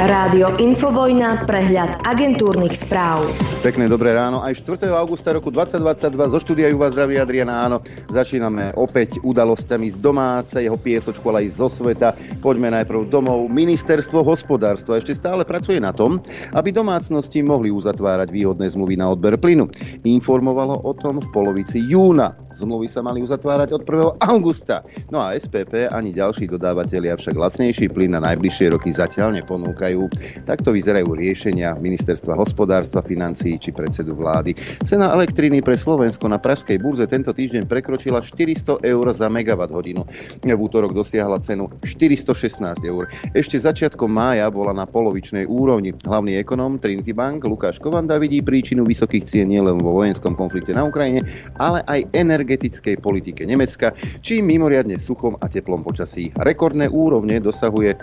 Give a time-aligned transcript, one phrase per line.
[0.00, 3.20] Rádio Infovojna, prehľad agentúrnych správ.
[3.60, 4.40] Pekné dobré ráno.
[4.40, 4.88] Aj 4.
[4.96, 7.68] augusta roku 2022 zo štúdia ju vás zdraví Adriana.
[7.68, 12.16] Áno, začíname opäť udalostami z domáceho piesočku, ale aj zo sveta.
[12.40, 13.52] Poďme najprv domov.
[13.52, 16.16] Ministerstvo hospodárstva ešte stále pracuje na tom,
[16.56, 19.68] aby domácnosti mohli uzatvárať výhodné zmluvy na odber plynu.
[20.08, 22.40] Informovalo o tom v polovici júna.
[22.60, 24.20] Zmluvy sa mali uzatvárať od 1.
[24.20, 24.84] augusta.
[25.08, 30.12] No a SPP ani ďalší dodávateľia však lacnejší plyn na najbližšie roky zatiaľ neponúkajú.
[30.44, 34.52] Takto vyzerajú riešenia ministerstva hospodárstva, financií či predsedu vlády.
[34.84, 40.04] Cena elektriny pre Slovensko na pražskej burze tento týždeň prekročila 400 eur za megawatt hodinu.
[40.44, 43.08] V útorok dosiahla cenu 416 eur.
[43.32, 45.96] Ešte začiatkom mája bola na polovičnej úrovni.
[46.04, 50.84] Hlavný ekonóm Trinity Bank Lukáš Kovanda vidí príčinu vysokých cien nielen vo vojenskom konflikte na
[50.84, 51.22] Ukrajine,
[51.56, 53.94] ale aj energie energetickej politike Nemecka,
[54.26, 56.34] či mimoriadne suchom a teplom počasí.
[56.34, 57.98] Rekordné úrovne dosahuje e,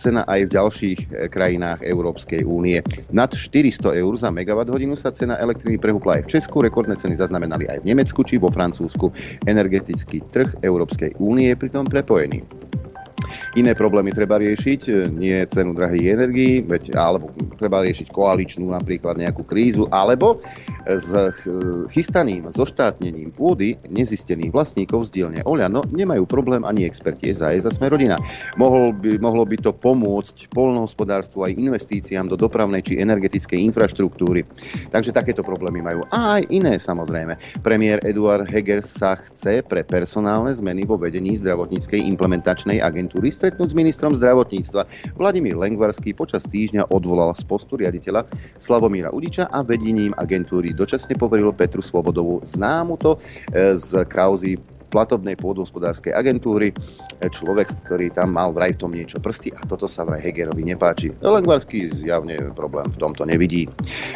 [0.00, 2.80] cena aj v ďalších e, krajinách Európskej únie.
[3.12, 7.20] Nad 400 eur za megawatt hodinu sa cena elektriny prehúpla aj v Česku, rekordné ceny
[7.20, 9.12] zaznamenali aj v Nemecku či vo Francúzsku.
[9.44, 12.40] Energetický trh Európskej únie je pritom prepojený.
[13.54, 19.18] Iné problémy treba riešiť, e, nie cenu drahých energií, veď, alebo treba riešiť koaličnú napríklad
[19.18, 20.42] nejakú krízu, alebo
[20.84, 21.08] s
[21.90, 27.88] chystaným zoštátnením pôdy nezistených vlastníkov z dielne Oľano nemajú problém ani experti SAS a sme
[27.88, 28.20] rodina.
[28.60, 34.44] Mohol by, mohlo by to pomôcť polnohospodárstvu aj investíciám do dopravnej či energetickej infraštruktúry.
[34.92, 36.04] Takže takéto problémy majú.
[36.12, 37.36] A aj iné samozrejme.
[37.64, 43.76] Premiér Eduard Heger sa chce pre personálne zmeny vo vedení zdravotníckej implementačnej agentúry stretnúť s
[43.76, 44.88] ministrom zdravotníctva.
[45.20, 48.24] Vladimír Lengvarský počas týždňa odvolal z postu riaditeľa
[48.56, 53.20] Slavomíra Udiča a vedením agentúry dočasne poveril Petru Svobodovú známu to
[53.52, 54.56] e, z kauzy
[54.94, 56.70] platobnej pôdohospodárskej agentúry.
[56.70, 60.62] E, človek, ktorý tam mal vraj v tom niečo prsty a toto sa vraj Hegerovi
[60.62, 61.10] nepáči.
[61.18, 63.66] Lengvarský zjavne problém v tomto nevidí.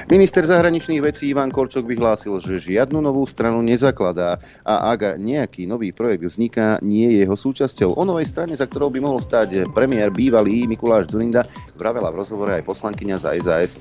[0.06, 5.90] Minister zahraničných vecí Ivan Korčok vyhlásil, že žiadnu novú stranu nezakladá a ak nejaký nový
[5.90, 7.98] projekt vzniká, nie je jeho súčasťou.
[7.98, 12.54] O novej strane, za ktorou by mohol stať premiér bývalý Mikuláš Zurinda, vravela v rozhovore
[12.54, 13.74] aj poslankyňa za SAS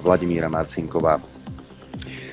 [0.00, 1.20] Vladimíra Marcinková.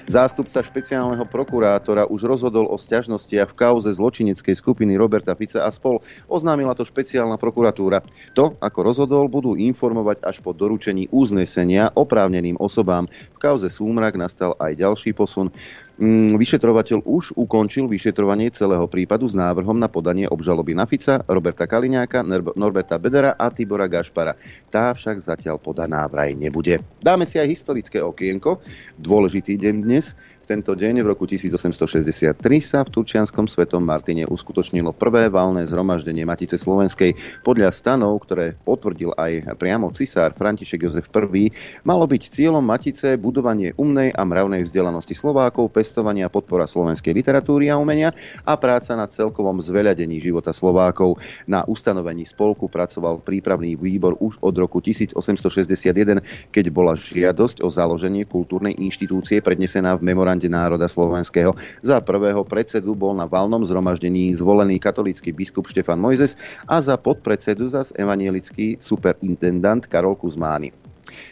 [0.08, 6.00] Zástupca špeciálneho prokurátora už rozhodol o sťažnostiach v kauze zločineckej skupiny Roberta Fica a spol.
[6.32, 8.00] Oznámila to špeciálna prokuratúra.
[8.32, 13.12] To, ako rozhodol, budú informovať až po doručení uznesenia oprávneným osobám.
[13.36, 15.52] V kauze Súmrak nastal aj ďalší posun.
[15.98, 21.66] Mm, vyšetrovateľ už ukončil vyšetrovanie celého prípadu s návrhom na podanie obžaloby na Fica, Roberta
[21.66, 22.22] Kaliňáka,
[22.54, 24.38] Norberta Bedera a Tibora Gašpara.
[24.70, 26.78] Tá však zatiaľ podaná vraj nebude.
[27.02, 28.62] Dáme si aj historické okienko.
[29.02, 30.14] Dôležitý deň dnes.
[30.48, 36.56] Tento deň v roku 1863 sa v Turčianskom svetom Martine uskutočnilo prvé valné zhromaždenie Matice
[36.56, 37.44] Slovenskej.
[37.44, 41.52] Podľa stanov, ktoré potvrdil aj priamo cisár František Jozef I,
[41.84, 47.76] malo byť cieľom Matice budovanie umnej a mravnej vzdelanosti Slovákov, pestovania podpora slovenskej literatúry a
[47.76, 48.16] umenia
[48.48, 51.20] a práca na celkovom zveľadení života Slovákov.
[51.44, 56.24] Na ustanovení spolku pracoval prípravný výbor už od roku 1861,
[56.56, 61.58] keď bola žiadosť o založenie kultúrnej inštitúcie prednesená v memorande komande národa slovenského.
[61.82, 66.38] Za prvého predsedu bol na valnom zhromaždení zvolený katolícky biskup Štefan Mojzes
[66.70, 70.70] a za podpredsedu zas evanielický superintendant Karol Kuzmány.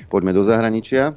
[0.10, 1.14] Poďme do zahraničia.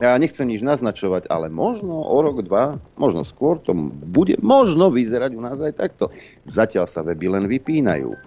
[0.00, 3.76] Ja nechcem nič naznačovať, ale možno o rok, dva, možno skôr to
[4.08, 6.08] bude možno vyzerať u nás aj takto.
[6.48, 8.18] Zatiaľ sa weby len vypínajú, e,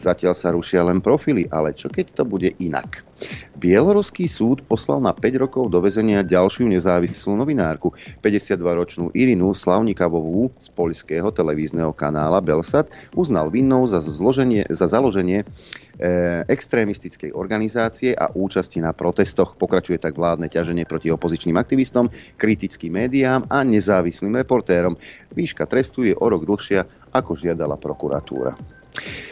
[0.00, 3.04] zatiaľ sa rušia len profily, ale čo keď to bude inak?
[3.60, 7.92] Bieloruský súd poslal na 5 rokov do väzenia ďalšiu nezávislú novinárku,
[8.24, 15.44] 52-ročnú Irinu Slavnikavovú z poľského televízneho kanála Belsat, uznal vinnou za, zloženie, za založenie
[16.48, 19.54] extrémistickej organizácie a účasti na protestoch.
[19.60, 22.08] Pokračuje tak vládne ťaženie proti opozičným aktivistom,
[22.40, 24.96] kritickým médiám a nezávislým reportérom.
[25.36, 28.56] Výška trestu je o rok dlhšia, ako žiadala prokuratúra.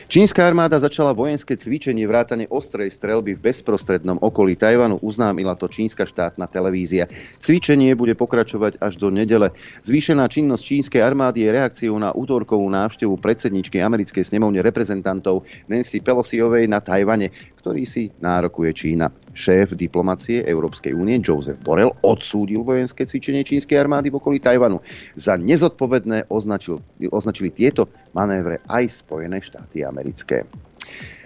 [0.08, 6.08] Čínska armáda začala vojenské cvičenie vrátane ostrej strelby v bezprostrednom okolí Tajvanu, uznámila to čínska
[6.08, 7.12] štátna televízia.
[7.44, 9.52] Cvičenie bude pokračovať až do nedele.
[9.84, 16.72] Zvýšená činnosť čínskej armády je reakciou na útorkovú návštevu predsedničky americkej snemovne reprezentantov Nancy Pelosiovej
[16.72, 17.28] na Tajvane,
[17.60, 19.12] ktorý si nárokuje Čína.
[19.36, 24.80] Šéf diplomacie Európskej únie Joseph Borrell odsúdil vojenské cvičenie čínskej armády v okolí Tajvanu.
[25.20, 26.80] Za nezodpovedné označil,
[27.12, 29.84] označili tieto manévre aj Spojené štáty.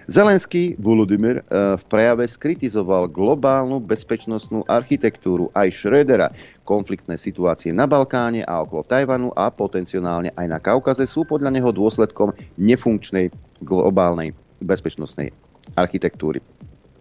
[0.07, 6.27] Zelenský Volodymyr eh, v prejave skritizoval globálnu bezpečnostnú architektúru aj Schrödera.
[6.67, 11.71] Konfliktné situácie na Balkáne a okolo Tajvanu a potenciálne aj na Kaukaze sú podľa neho
[11.71, 13.31] dôsledkom nefunkčnej
[13.63, 15.31] globálnej bezpečnostnej
[15.79, 16.43] architektúry.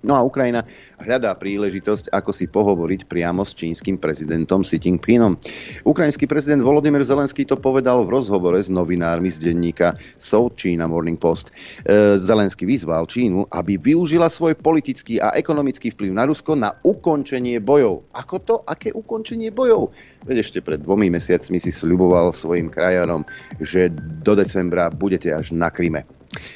[0.03, 0.67] No a Ukrajina
[0.99, 5.39] hľadá príležitosť, ako si pohovoriť priamo s čínskym prezidentom Xi Jinpingom.
[5.87, 11.15] Ukrajinský prezident Volodymyr Zelenský to povedal v rozhovore s novinármi z denníka South China Morning
[11.15, 11.55] Post.
[11.87, 17.63] E, Zelenský vyzval Čínu, aby využila svoj politický a ekonomický vplyv na Rusko na ukončenie
[17.63, 18.03] bojov.
[18.11, 18.55] Ako to?
[18.67, 19.95] Aké ukončenie bojov?
[20.27, 23.23] Veď ešte pred dvomi mesiacmi si sľuboval svojim krajanom,
[23.63, 23.95] že
[24.27, 26.03] do decembra budete až na Kryme.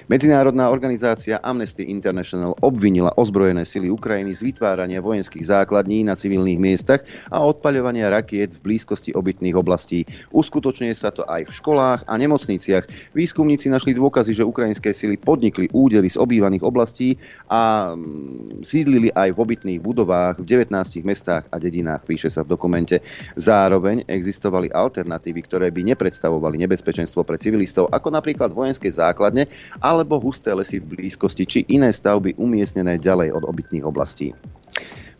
[0.09, 7.05] Medzinárodná organizácia Amnesty International obvinila ozbrojené sily Ukrajiny z vytvárania vojenských základní na civilných miestach
[7.29, 10.09] a odpaľovania rakiet v blízkosti obytných oblastí.
[10.33, 13.13] Uskutočňuje sa to aj v školách a nemocniciach.
[13.13, 17.21] Výskumníci našli dôkazy, že ukrajinské sily podnikli údery z obývaných oblastí
[17.53, 20.73] a mm, sídlili aj v obytných budovách v 19
[21.05, 23.05] mestách a dedinách, píše sa v dokumente.
[23.37, 29.51] Zároveň existovali alternatívy, ktoré by nepredstavovali nebezpečenstvo pre civilistov, ako napríklad vojenské základne,
[29.81, 34.33] alebo husté lesy v blízkosti či iné stavby umiestnené ďalej od obytných oblastí.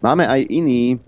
[0.05, 1.01] Máme aj iný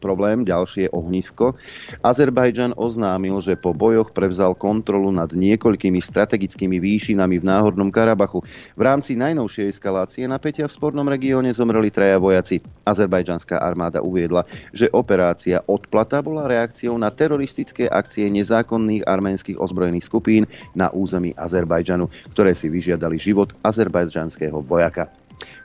[0.00, 1.54] problém, ďalšie ohnisko.
[2.00, 8.40] Azerbajdžan oznámil, že po bojoch prevzal kontrolu nad niekoľkými strategickými výšinami v Náhornom Karabachu.
[8.74, 12.64] V rámci najnovšej eskalácie napätia v spornom regióne zomreli traja vojaci.
[12.88, 20.48] Azerbajdžanská armáda uviedla, že operácia Odplata bola reakciou na teroristické akcie nezákonných arménskych ozbrojených skupín
[20.72, 25.12] na území Azerbajdžanu, ktoré si vyžiadali život azerbajdžanského vojaka.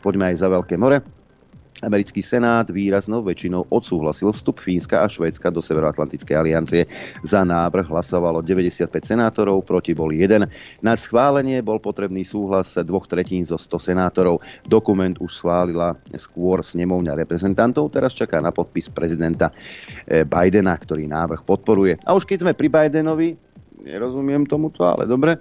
[0.03, 1.24] Poďme aj za Veľké more.
[1.83, 6.87] Americký senát výraznou väčšinou odsúhlasil vstup Fínska a Švédska do Severoatlantickej aliancie.
[7.27, 10.47] Za návrh hlasovalo 95 senátorov, proti bol jeden.
[10.79, 14.39] Na schválenie bol potrebný súhlas dvoch tretín zo 100 senátorov.
[14.63, 19.51] Dokument už schválila skôr snemovňa reprezentantov, teraz čaká na podpis prezidenta
[20.07, 21.99] eh, Bidena, ktorý návrh podporuje.
[22.07, 23.35] A už keď sme pri Bidenovi,
[23.85, 25.37] nerozumiem tomuto, ale dobre,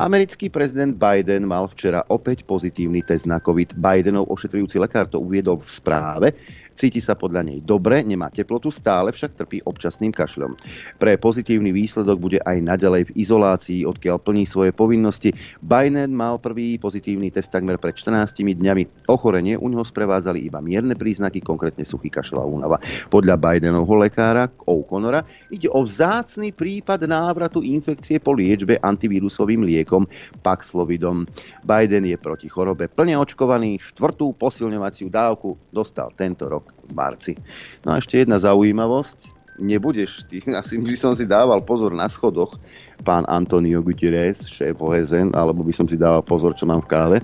[0.00, 3.76] Americký prezident Biden mal včera opäť pozitívny test na COVID.
[3.76, 6.28] Bidenov ošetrujúci lekár to uviedol v správe.
[6.72, 10.56] Cíti sa podľa nej dobre, nemá teplotu, stále však trpí občasným kašľom.
[10.96, 15.36] Pre pozitívny výsledok bude aj naďalej v izolácii, odkiaľ plní svoje povinnosti.
[15.60, 19.12] Biden mal prvý pozitívny test takmer pred 14 dňami.
[19.12, 22.76] Ochorenie u neho sprevádzali iba mierne príznaky, konkrétne suchý kašľ a únava.
[23.12, 25.20] Podľa Bidenovho lekára O'Connora
[25.52, 29.81] ide o vzácny prípad návratu infekcie po liečbe antivírusovým liekom
[30.42, 31.26] Paxlovidom.
[31.64, 37.32] Biden je proti chorobe plne očkovaný, štvrtú posilňovaciu dávku dostal tento rok v marci.
[37.86, 39.42] No a ešte jedna zaujímavosť.
[39.60, 42.56] Nebudeš ty, asi by som si dával pozor na schodoch,
[43.04, 47.18] pán Antonio Gutierrez, šéf OSN, alebo by som si dával pozor, čo mám v káve.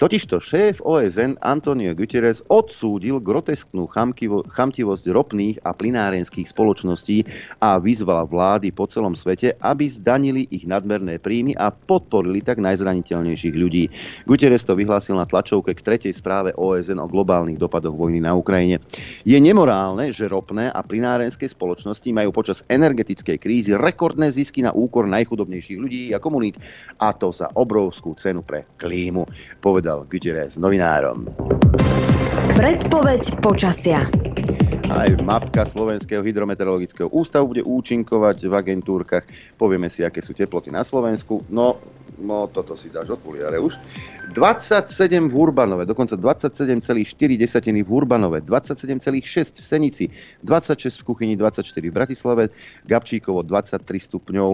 [0.00, 7.28] Totižto šéf OSN Antonio Guterres odsúdil grotesknú chamtivo, chamtivosť ropných a plinárenských spoločností
[7.60, 13.52] a vyzval vlády po celom svete, aby zdanili ich nadmerné príjmy a podporili tak najzraniteľnejších
[13.52, 13.92] ľudí.
[14.24, 18.80] Guterres to vyhlásil na tlačovke k tretej správe OSN o globálnych dopadoch vojny na Ukrajine.
[19.28, 25.04] Je nemorálne, že ropné a plinárenské spoločnosti majú počas energetickej krízy rekordné zisky na úkor
[25.12, 26.56] najchudobnejších ľudí a komunít
[26.96, 29.28] a to za obrovskú cenu pre klímu,
[29.60, 31.26] povedal povedal Gutierrez novinárom.
[32.54, 34.06] Predpoveď počasia.
[34.90, 39.26] Aj mapka Slovenského hydrometeorologického ústavu bude účinkovať v agentúrkach.
[39.54, 41.46] Povieme si, aké sú teploty na Slovensku.
[41.46, 41.78] No,
[42.18, 43.78] no toto si dáš okuliare už.
[44.34, 50.04] 27 v Urbanove, dokonca 27,4 v Urbanove, 27,6 v Senici,
[50.42, 52.42] 26 v Kuchyni, 24 v Bratislave,
[52.86, 54.50] Gabčíkovo 23 stupňov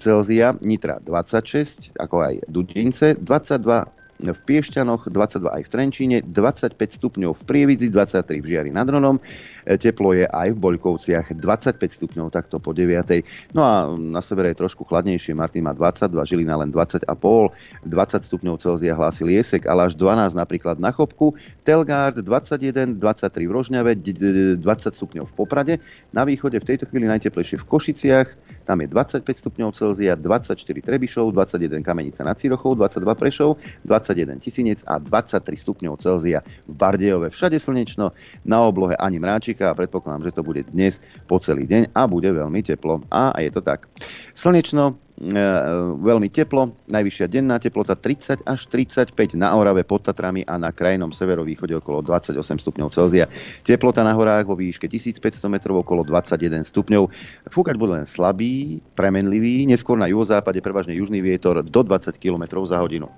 [0.00, 7.32] Celzia, Nitra 26, ako aj Dudince, 22 v Piešťanoch, 22 aj v Trenčíne, 25 stupňov
[7.32, 9.16] v Prievidzi, 23 v Žiari nad Ronom.
[9.64, 13.56] E, teplo je aj v Boľkovciach 25 stupňov, takto po 9.
[13.56, 15.32] No a na severe je trošku chladnejšie.
[15.32, 20.76] Martin má 22, Žilina len 20,5, 20 stupňov Celzia hlási Liesek, ale až 12 napríklad
[20.76, 21.32] na Chopku,
[21.64, 24.60] Telgard 21, 23 v Rožňave, 20
[24.96, 25.74] stupňov v Poprade.
[26.12, 28.28] Na východe v tejto chvíli najteplejšie v Košiciach,
[28.70, 34.42] tam je 25 stupňov Celzia, 24 Trebišov, 21 Kamenica nad Cirochou, 22 Prešov, 20 21
[34.42, 37.30] Tisinec a 23 stupňov Celzia v Bardejove.
[37.30, 38.10] Všade slnečno,
[38.42, 40.98] na oblohe ani mráčika a predpokladám, že to bude dnes
[41.30, 43.06] po celý deň a bude veľmi teplo.
[43.14, 43.86] A je to tak.
[44.34, 50.72] Slnečno, veľmi teplo, najvyššia denná teplota 30 až 35 na Orave pod Tatrami a na
[50.72, 53.28] krajnom severovýchode okolo 28 stupňov Celzia.
[53.60, 57.12] Teplota na horách vo výške 1500 metrov okolo 21 stupňov.
[57.52, 62.80] Fúkať bude len slabý, premenlivý, neskôr na juhozápade prevažne južný vietor do 20 km za
[62.80, 63.12] hodinu.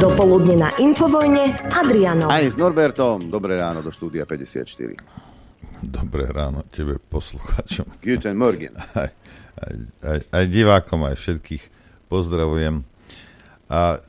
[0.00, 2.32] Dopoludne na Infovojne s Adrianom.
[2.32, 3.28] Aj s Norbertom.
[3.28, 5.31] Dobré ráno do štúdia 54.
[5.82, 7.98] Dobré ráno tebe poslucháčom.
[7.98, 8.78] Guten Morgen.
[8.94, 9.10] Aj,
[9.58, 11.64] aj, aj, aj divákom, aj všetkých
[12.08, 12.86] pozdravujem.
[13.68, 14.00] A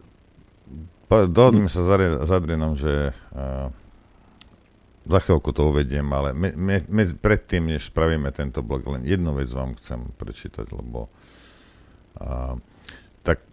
[1.09, 1.83] dohodneme sa
[2.23, 3.67] s Adrianom, že uh,
[5.03, 9.35] za chvíľku to uvediem, ale me, me, me, predtým, než spravíme tento blog, len jednu
[9.35, 11.11] vec vám chcem prečítať, lebo
[12.23, 12.55] uh,
[13.27, 13.43] tak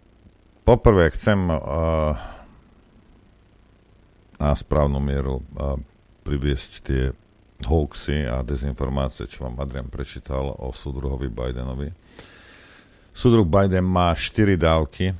[0.63, 2.15] poprvé chcem uh,
[4.39, 5.75] na správnu mieru uh,
[6.23, 7.03] priviesť tie
[7.65, 11.89] hoaxy a dezinformácie, čo vám Adrian prečítal o súdruhovi Bidenovi.
[13.11, 15.11] Súdruh Biden má 4 dávky,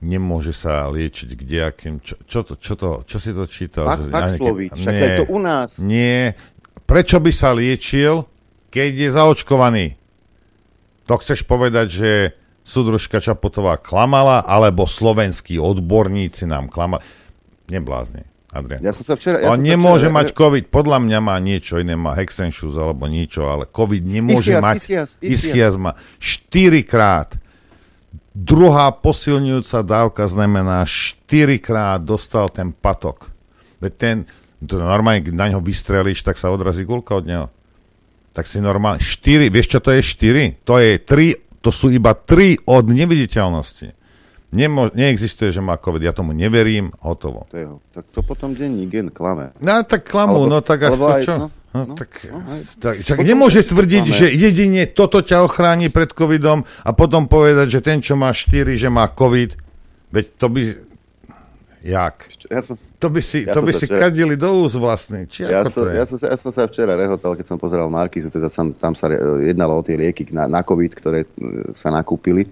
[0.00, 2.00] nemôže sa liečiť kdejakým.
[2.00, 3.84] Čo, čo, to, čo, to, čo si to čítal?
[3.88, 5.70] Pak, pak nejaké, však nie, je to u nás.
[5.80, 6.36] Nie.
[6.84, 8.28] Prečo by sa liečil,
[8.68, 9.86] keď je zaočkovaný?
[11.04, 12.10] To chceš povedať, že
[12.64, 17.04] súdružka Čaputová klamala, alebo slovenskí odborníci nám klamali?
[17.68, 18.33] Neblázni.
[18.54, 18.80] Adrian.
[18.86, 19.42] Ja som sa včera...
[19.42, 20.16] Ja On nemôže včera...
[20.22, 24.62] mať COVID, podľa mňa má niečo iné, má Hexenšus alebo niečo, ale COVID nemôže ischias,
[24.62, 24.76] mať...
[24.78, 27.34] Ischias, ischias má 4 krát.
[28.30, 33.34] Druhá posilňujúca dávka znamená 4 krát dostal ten patok.
[33.82, 34.16] Veď ten,
[34.62, 37.46] to normálne, keď na ňo vystrelíš, tak sa odrazí gulka od neho.
[38.30, 39.02] Tak si normálne...
[39.02, 40.62] 4, vieš čo to je 4?
[40.62, 44.03] To je 3, to sú iba 3 od neviditeľnosti.
[44.54, 47.50] Nemo, neexistuje, že má COVID, ja tomu neverím, hotovo.
[47.50, 49.50] To tak to potom denní gen klame.
[49.58, 51.34] No tak klamú, no tak aj, čo?
[51.34, 52.38] No, no, no, tak, no,
[52.78, 54.14] tak, čak nemôže tvrdiť, klame.
[54.14, 58.78] že jedine toto ťa ochráni pred covidom a potom povedať, že ten, čo má 4,
[58.78, 59.58] že má covid,
[60.14, 60.62] veď to by...
[61.84, 62.16] Jak?
[62.48, 65.28] Ja som, to by si, ja to by si včera, kadili do úz vlastný.
[65.28, 68.48] Či ja, som, ja, som, ja som sa včera rehotal, keď som pozeral Markizu, teda
[68.48, 69.12] tam, tam sa
[69.44, 71.28] jednalo o tie lieky na, na COVID, ktoré e,
[71.76, 72.48] sa nakúpili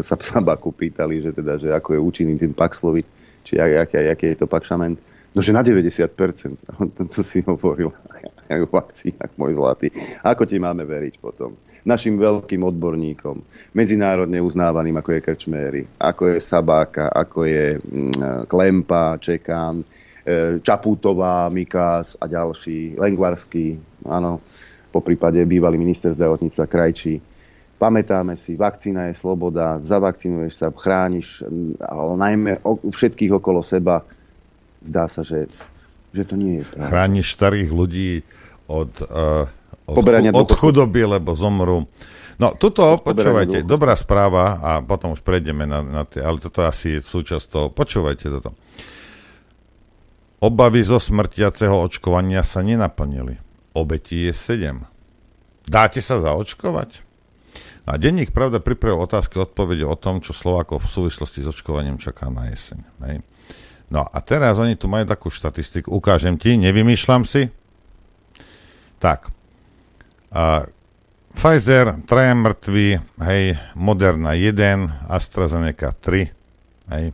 [0.00, 3.04] sa Baku pýtali, že teda, že ako je účinný ten Paxlovid,
[3.44, 4.96] či aký, aký je to Paxament.
[5.32, 6.12] No, že na 90%.
[7.12, 7.92] To si hovoril
[8.52, 9.88] ako vakcínach, môj zlatý.
[10.20, 11.56] Ako ti máme veriť potom?
[11.88, 13.40] Našim veľkým odborníkom,
[13.72, 19.82] medzinárodne uznávaným, ako je Krčméry, ako je Sabáka, ako je mm, Klempa, Čekán,
[20.22, 24.44] e, Čaputová, Mikás a ďalší, Lengvarský, áno,
[24.92, 27.31] po prípade bývalý minister zdravotníctva Krajčí
[27.82, 31.42] Pamätáme si, vakcína je sloboda, zavakcinuješ sa, chrániš,
[31.82, 32.50] ale najmä
[32.86, 34.06] všetkých okolo seba.
[34.86, 35.50] Zdá sa, že,
[36.14, 36.90] že to nie je pravda.
[36.94, 38.22] Chrániš starých ľudí
[38.70, 39.50] od, uh,
[39.90, 39.98] od,
[40.30, 41.90] od chudoby, lebo zomru.
[42.38, 46.98] No, tuto, počúvajte, dobrá správa a potom už prejdeme na, na tie, ale toto asi
[46.98, 47.66] je súčasť toho.
[47.74, 48.54] Počúvajte toto.
[50.38, 53.42] Obavy zo smrtiaceho očkovania sa nenaplnili.
[53.74, 54.86] Obetí je 7.
[55.66, 57.11] Dáte sa zaočkovať?
[57.82, 61.98] A denník pravda pripravil otázky a odpovede o tom, čo Slovákov v súvislosti s očkovaním
[61.98, 62.78] čaká na jeseň.
[63.02, 63.26] Hej.
[63.90, 67.50] No a teraz oni tu majú takú štatistiku, ukážem ti, nevymýšľam si.
[69.02, 69.34] Tak.
[70.30, 70.70] A
[71.32, 73.42] Pfizer, traja mŕtvi, hej,
[73.74, 76.28] Moderna 1, AstraZeneca 3,
[76.92, 77.04] hej.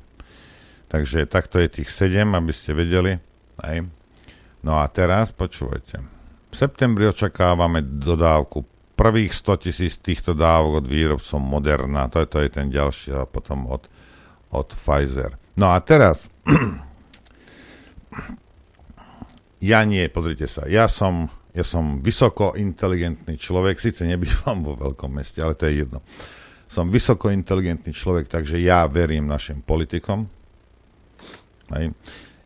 [0.91, 3.17] Takže takto je tých 7, aby ste vedeli,
[3.65, 3.89] hej.
[4.63, 6.03] No a teraz, počúvajte.
[6.51, 12.39] V septembri očakávame dodávku prvých 100 tisíc týchto dávok od výrobcov Moderna, to je, to
[12.43, 13.87] je ten ďalší a potom od,
[14.51, 15.39] od Pfizer.
[15.55, 16.27] No a teraz,
[19.71, 25.15] ja nie, pozrite sa, ja som, ja som vysoko inteligentný človek, síce nebývam vo veľkom
[25.15, 26.03] meste, ale to je jedno.
[26.67, 30.27] Som vysoko inteligentný človek, takže ja verím našim politikom,
[31.79, 31.95] hej.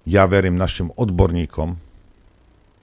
[0.04, 1.91] ja verím našim odborníkom,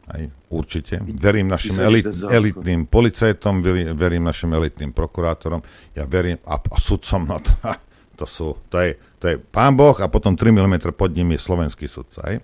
[0.10, 0.98] aj, určite.
[1.06, 5.62] Verím našim elit, elitným policajtom, verím, verím našim elitným prokurátorom,
[5.94, 7.54] ja verím a, a sudcom, no to,
[8.20, 11.40] to sú, to je, to je pán Boh a potom 3 mm pod ním je
[11.40, 12.26] slovenský sudca.
[12.26, 12.36] Aj.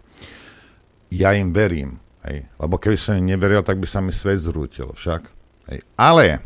[1.10, 4.94] Ja im verím, aj, lebo keby som im neveril, tak by sa mi svet zrútil
[4.94, 5.22] však.
[5.74, 5.78] Aj.
[5.98, 6.46] Ale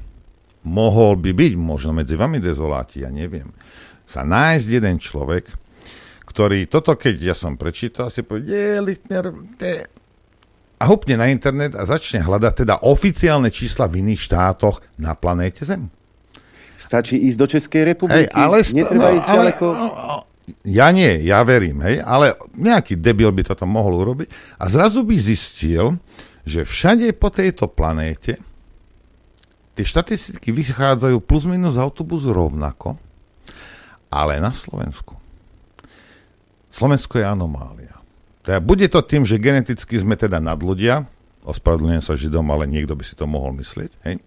[0.64, 3.52] mohol by byť, možno medzi vami dezoláti, ja neviem,
[4.08, 5.52] sa nájsť jeden človek,
[6.30, 9.26] ktorý toto, keď ja som prečítal, si povedal, je, Littner,
[10.79, 15.67] a hupne na internet a začne hľadať teda oficiálne čísla v iných štátoch na planéte
[15.67, 15.91] Zem.
[16.79, 19.65] Stačí ísť do Českej republiky, hej, ale st- netreba no, ísť ale, ďaleko.
[19.75, 20.17] No, no,
[20.65, 25.19] ja nie, ja verím, hej, ale nejaký debil by toto mohol urobiť a zrazu by
[25.19, 26.00] zistil,
[26.48, 28.39] že všade po tejto planéte
[29.75, 32.95] tie štatistiky vychádzajú plus minus autobus rovnako,
[34.09, 35.19] ale na Slovensku.
[36.71, 37.99] Slovensko je anomália.
[38.50, 41.06] Teda bude to tým, že geneticky sme teda nad ľudia,
[41.46, 44.18] ospravedlňujem sa Židom, ale niekto by si to mohol myslieť, hej?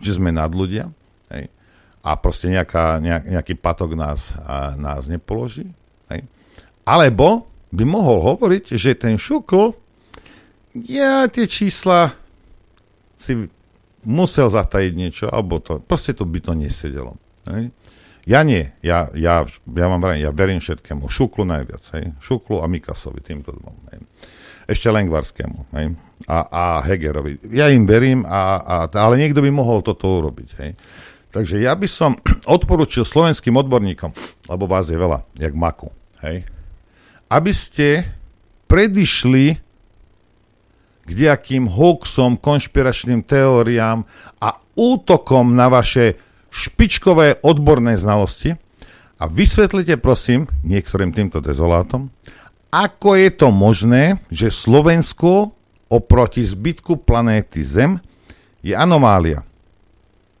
[0.00, 0.88] že sme nad ľudia
[1.28, 1.52] hej?
[2.00, 5.68] a proste nejaká, nejak, nejaký patok nás, a, nás nepoloží.
[6.08, 6.24] Hej?
[6.88, 9.76] Alebo by mohol hovoriť, že ten šukl,
[10.72, 12.16] ja tie čísla
[13.20, 13.44] si
[14.08, 17.20] musel zatajiť niečo, alebo to, proste to by to nesedelo.
[17.44, 17.76] Hej?
[18.26, 21.06] Ja nie, ja, ja, ja mám ja verím všetkému.
[21.06, 22.10] Šuklu najviac, hej.
[22.18, 24.02] Šuklu a Mikasovi, týmto dvom, hej.
[24.66, 25.94] Ešte Lengvarskému, hej.
[26.26, 27.38] A, a Hegerovi.
[27.54, 30.74] Ja im verím, a, a, ale niekto by mohol toto urobiť, hej.
[31.30, 32.18] Takže ja by som
[32.58, 34.10] odporučil slovenským odborníkom,
[34.50, 35.94] lebo vás je veľa, jak maku,
[36.26, 36.42] hej,
[37.30, 38.10] aby ste
[38.66, 39.62] predišli
[41.06, 44.02] k nejakým hoaxom, konšpiračným teóriám
[44.42, 46.18] a útokom na vaše
[46.50, 48.56] špičkové odborné znalosti
[49.16, 52.12] a vysvetlite prosím niektorým týmto dezolátom,
[52.72, 55.56] ako je to možné, že Slovensko
[55.88, 58.02] oproti zbytku planéty Zem
[58.60, 59.46] je anomália.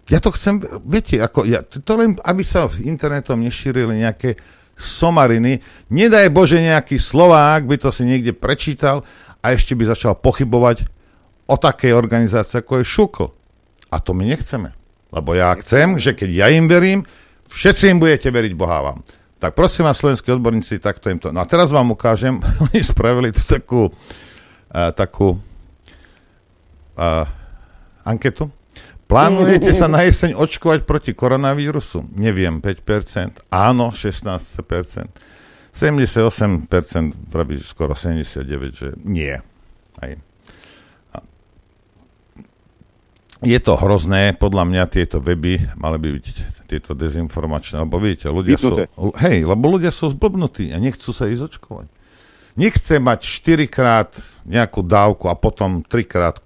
[0.06, 4.38] Ja to chcem, viete, ako, ja, to len, aby sa internetom nešírili nejaké
[4.78, 5.64] somariny.
[5.90, 9.02] Nedaj Bože nejaký Slovák by to si niekde prečítal
[9.42, 10.86] a ešte by začal pochybovať
[11.50, 13.26] o takej organizácii, ako je Šukl.
[13.90, 14.74] A to my nechceme.
[15.14, 17.06] Lebo ja chcem, že keď ja im verím,
[17.50, 18.98] všetci im budete veriť Boha vám.
[19.36, 21.30] Tak prosím vás, slovenskí odborníci, takto im to...
[21.30, 25.38] No a teraz vám ukážem, oni spravili tu takú, uh, takú
[26.96, 27.24] uh,
[28.02, 28.50] anketu.
[29.06, 32.10] Plánujete sa na jeseň očkovať proti koronavírusu?
[32.18, 33.46] Neviem, 5%.
[33.54, 34.26] Áno, 16%.
[35.70, 36.66] 78%,
[37.30, 39.30] vraví skoro 79%, že nie.
[40.02, 40.10] Aj
[43.44, 46.26] je to hrozné, podľa mňa tieto weby mali by byť
[46.64, 48.88] tieto dezinformačné, lebo viete, ľudia Vypnuté.
[48.88, 51.86] sú, hej, lebo ľudia sú zblbnutí a nechcú sa ísť očkovať.
[52.56, 54.16] Nechce mať 4 krát
[54.48, 56.40] nejakú dávku a potom 3 krát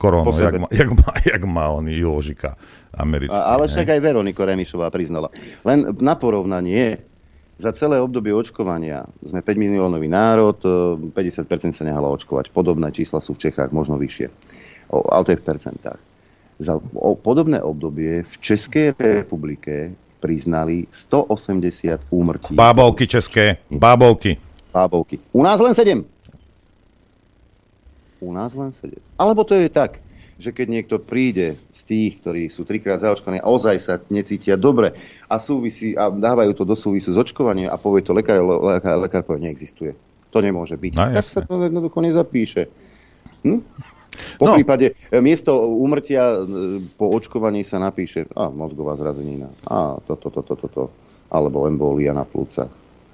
[0.00, 2.56] koronu, jak má, jak, má, jak má on Jožika
[2.96, 3.36] americký.
[3.36, 5.28] A, ale však aj Veroniko Remišová priznala.
[5.68, 7.04] Len na porovnanie,
[7.60, 10.56] za celé obdobie očkovania sme 5 miliónový národ,
[11.12, 12.48] 50% sa nehalo očkovať.
[12.48, 14.32] Podobné čísla sú v Čechách, možno vyššie.
[14.88, 16.09] O, ale to je v percentách
[16.60, 16.76] za
[17.24, 22.52] podobné obdobie v Českej republike priznali 180 úmrtí.
[22.52, 24.36] Bábovky české, bábovky.
[24.68, 25.18] Bábovky.
[25.32, 26.04] U nás len 7.
[28.20, 28.92] U nás len 7.
[29.16, 30.04] Alebo to je tak,
[30.36, 34.92] že keď niekto príde z tých, ktorí sú trikrát zaočkovaní a ozaj sa necítia dobre
[35.24, 39.22] a, súvisí, a dávajú to do súvisu s očkovaním a povie to lekár, lekár, lekár
[39.24, 39.96] povie, neexistuje.
[40.30, 40.92] To nemôže byť.
[40.96, 42.68] No, tak sa to jednoducho nezapíše.
[43.44, 43.60] Hm?
[44.38, 44.54] Po no.
[44.56, 50.56] prípade, e, miesto úmrtia e, po očkovaní sa napíše a mozgová zrazenina, a toto, toto,
[50.56, 50.82] toto, to,
[51.30, 52.70] alebo embolia na plúcach.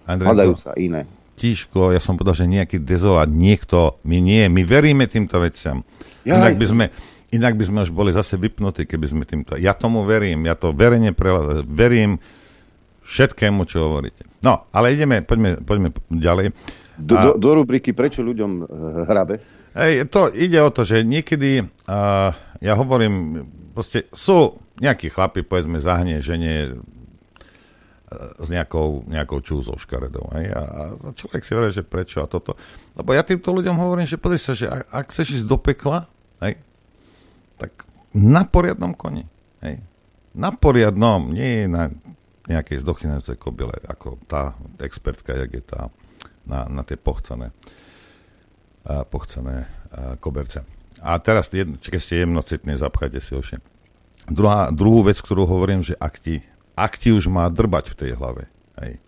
[0.07, 1.05] Hľadajú sa iné.
[1.37, 5.85] Tíško, ja som povedal, že nejaký dezolát, niekto, my nie, my veríme týmto veciam.
[6.25, 6.85] Ja inak, by sme,
[7.29, 9.61] inak by sme už boli zase vypnutí, keby sme týmto...
[9.61, 12.25] Ja tomu verím, ja to verejne pre, verím
[13.05, 14.25] všetkému, čo hovoríte.
[14.41, 16.57] No, ale ideme, poďme, poďme ďalej.
[16.97, 18.65] Do, do, do rubriky Prečo ľuďom e,
[19.05, 19.37] hrabe?
[19.77, 22.33] Hej, to ide o to, že niekedy, uh,
[22.65, 23.45] ja hovorím,
[23.77, 26.81] proste sú nejakí chlapi, povedzme, zahnie žene uh,
[28.41, 30.33] s nejakou, nejakou čúzou škaredou.
[30.33, 30.49] Hej?
[30.57, 30.63] A,
[30.97, 32.57] a človek si hovorí, že prečo a toto.
[32.97, 36.09] Lebo ja týmto ľuďom hovorím, že pozri sa, že ak, ak chceš ísť do pekla,
[36.41, 36.57] hej,
[37.61, 37.85] tak
[38.17, 39.29] na poriadnom koni.
[39.61, 39.85] Hej.
[40.33, 41.93] Na poriadnom, nie na
[42.49, 45.93] nejakej zdochynajúcej kobyle, ako tá expertka, jak je tá
[46.49, 47.53] na, na tie pochcené
[49.11, 49.67] pochcené
[50.21, 50.63] koberce.
[51.03, 53.57] A teraz, keď ste jemnocitní, zapchajte si oši.
[54.27, 56.43] Druhá, druhú vec, ktorú hovorím, že ak ti,
[56.75, 58.51] ak ti už má drbať v tej hlave,
[58.83, 58.99] hej,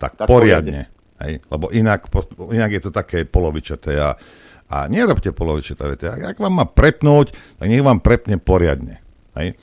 [0.00, 0.90] tak, tak poriadne.
[1.22, 2.10] Hej, lebo inak,
[2.50, 4.18] inak je to také polovičaté a,
[4.66, 5.86] a nerobte polovičaté.
[5.86, 7.30] Viete, ak, ak vám má prepnúť,
[7.62, 8.98] tak nech vám prepne poriadne.
[9.38, 9.54] Hej.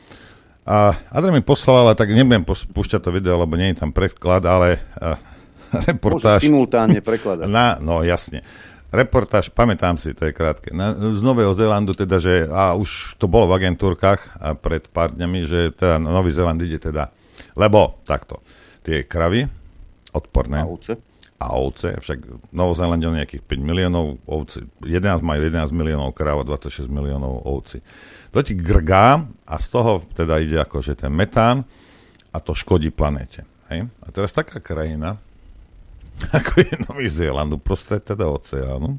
[0.64, 4.48] A Adrian mi poslal, ale tak nebudem púšťať to video, lebo nie je tam preklad,
[4.48, 5.20] ale uh,
[5.92, 6.40] reportáž...
[6.40, 7.52] Môžu simultánne prekladať.
[7.52, 8.48] Na, no jasne
[8.92, 13.32] reportáž, pamätám si, to je krátke, na, z Nového Zélandu, teda, že, a už to
[13.32, 17.10] bolo v agentúrkach a pred pár dňami, že teda Nový Zéland ide teda,
[17.56, 18.44] lebo takto,
[18.84, 19.48] tie kravy,
[20.12, 21.00] odporné, a ovce,
[21.42, 26.86] a ovce však Novozélandia nejakých 5 miliónov ovci, 11 majú 11 miliónov kráv a 26
[26.86, 27.82] miliónov ovci.
[28.30, 31.66] To ti grgá a z toho teda ide akože ten metán
[32.30, 33.42] a to škodí planéte.
[33.74, 33.90] Hej?
[34.06, 35.18] A teraz taká krajina,
[36.38, 38.98] ako je Nový Zéland uprostred teda oceánu,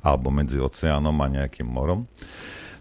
[0.00, 2.06] alebo medzi oceánom a nejakým morom,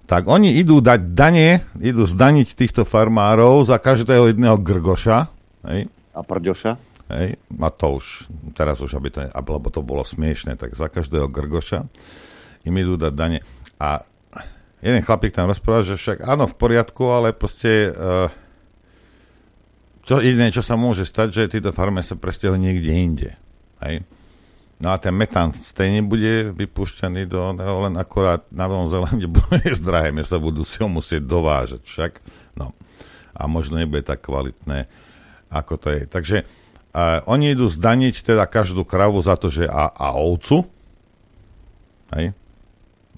[0.03, 5.31] tak oni idú dať dane, idú zdaniť týchto farmárov za každého jedného grgoša.
[5.63, 5.87] Hej.
[6.11, 6.71] A prďoša?
[7.09, 7.39] Hej.
[7.39, 11.87] A to už, teraz už, aby to, lebo to bolo smiešne, tak za každého grgoša
[12.67, 13.39] im idú dať dane.
[13.79, 14.03] A
[14.83, 18.27] jeden chlapík tam rozprával, že však áno, v poriadku, ale proste uh,
[20.03, 23.29] čo jediné, čo sa môže stať, že títo farme sa presťahujú niekde inde.
[23.83, 24.07] Hej.
[24.83, 29.69] No a ten metán stejne bude vypúšťaný do, no, len akorát na Novom Zelande bude
[29.75, 32.11] zdrahé, sa budú si ho musieť dovážať však.
[32.59, 32.75] No.
[33.31, 34.91] A možno nebude tak kvalitné.
[35.47, 36.01] ako to je.
[36.09, 40.67] Takže uh, oni idú zdaniť teda každú kravu za to, že a, a ovcu,
[42.17, 42.33] hej,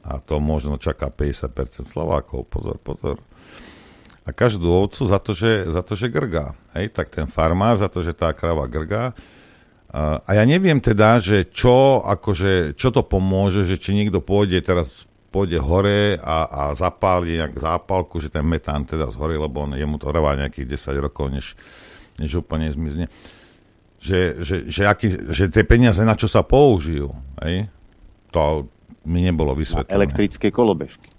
[0.06, 3.18] a to možno čaká 50% Slovákov, pozor, pozor.
[4.26, 6.54] A každú ovcu za to, že, za to, že grgá.
[6.78, 9.18] Hej, tak ten farmár za to, že tá krava grgá.
[9.96, 15.08] A ja neviem teda, že čo, akože, čo to pomôže, že či niekto pôjde teraz
[15.32, 20.00] pôjde hore a, a zapáli nejak zápalku, že ten metán teda zhorí, lebo on, jemu
[20.00, 21.46] to trvá nejakých 10 rokov, než,
[22.16, 23.12] než úplne zmizne.
[24.00, 27.12] Že, že, že, aký, že tie peniaze na čo sa použijú,
[27.44, 27.68] hej?
[28.32, 28.68] To
[29.04, 29.92] mi nebolo vysvetlené.
[29.92, 31.12] Na elektrické kolobežky.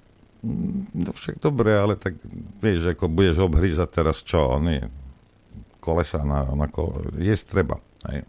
[0.97, 2.17] No však dobre, ale tak
[2.61, 4.81] vieš, ako budeš obhrízať teraz čo, oni
[5.81, 7.77] kolesa na, na kolo, jesť treba.
[8.09, 8.25] Hej?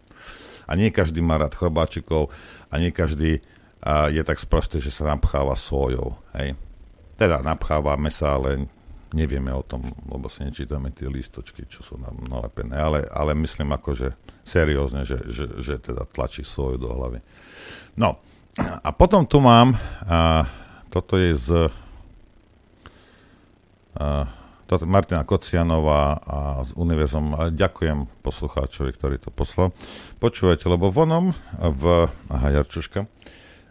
[0.68, 2.30] A nie každý má rád chrobáčikov
[2.68, 3.40] a nie každý
[3.82, 6.18] a je tak sprostý, že sa napcháva sojou.
[6.36, 6.60] Hej.
[7.16, 8.68] Teda napchávame sa, ale
[9.16, 13.72] nevieme o tom, lebo si nečítame tie listočky, čo sú nám nalepené, ale, ale myslím
[13.72, 14.10] ako, že
[14.44, 17.24] seriózne, že, že, že teda tlačí soju do hlavy.
[17.96, 18.20] No,
[18.60, 20.50] a potom tu mám, a
[20.92, 21.50] toto je z
[23.98, 24.30] a,
[24.68, 27.56] toto Martina Kocianová a s univerzom.
[27.56, 29.72] Ďakujem poslucháčovi, ktorý to poslal.
[30.20, 32.12] Počúvajte, lebo vonom v...
[32.28, 33.08] Aha, Jarčuška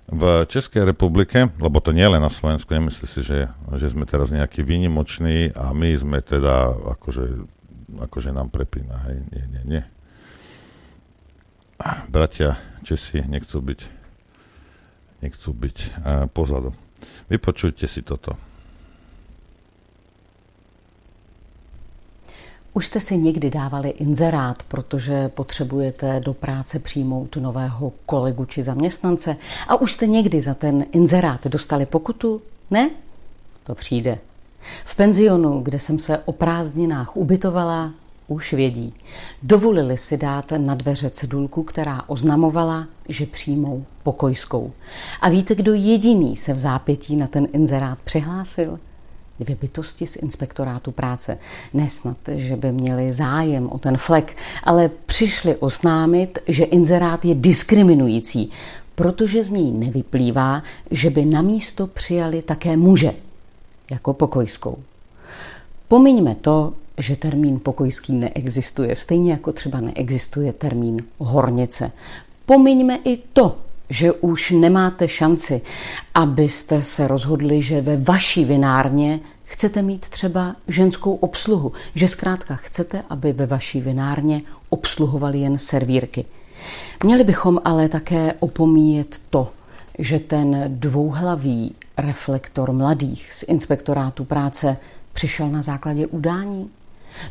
[0.07, 4.31] v Českej republike, lebo to nie len na Slovensku, nemyslí si, že, že sme teraz
[4.31, 7.43] nejaký výnimoční a my sme teda, akože,
[8.07, 9.83] akože nám prepína, hej, nie, nie, nie.
[12.07, 12.57] Bratia
[12.87, 13.81] Česi nechcú byť,
[15.27, 15.91] nechcú byť uh,
[16.31, 16.71] pozadu.
[17.27, 18.39] Vypočujte si toto.
[22.77, 29.37] Už jste si někdy dávali inzerát, protože potřebujete do práce přijmout nového kolegu či zaměstnance
[29.69, 32.43] a už jste někdy za ten inzerát dostali pokutu?
[32.71, 32.91] Ne?
[33.65, 34.19] To přijde.
[34.85, 37.93] V penzionu, kde jsem se o prázdninách ubytovala,
[38.29, 38.95] už vědí.
[39.43, 44.73] Dovolili si dát na dveře cedulku, která oznamovala, že přijmou pokojskou.
[45.21, 48.79] A víte, kdo jediný se v zápětí na ten inzerát přihlásil?
[49.41, 51.39] Dvě bytosti z inspektorátu práce.
[51.75, 58.51] Nesnad, že by měli zájem o ten flek, ale přišli oznámit, že inzerát je diskriminující,
[58.95, 63.15] protože z ní nevyplývá, že by na místo přijali také muže,
[63.91, 64.79] jako pokojskou.
[65.89, 71.93] Pomiňme to, že termín pokojský neexistuje, stejně jako třeba neexistuje termín hornice.
[72.47, 73.57] Pomiňme i to,
[73.91, 75.61] že už nemáte šanci,
[76.15, 83.03] abyste se rozhodli, že ve vaší vinárně chcete mít třeba ženskou obsluhu, že zkrátka chcete,
[83.09, 86.25] aby ve vaší vinárně obsluhovali jen servírky.
[87.05, 89.53] Měli bychom ale také opomíjet to,
[89.99, 94.77] že ten dvouhlavý reflektor mladých z inspektorátu práce
[95.13, 96.71] přišel na základě udání,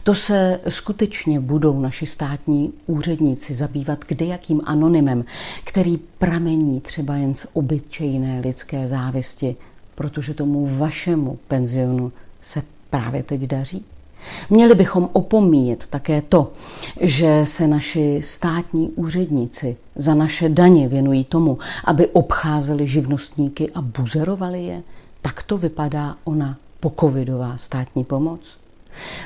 [0.03, 5.25] to se skutečně budou naši státní úředníci zabývat kdejakým anonymem,
[5.63, 9.55] který pramení třeba jen z obyčejné lidské závisti,
[9.95, 13.85] protože tomu vašemu penzionu se právě teď daří?
[14.49, 16.51] Měli bychom opomíjet také to,
[17.01, 24.65] že se naši státní úředníci za naše daně věnují tomu, aby obcházeli živnostníky a buzerovali
[24.65, 24.83] je.
[25.21, 28.57] Tak to vypadá ona pokovidová státní pomoc.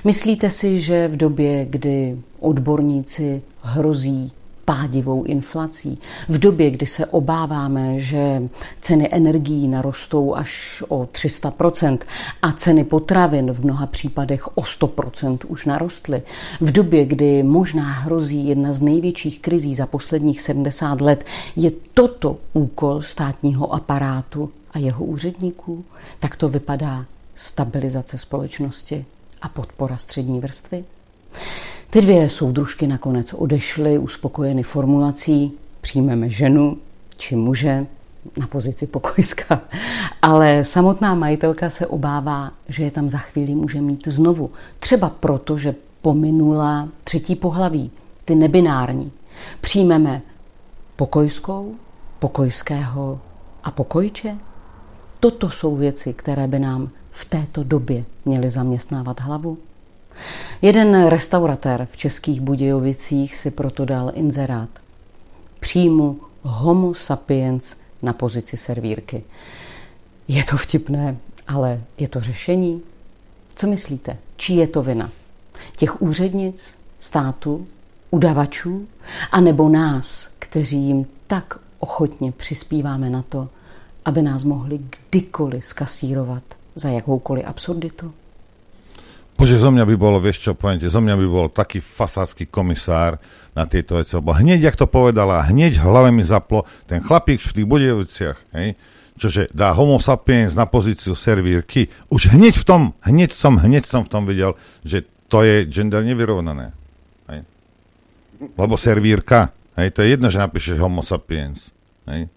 [0.04, 4.32] Myslíte si, že v době, kdy odborníci hrozí
[4.70, 6.00] pádivou inflací.
[6.28, 8.44] V době, kdy se obáváme, že
[8.82, 11.98] ceny energií narostou až o 300%
[12.42, 16.22] a ceny potravin v mnoha případech o 100% už narostly.
[16.62, 22.38] V době, kdy možná hrozí jedna z největších krizí za posledních 70 let, je toto
[22.54, 25.86] úkol státního aparátu a jeho úředníků?
[26.20, 27.06] Tak to vypadá
[27.36, 29.06] stabilizace společnosti
[29.42, 30.84] a podpora střední vrstvy?
[31.90, 36.78] Ty dvě soudružky nakonec odešly uspokojeny formulací přijmeme ženu
[37.18, 37.86] či muže
[38.40, 39.62] na pozici pokojská.
[40.22, 44.52] Ale samotná majitelka se obává, že je tam za chvíli může mít znovu.
[44.80, 47.92] Třeba proto, že pominula třetí pohlaví,
[48.26, 49.12] ty nebinární.
[49.62, 50.22] Přijmeme
[50.96, 51.76] pokojskou,
[52.20, 53.20] pokojského
[53.64, 54.38] a pokojče?
[55.20, 56.90] Toto jsou věci, které by nám
[57.20, 59.58] v této době měly zaměstnávat hlavu.
[60.62, 64.70] Jeden restauratér v Českých Budějovicích si proto dal inzerát.
[65.60, 69.24] Přijmu homo sapiens na pozici servírky.
[70.28, 72.82] Je to vtipné, ale je to řešení?
[73.56, 74.18] Co myslíte?
[74.38, 75.10] Čí je to vina?
[75.76, 77.68] Těch úřednic, státu,
[78.12, 78.88] udavačů,
[79.32, 83.50] anebo nás, kteří jim tak ochotně přispíváme na to,
[84.06, 84.80] aby nás mohli
[85.10, 86.44] kdykoliv skasírovat
[86.80, 88.16] za jakoukoliv absurditu?
[89.40, 93.24] Bože, zo mňa by bolo, vieš čo, poviem zo mňa by bol taký fasádsky komisár
[93.56, 97.40] na tieto veci, lebo hneď, jak to povedala, hneď v hlave mi zaplo, ten chlapík
[97.40, 98.76] v tých Budejoviciach, hej,
[99.16, 104.04] čože dá homo sapiens na pozíciu servírky, už hneď v tom, hneď som, hneď som
[104.04, 106.76] v tom videl, že to je gender nevyrovnané.
[107.32, 107.48] Hej.
[108.60, 111.72] Lebo servírka, hej, to je jedno, že napíšeš homo sapiens,
[112.12, 112.28] hej.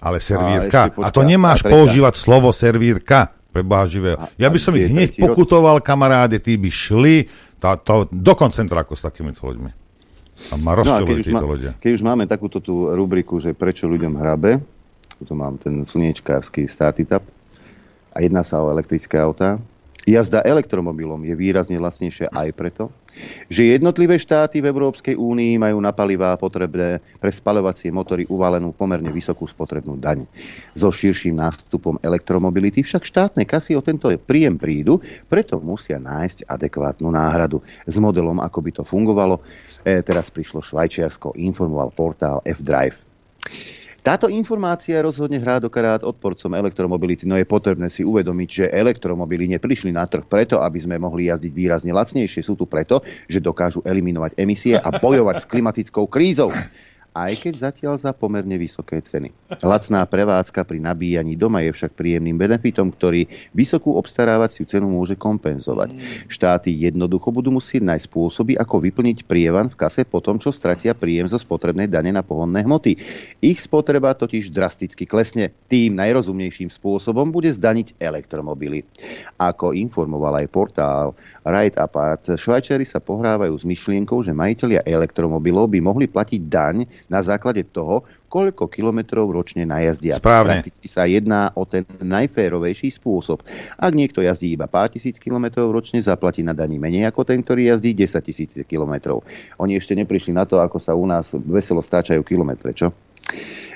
[0.00, 0.88] Ale servírka.
[0.96, 4.16] A, a to nemáš používať slovo servírka pre Boha živého.
[4.40, 7.28] Ja by som ich hneď pokutoval, kamaráde, tí by šli
[7.60, 9.70] tá, to, do koncentráku s takýmito ľuďmi.
[10.50, 11.72] A ma rozčulujú no títo ľudia.
[11.76, 14.64] Keď už máme takúto tú rubriku, že prečo ľuďom hrabe,
[15.20, 17.20] tu mám ten slniečkársky starty tap,
[18.10, 19.60] a jedná sa o elektrické autá,
[20.08, 22.88] Jazda elektromobilom je výrazne lacnejšia aj preto,
[23.52, 29.12] že jednotlivé štáty v Európskej únii majú na palivá potrebné pre spaľovacie motory uvalenú pomerne
[29.12, 30.24] vysokú spotrebnú daň.
[30.72, 37.12] So širším nástupom elektromobility však štátne kasy o tento príjem prídu, preto musia nájsť adekvátnu
[37.12, 37.60] náhradu.
[37.84, 39.44] S modelom, ako by to fungovalo,
[39.84, 42.96] e, teraz prišlo Švajčiarsko, informoval portál F-Drive.
[44.00, 49.44] Táto informácia rozhodne hrá do karát odporcom elektromobility, no je potrebné si uvedomiť, že elektromobily
[49.52, 52.40] neprišli na trh preto, aby sme mohli jazdiť výrazne lacnejšie.
[52.40, 56.48] Sú tu preto, že dokážu eliminovať emisie a bojovať s klimatickou krízou
[57.14, 59.34] aj keď zatiaľ za pomerne vysoké ceny.
[59.60, 65.98] Lacná prevádzka pri nabíjaní doma je však príjemným benefitom, ktorý vysokú obstarávaciu cenu môže kompenzovať.
[66.30, 70.94] Štáty jednoducho budú musieť nájsť spôsoby, ako vyplniť prievan v kase po tom, čo stratia
[70.94, 72.94] príjem zo spotrebnej dane na pohonné hmoty.
[73.42, 75.50] Ich spotreba totiž drasticky klesne.
[75.66, 78.86] Tým najrozumnejším spôsobom bude zdaniť elektromobily.
[79.36, 81.06] Ako informoval aj portál
[81.42, 86.76] Ride Apart, Švajčiari sa pohrávajú s myšlienkou, že majiteľia elektromobilov by mohli platiť daň
[87.10, 90.22] na základe toho, koľko kilometrov ročne najazdia.
[90.22, 90.62] Správne.
[90.62, 93.42] Prakticky sa jedná o ten najférovejší spôsob.
[93.74, 97.74] Ak niekto jazdí iba pár tisíc kilometrov ročne, zaplatí na daní menej ako ten, ktorý
[97.74, 99.26] jazdí 10 tisíc kilometrov.
[99.58, 102.94] Oni ešte neprišli na to, ako sa u nás veselo stáčajú kilometre, čo?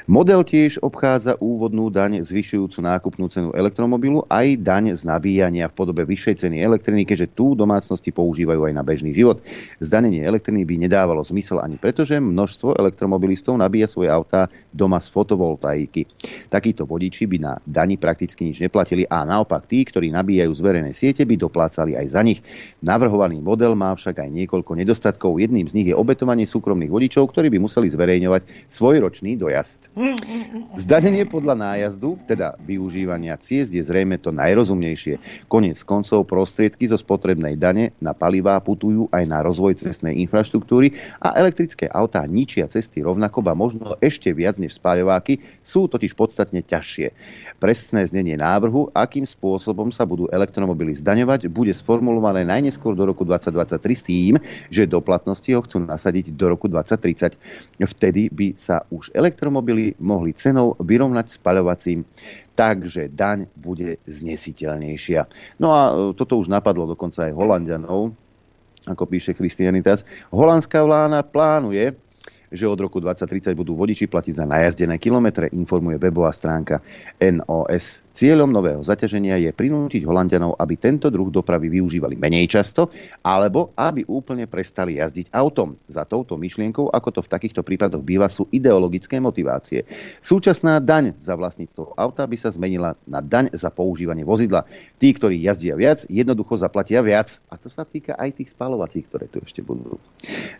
[0.05, 6.05] Model tiež obchádza úvodnú daň zvyšujúcu nákupnú cenu elektromobilu aj daň z nabíjania v podobe
[6.05, 9.40] vyššej ceny elektriny, keďže tú domácnosti používajú aj na bežný život.
[9.81, 15.09] Zdanenie elektriny by nedávalo zmysel ani preto, že množstvo elektromobilistov nabíja svoje autá doma z
[15.09, 16.05] fotovoltaiky.
[16.53, 20.93] Takíto vodiči by na dani prakticky nič neplatili a naopak tí, ktorí nabíjajú z verejnej
[20.93, 22.45] siete, by doplácali aj za nich.
[22.85, 25.40] Navrhovaný model má však aj niekoľko nedostatkov.
[25.40, 29.94] Jedným z nich je obetovanie súkromných vodičov, ktorí by museli zverejňovať svojročný dojazd.
[30.75, 35.47] Zdanenie podľa nájazdu, teda využívania ciest, je zrejme to najrozumnejšie.
[35.47, 41.39] Konec koncov prostriedky zo spotrebnej dane na palivá putujú aj na rozvoj cestnej infraštruktúry a
[41.39, 47.15] elektrické autá ničia cesty rovnako, ba možno ešte viac než spáľováky, sú totiž podstatne ťažšie.
[47.63, 53.79] Presné znenie návrhu, akým spôsobom sa budú elektromobily zdaňovať, bude sformulované najneskôr do roku 2023
[53.95, 54.35] s tým,
[54.75, 57.39] že do platnosti ho chcú nasadiť do roku 2030.
[57.79, 62.09] Vtedy by sa už elektromobily mohli cenou vyrovnať spaľovacím,
[62.57, 65.20] takže daň bude znesiteľnejšia.
[65.61, 68.14] No a e, toto už napadlo dokonca aj Holandianov,
[68.88, 70.05] ako píše Christianitas.
[70.31, 71.97] Holandská vláda plánuje,
[72.55, 76.79] že od roku 2030 budú vodiči platiť za najazdené kilometre, informuje webová stránka
[77.18, 82.87] NOS Cieľom nového zaťaženia je prinútiť Holandianov, aby tento druh dopravy využívali menej často,
[83.27, 85.74] alebo aby úplne prestali jazdiť autom.
[85.90, 89.83] Za touto myšlienkou, ako to v takýchto prípadoch býva, sú ideologické motivácie.
[90.22, 94.62] Súčasná daň za vlastníctvo auta by sa zmenila na daň za používanie vozidla.
[95.03, 97.42] Tí, ktorí jazdia viac, jednoducho zaplatia viac.
[97.50, 99.98] A to sa týka aj tých spalovacích, ktoré tu ešte budú.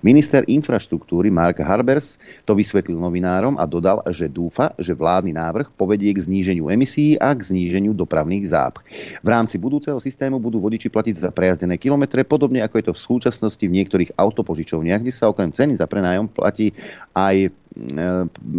[0.03, 2.19] Minister infraštruktúry Mark Harbers
[2.51, 7.31] to vysvetlil novinárom a dodal, že dúfa, že vládny návrh povedie k zníženiu emisí a
[7.31, 8.81] k zníženiu dopravných zápch.
[9.21, 13.05] V rámci budúceho systému budú vodiči platiť za prejazdené kilometre, podobne ako je to v
[13.05, 16.73] súčasnosti v niektorých autopožičovniach, kde sa okrem ceny za prenájom platí
[17.13, 17.53] aj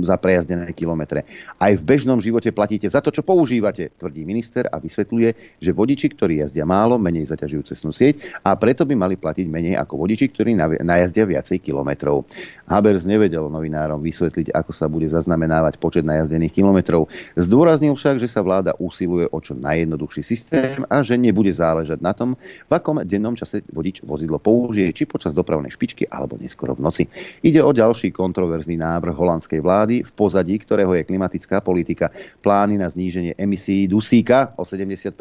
[0.04, 1.23] za prejazdené kilometre.
[1.56, 6.12] Aj v bežnom živote platíte za to, čo používate, tvrdí minister a vysvetľuje, že vodiči,
[6.12, 10.36] ktorí jazdia málo, menej zaťažujú cestnú sieť a preto by mali platiť menej ako vodiči,
[10.36, 12.28] ktorí najazdia viacej kilometrov.
[12.67, 17.08] Habers nevedel novinárom vysvetliť, ako sa bude zaznamenávať počet najazdených kilometrov.
[17.39, 22.12] Zdôraznil však, že sa vláda usiluje o čo najjednoduchší systém a že nebude záležať na
[22.12, 22.36] tom,
[22.67, 27.04] v akom dennom čase vodič vozidlo použije, či počas dopravnej špičky alebo neskoro v noci.
[27.45, 32.10] Ide o ďalší kontroverzný návrh návrh holandskej vlády, v pozadí ktorého je klimatická politika.
[32.41, 35.13] Plány na zníženie emisí dusíka o 70%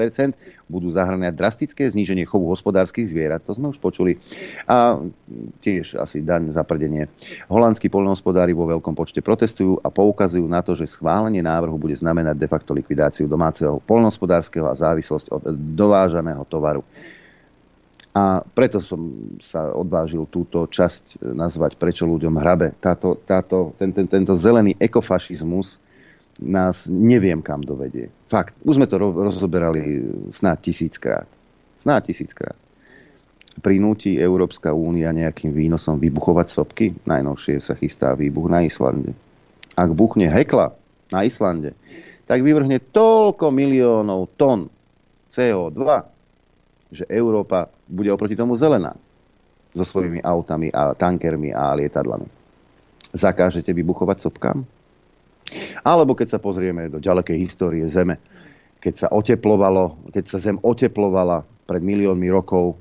[0.72, 3.44] budú zahrňať drastické zníženie chovu hospodárskych zvierat.
[3.44, 4.16] To sme už počuli.
[4.64, 4.96] A
[5.60, 7.12] tiež asi daň za prdenie.
[7.52, 12.40] Holandskí poľnohospodári vo veľkom počte protestujú a poukazujú na to, že schválenie návrhu bude znamenať
[12.40, 16.80] de facto likvidáciu domáceho poľnohospodárskeho a závislosť od dovážaného tovaru.
[18.14, 19.10] A preto som
[19.42, 22.70] sa odvážil túto časť nazvať Prečo ľuďom hrabe.
[22.78, 25.82] Táto, táto, ten, ten, tento zelený ekofašizmus
[26.38, 28.14] nás neviem kam dovedie.
[28.30, 28.54] Fakt.
[28.62, 31.26] Už sme to rozoberali snáď tisíckrát.
[31.82, 32.54] Snáď tisíckrát.
[33.58, 36.94] Prinúti Európska únia nejakým výnosom vybuchovať sopky?
[37.06, 39.14] Najnovšie sa chystá výbuch na Islande.
[39.74, 40.74] Ak buchne hekla
[41.10, 41.74] na Islande,
[42.30, 44.70] tak vyvrhne toľko miliónov tón
[45.34, 45.82] CO2,
[46.94, 48.96] že Európa bude oproti tomu zelená
[49.74, 52.30] so svojimi autami a tankermi a lietadlami.
[53.14, 54.62] Zakážete vybuchovať sopkám?
[55.84, 58.16] Alebo keď sa pozrieme do ďalekej histórie Zeme,
[58.80, 62.76] keď sa oteplovalo, keď sa Zem oteplovala pred miliónmi rokov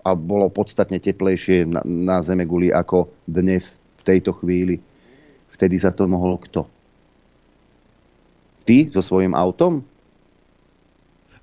[0.00, 4.80] a bolo podstatne teplejšie na, na Zeme guli ako dnes v tejto chvíli,
[5.52, 6.64] vtedy za to mohol kto?
[8.64, 9.84] Ty so svojím autom?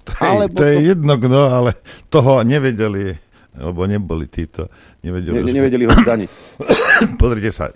[0.07, 1.71] To je, Alebo to je jedno kto, ale
[2.07, 3.11] toho nevedeli,
[3.59, 4.71] lebo neboli títo.
[5.03, 6.29] Nevedeli, ne, nevedeli ho zdaniť.
[7.21, 7.67] Pozrite sa,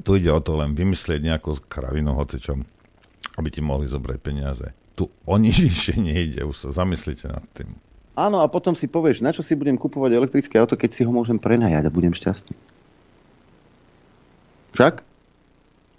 [0.00, 2.64] tu ide o to len vymyslieť nejakú kravinu, hocičom,
[3.36, 4.72] aby ti mohli zobrať peniaze.
[4.96, 7.76] Tu o nič ešte nejde, už sa zamyslite nad tým.
[8.16, 11.12] Áno, a potom si povieš, na čo si budem kupovať elektrické auto, keď si ho
[11.12, 12.56] môžem prenajať a budem šťastný.
[14.72, 15.04] Však?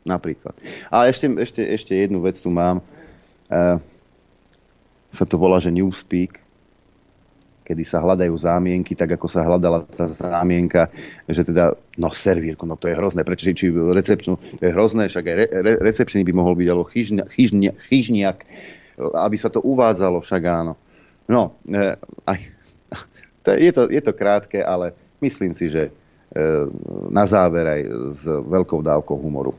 [0.02, 0.58] Napríklad.
[0.90, 2.82] A ešte, ešte, ešte jednu vec tu mám.
[3.54, 3.78] Uh,
[5.12, 6.40] sa to volá, že Newspeak,
[7.68, 10.88] kedy sa hľadajú zámienky, tak ako sa hľadala tá zámienka,
[11.28, 15.26] že teda, no servírku, no to je hrozné, prečo či recepčnú, to je hrozné, však
[15.28, 15.46] aj re,
[15.84, 18.38] re, by mohol byť, alebo chyžniak,
[19.04, 20.80] aby sa to uvádzalo, však áno.
[21.28, 22.40] No, e, aj,
[23.44, 25.92] to je, to, je to krátke, ale myslím si, že e,
[27.12, 27.82] na záver aj
[28.16, 29.52] s veľkou dávkou humoru.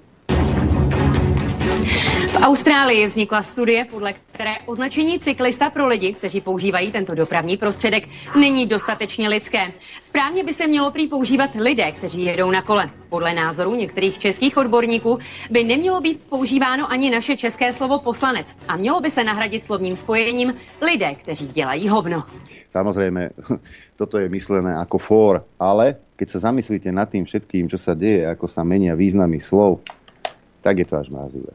[2.29, 8.09] V Austrálii vznikla studie, podle které označení cyklista pro lidi, kteří používají tento dopravní prostředek,
[8.41, 9.73] není dostatečně lidské.
[10.01, 12.91] Správně by se mělo prý používat lidé, kteří jedou na kole.
[13.09, 15.19] Podle názoru některých českých odborníků
[15.51, 19.97] by nemělo být používáno ani naše české slovo poslanec a mělo by se nahradit slovním
[19.97, 22.23] spojením lidé, kteří dělají hovno.
[22.69, 23.31] Samozrejme,
[24.01, 28.27] toto je myslené ako for, ale keď sa zamyslíte nad tým všetkým, čo sa deje,
[28.27, 29.81] ako sa menia významy slov,
[30.63, 31.55] tak je to až mrazivé.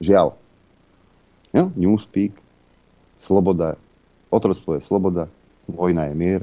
[0.00, 0.36] Žiaľ.
[1.56, 1.64] Jo?
[1.72, 2.36] Newspeak,
[3.16, 3.80] sloboda,
[4.28, 5.24] otroctvo je sloboda,
[5.64, 6.42] vojna je mier.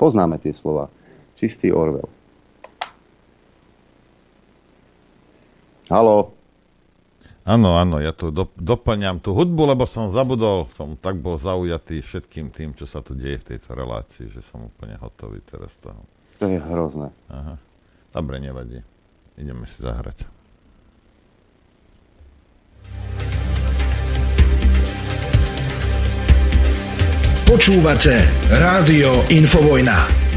[0.00, 0.88] Poznáme tie slova.
[1.36, 2.08] Čistý Orwell.
[5.90, 6.34] Halo.
[7.48, 12.04] Áno, áno, ja tu do, doplňam tú hudbu, lebo som zabudol, som tak bol zaujatý
[12.04, 15.96] všetkým tým, čo sa tu deje v tejto relácii, že som úplne hotový teraz toho.
[16.44, 17.08] To je hrozné.
[17.32, 17.56] Aha.
[18.18, 18.82] Dobre, nevadí.
[19.38, 20.26] Ideme si zahrať.
[27.46, 30.27] Počúvate Rádio Infovojna.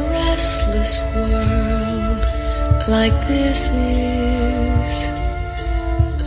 [0.00, 2.24] a restless world
[2.88, 4.94] like this is.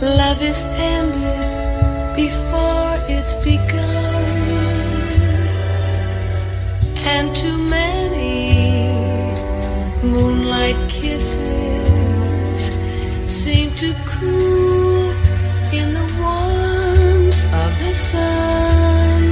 [0.02, 4.24] Love is ended before it's begun,
[7.14, 8.36] and too many
[10.02, 12.62] moonlight kisses
[13.26, 15.10] seem to cool
[15.80, 19.22] in the warmth of the sun.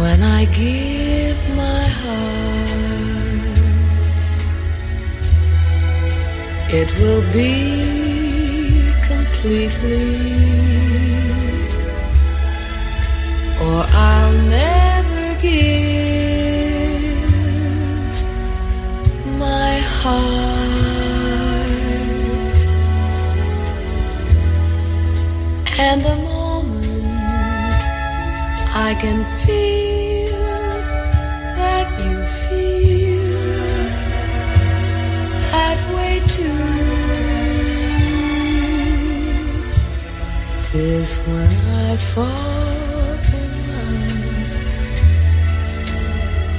[0.00, 0.99] When I give
[6.72, 10.14] it will be completely,
[13.60, 15.70] or I'll never give
[19.38, 20.60] my heart.
[25.78, 26.94] And the moment
[28.88, 29.79] I can feel
[41.26, 41.52] when
[41.86, 44.60] I fall in love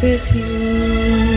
[0.03, 1.30] with you.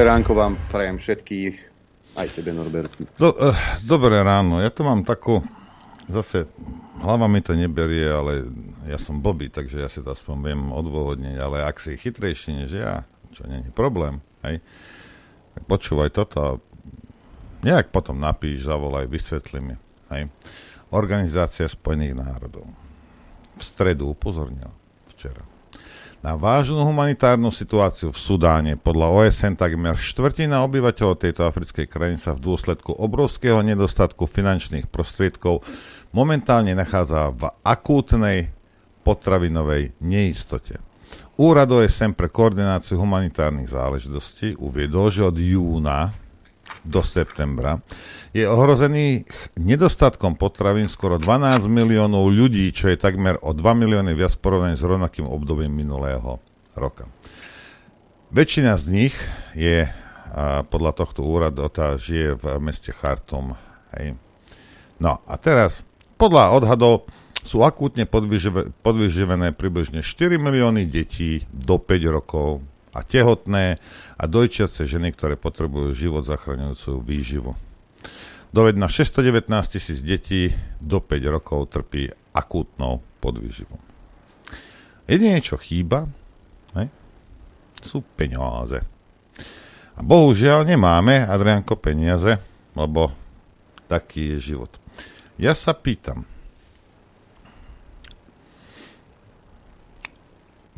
[0.00, 1.54] Dobré ránko vám prajem všetkých,
[2.16, 3.04] aj tebe Norbertu.
[3.20, 3.52] Do, uh,
[3.84, 5.44] dobré ráno, ja tu mám takú,
[6.08, 6.48] zase
[7.04, 8.48] hlava mi to neberie, ale
[8.88, 12.80] ja som blbý, takže ja si to aspoň viem odôvodniť, ale ak si chytrejší než
[12.80, 13.04] ja,
[13.36, 14.64] čo nie je problém, hej,
[15.52, 16.50] tak počúvaj toto a
[17.60, 19.76] nejak potom napíš, zavolaj, vysvetli mi.
[20.16, 20.32] Hej.
[20.96, 22.64] Organizácia Spojených národov
[23.52, 24.72] v stredu upozornila
[25.12, 25.49] včera
[26.20, 28.72] na vážnu humanitárnu situáciu v Sudáne.
[28.76, 35.64] Podľa OSN takmer štvrtina obyvateľov tejto africkej krajiny sa v dôsledku obrovského nedostatku finančných prostriedkov
[36.12, 38.52] momentálne nachádza v akútnej
[39.00, 40.76] potravinovej neistote.
[41.40, 46.12] Úrad OSN pre koordináciu humanitárnych záležitostí uviedol, že od júna
[46.86, 47.84] do septembra
[48.30, 49.26] je ohrozený
[49.58, 54.86] nedostatkom potravín skoro 12 miliónov ľudí, čo je takmer o 2 milióny viac porovnaní s
[54.86, 56.38] rovnakým obdobím minulého
[56.78, 57.10] roka.
[58.30, 59.14] Väčšina z nich
[59.58, 59.90] je
[60.30, 63.58] a podľa tohto úradu tá žije v meste Chartum.
[63.98, 64.14] Hej.
[65.02, 65.82] No a teraz,
[66.14, 67.10] podľa odhadov,
[67.42, 73.78] sú akútne podvyživené približne 4 milióny detí do 5 rokov a tehotné
[74.18, 77.52] a dojčiace ženy, ktoré potrebujú život zachraňujúcu výživu.
[78.50, 80.50] Doved na 619 tisíc detí
[80.82, 83.78] do 5 rokov trpí akútnou podvýživou.
[85.06, 86.10] Jedine, čo chýba,
[86.74, 86.90] ne,
[87.82, 88.82] sú peniaze.
[89.94, 92.38] A bohužiaľ nemáme, Adrianko, peniaze,
[92.74, 93.14] lebo
[93.90, 94.70] taký je život.
[95.38, 96.26] Ja sa pýtam,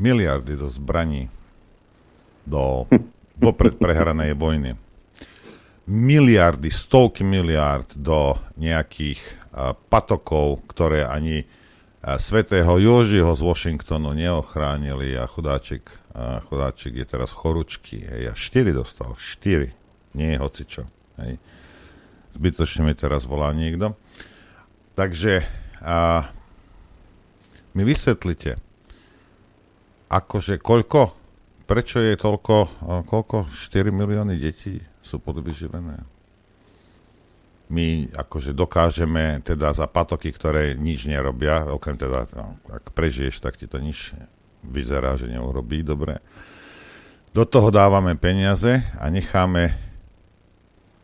[0.01, 1.29] miliardy do zbraní,
[2.47, 2.87] do
[3.43, 4.79] vopred prehranej vojny.
[5.83, 9.19] Miliardy, stovky miliard do nejakých
[9.91, 17.35] patokov, ktoré ani uh, svetého Jožiho z Washingtonu neochránili a chudáčik, uh, chudáčik je teraz
[17.37, 18.01] choručky.
[18.01, 19.77] Hej, a štyri dostal, štyri.
[20.17, 20.83] Nie je hocičo.
[21.21, 21.37] Hej.
[22.33, 23.93] Zbytočne mi teraz volá niekto.
[24.97, 25.45] Takže
[25.85, 26.25] uh,
[27.77, 28.57] mi vysvetlite,
[30.09, 31.22] akože koľko
[31.65, 32.55] prečo je toľko,
[33.07, 33.49] koľko?
[33.51, 36.03] 4 milióny detí sú podvyživené?
[37.73, 43.57] My akože dokážeme teda za patoky, ktoré nič nerobia, okrem teda, no, ak prežiješ, tak
[43.57, 44.13] ti to nič
[44.61, 46.21] vyzerá, že neurobí dobre.
[47.33, 49.73] Do toho dávame peniaze a necháme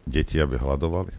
[0.05, 1.17] deti, aby hľadovali.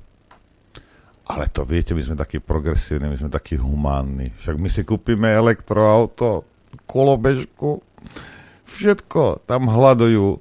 [1.30, 4.34] Ale to viete, my sme takí progresívni, my sme takí humánni.
[4.38, 6.46] Však my si kúpime elektroauto,
[6.86, 7.82] kolobežku,
[8.70, 10.38] Všetko tam hľadujú.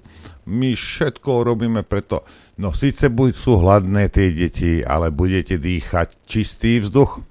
[0.49, 2.25] My všetko robíme preto.
[2.61, 7.25] No síce buď sú hladné tie deti, ale budete dýchať čistý vzduch.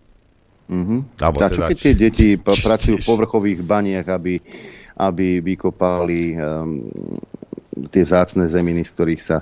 [0.68, 1.00] Mm-hmm.
[1.22, 2.66] A teda čo keď tie deti čistý...
[2.66, 4.38] pracujú v povrchových baniach, aby,
[5.02, 6.86] aby vykopali um,
[7.90, 9.38] tie zácne zeminy, z ktorých sa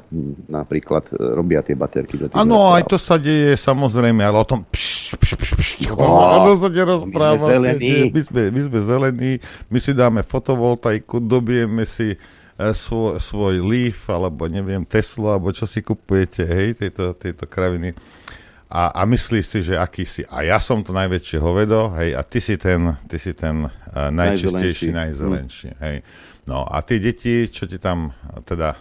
[0.51, 2.19] napríklad robia tie baterky.
[2.35, 6.43] Áno, aj to sa deje samozrejme, ale o tom pš, pš, pš, čo to, oh,
[6.45, 7.35] to sa nerozpráva.
[7.35, 7.93] My sme zelení.
[8.11, 9.31] My sme, my sme zelení,
[9.67, 12.17] my si dáme fotovoltaiku, dobijeme si e,
[12.71, 17.91] svoj, svoj Leaf, alebo neviem, Tesla, alebo čo si kupujete, hej, tieto, tieto kraviny.
[18.65, 20.25] A, a myslí si, že aký si.
[20.27, 24.09] A ja som to najväčšie hovedo, hej, a ty si ten, ty si ten uh,
[24.09, 25.79] najčistejší, najzelenší, mm.
[25.85, 25.97] hej.
[26.49, 28.13] No a tí deti, čo ti tam
[28.45, 28.77] teda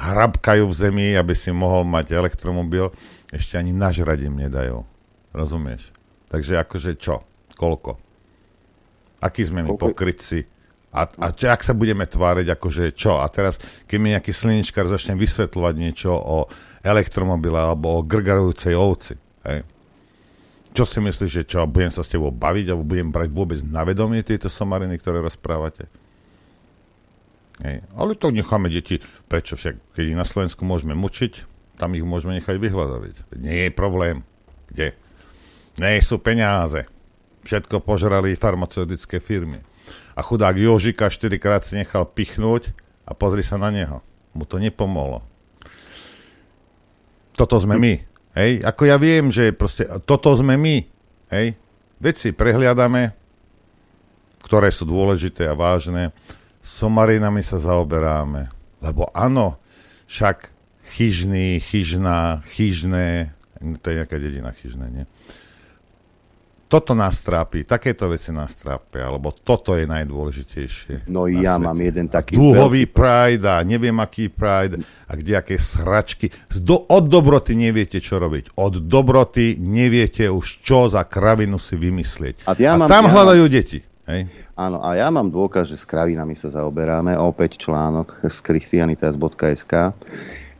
[0.00, 2.88] hrabkajú v zemi, aby si mohol mať elektromobil,
[3.28, 4.82] ešte ani nažrať im nedajú.
[5.36, 5.99] Rozumieš?
[6.30, 7.26] Takže akože čo?
[7.58, 7.98] Koľko?
[9.20, 10.46] Aký sme my pokrytci?
[10.90, 13.18] A, a čo, ak sa budeme tváriť, akože čo?
[13.22, 16.50] A teraz, keď mi nejaký sliničkár začne vysvetľovať niečo o
[16.82, 19.14] elektromobile alebo o grgarujúcej ovci,
[19.46, 19.62] hej?
[20.70, 21.66] Čo si myslíš, že čo?
[21.66, 25.90] Budem sa s tebou baviť alebo budem brať vôbec na vedomie tieto somariny, ktoré rozprávate?
[27.60, 27.82] Hej.
[27.98, 31.42] Ale to necháme deti, prečo však, keď ich na Slovensku môžeme mučiť,
[31.74, 33.14] tam ich môžeme nechať vyhľadaviť.
[33.42, 34.22] Nie je problém.
[34.70, 34.94] Kde?
[35.80, 36.84] Nie sú peniaze.
[37.48, 39.64] Všetko požrali farmaceutické firmy.
[40.12, 42.76] A chudák Jožika 4 krát si nechal pichnúť
[43.08, 44.04] a pozri sa na neho.
[44.36, 45.24] Mu to nepomohlo.
[47.32, 47.94] Toto sme my.
[48.36, 48.60] Hej?
[48.60, 50.84] Ako ja viem, že proste toto sme my.
[51.32, 51.56] Hej?
[51.96, 53.16] Veci prehliadame,
[54.44, 56.12] ktoré sú dôležité a vážne
[56.60, 58.52] somarinami sa zaoberáme.
[58.84, 59.56] Lebo áno,
[60.04, 60.52] však
[60.84, 63.32] chyžný, chyžná, chyžné,
[63.80, 65.04] to je nejaká dedina chyžné, nie?
[66.70, 71.10] Toto nás trápi, takéto veci nás trápia, alebo toto je najdôležitejšie.
[71.10, 71.66] No ja svete.
[71.66, 72.38] mám jeden taký...
[72.38, 72.94] Dúhový veľký...
[72.94, 74.78] pride a neviem aký pride
[75.10, 76.30] a kde aké sračky.
[76.62, 78.54] Do, od dobroty neviete, čo robiť.
[78.54, 82.46] Od dobroty neviete už, čo za kravinu si vymyslieť.
[82.46, 83.54] A, ja a mám, tam ja hľadajú mám...
[83.58, 83.78] deti.
[84.06, 84.22] Hej?
[84.54, 87.18] Áno, a ja mám dôkaz, že s kravinami sa zaoberáme.
[87.18, 89.74] Opäť článok z christianitas.sk.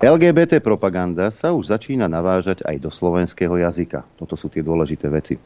[0.01, 4.01] LGBT propaganda sa už začína navážať aj do slovenského jazyka.
[4.17, 5.37] Toto sú tie dôležité veci.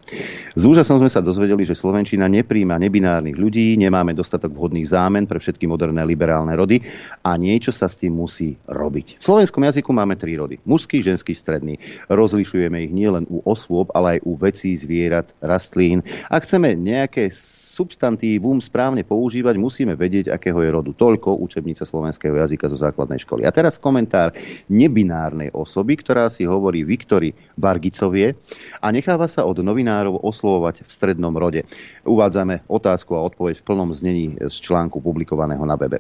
[0.55, 5.43] S úžasom sme sa dozvedeli, že Slovenčina nepríjma nebinárnych ľudí, nemáme dostatok vhodných zámen pre
[5.43, 6.79] všetky moderné liberálne rody
[7.27, 9.19] a niečo sa s tým musí robiť.
[9.19, 10.63] V slovenskom jazyku máme tri rody.
[10.63, 11.75] Mužský, ženský, stredný.
[12.07, 16.07] Rozlišujeme ich nielen u osôb, ale aj u vecí, zvierat, rastlín.
[16.31, 17.35] Ak chceme nejaké
[17.75, 20.95] substantívum správne používať, musíme vedieť, akého je rodu.
[20.95, 23.43] Toľko učebnica slovenského jazyka zo základnej školy.
[23.43, 24.31] A teraz komentár
[24.71, 28.39] nebinárnej osoby, ktorá si hovorí Viktory Vargicovie
[28.79, 31.67] a necháva sa od novinárov oslovovať v strednom rode.
[32.07, 35.99] Uvádzame otázku a odpoveď v plnom znení z článku publikovaného na webe.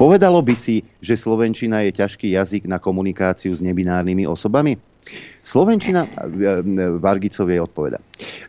[0.00, 4.80] Povedalo by si, že Slovenčina je ťažký jazyk na komunikáciu s nebinárnymi osobami?
[5.40, 6.04] Slovenčina,
[7.00, 7.98] Vargicovie odpoveda.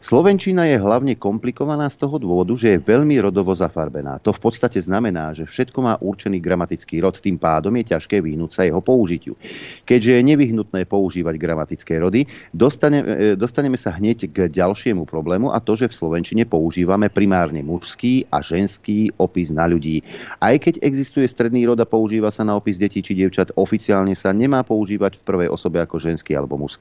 [0.04, 4.20] Slovenčina je hlavne komplikovaná z toho dôvodu, že je veľmi rodovo zafarbená.
[4.26, 8.52] To v podstate znamená, že všetko má určený gramatický rod, tým pádom je ťažké vyhnúť
[8.52, 9.40] sa jeho použitiu.
[9.88, 15.64] Keďže je nevyhnutné používať gramatické rody, dostane, e, dostaneme sa hneď k ďalšiemu problému a
[15.64, 20.04] to, že v Slovenčine používame primárne mužský a ženský opis na ľudí.
[20.44, 24.36] Aj keď existuje stredný rod a používa sa na opis detí či dievčat, oficiálne sa
[24.36, 26.81] nemá používať v prvej osobe ako ženský alebo mužský.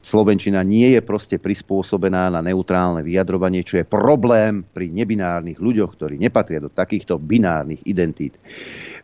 [0.00, 6.14] Slovenčina nie je proste prispôsobená na neutrálne vyjadrovanie, čo je problém pri nebinárnych ľuďoch, ktorí
[6.16, 8.38] nepatria do takýchto binárnych identít.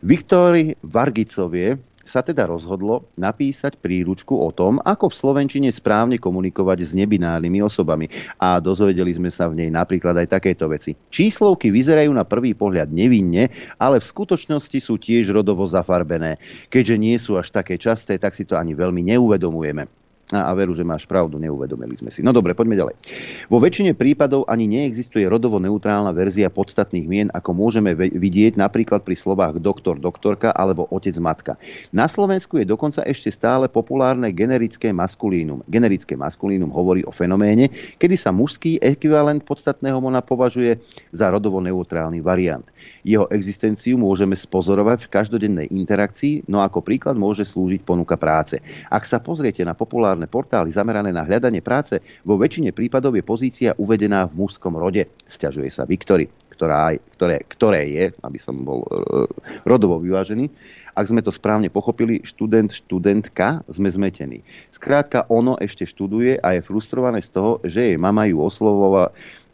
[0.01, 6.91] Viktori Vargicovie sa teda rozhodlo napísať príručku o tom, ako v Slovenčine správne komunikovať s
[6.93, 8.07] nebinárnymi osobami.
[8.37, 10.93] A dozvedeli sme sa v nej napríklad aj takéto veci.
[11.09, 13.49] Číslovky vyzerajú na prvý pohľad nevinne,
[13.81, 16.37] ale v skutočnosti sú tiež rodovo zafarbené.
[16.69, 20.04] Keďže nie sú až také časté, tak si to ani veľmi neuvedomujeme.
[20.33, 22.25] A, a veru, že máš pravdu, neuvedomili sme si.
[22.25, 22.97] No dobre, poďme ďalej.
[23.45, 29.13] Vo väčšine prípadov ani neexistuje rodovo neutrálna verzia podstatných mien, ako môžeme vidieť napríklad pri
[29.13, 31.61] slovách doktor, doktorka alebo otec, matka.
[31.93, 35.61] Na Slovensku je dokonca ešte stále populárne generické maskulínum.
[35.69, 37.69] Generické maskulínum hovorí o fenoméne,
[38.01, 40.81] kedy sa mužský ekvivalent podstatného mona považuje
[41.13, 42.65] za rodovo neutrálny variant.
[43.05, 48.57] Jeho existenciu môžeme spozorovať v každodennej interakcii, no ako príklad môže slúžiť ponuka práce.
[48.89, 53.23] Ak sa pozriete na populárne populárne portály zamerané na hľadanie práce, vo väčšine prípadov je
[53.27, 55.03] pozícia uvedená v mužskom rode.
[55.27, 59.27] Sťažuje sa Viktory, ktorá, ktoré, ktoré je, aby som bol e,
[59.67, 60.47] rodovo vyvážený.
[60.95, 64.39] Ak sme to správne pochopili, študent, študentka, sme zmetení.
[64.71, 69.11] Skrátka, ono ešte študuje a je frustrované z toho, že jej mama ju oslovova,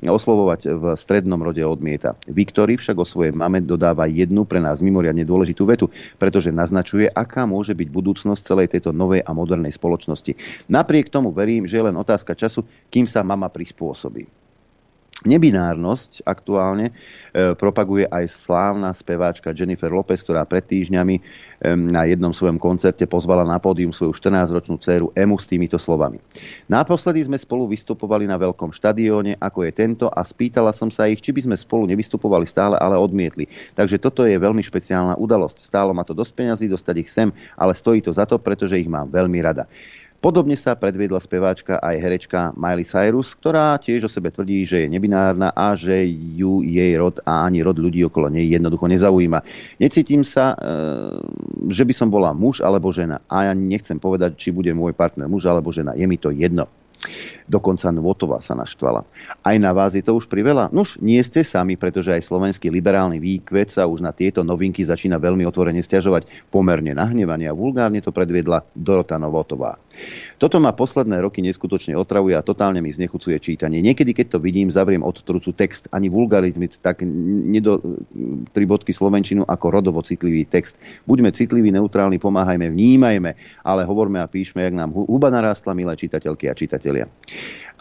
[0.10, 2.18] oslovovať v strednom rode odmieta.
[2.26, 5.86] Viktory však o svojej mame dodáva jednu pre nás mimoriadne dôležitú vetu,
[6.18, 10.34] pretože naznačuje, aká môže byť budúcnosť celej tejto novej a modernej spoločnosti.
[10.66, 14.41] Napriek tomu verím, že je len otázka času, kým sa mama prispôsobí.
[15.22, 21.22] Nebinárnosť aktuálne e, propaguje aj slávna speváčka Jennifer Lopez, ktorá pred týždňami
[21.62, 26.18] na jednom svojom koncerte pozvala na pódium svoju 14-ročnú dceru Emu s týmito slovami.
[26.66, 31.22] Naposledy sme spolu vystupovali na veľkom štadióne, ako je tento, a spýtala som sa ich,
[31.22, 33.46] či by sme spolu nevystupovali stále, ale odmietli.
[33.78, 35.62] Takže toto je veľmi špeciálna udalosť.
[35.62, 38.90] Stálo ma to dosť peňazí dostať ich sem, ale stojí to za to, pretože ich
[38.90, 39.70] mám veľmi rada.
[40.22, 44.94] Podobne sa predviedla speváčka aj herečka Miley Cyrus, ktorá tiež o sebe tvrdí, že je
[44.94, 46.06] nebinárna a že
[46.38, 49.42] ju jej rod a ani rod ľudí okolo nej jednoducho nezaujíma.
[49.82, 50.78] Necítim sa, e,
[51.74, 55.26] že by som bola muž alebo žena a ja nechcem povedať, či bude môj partner
[55.26, 55.98] muž alebo žena.
[55.98, 56.70] Je mi to jedno.
[57.50, 59.04] Dokonca Nvotová sa naštvala.
[59.42, 60.70] Aj na vás je to už priveľa?
[60.70, 65.18] Nuž, nie ste sami, pretože aj slovenský liberálny výkvet sa už na tieto novinky začína
[65.18, 66.30] veľmi otvorene stiažovať.
[66.54, 69.82] Pomerne nahnevanie a vulgárne to predviedla Dorota Novotová.
[70.42, 73.78] Toto ma posledné roky neskutočne otravuje a totálne mi znechucuje čítanie.
[73.78, 75.86] Niekedy, keď to vidím, zavriem od trucu text.
[75.94, 77.78] Ani vulgarizmy, tak nedo,
[78.50, 80.82] tri bodky slovenčinu ako rodovo citlivý text.
[81.06, 86.50] Buďme citliví, neutrálni, pomáhajme, vnímajme, ale hovorme a píšme, jak nám huba narástla, milé čitateľky
[86.50, 87.06] a čitatelia.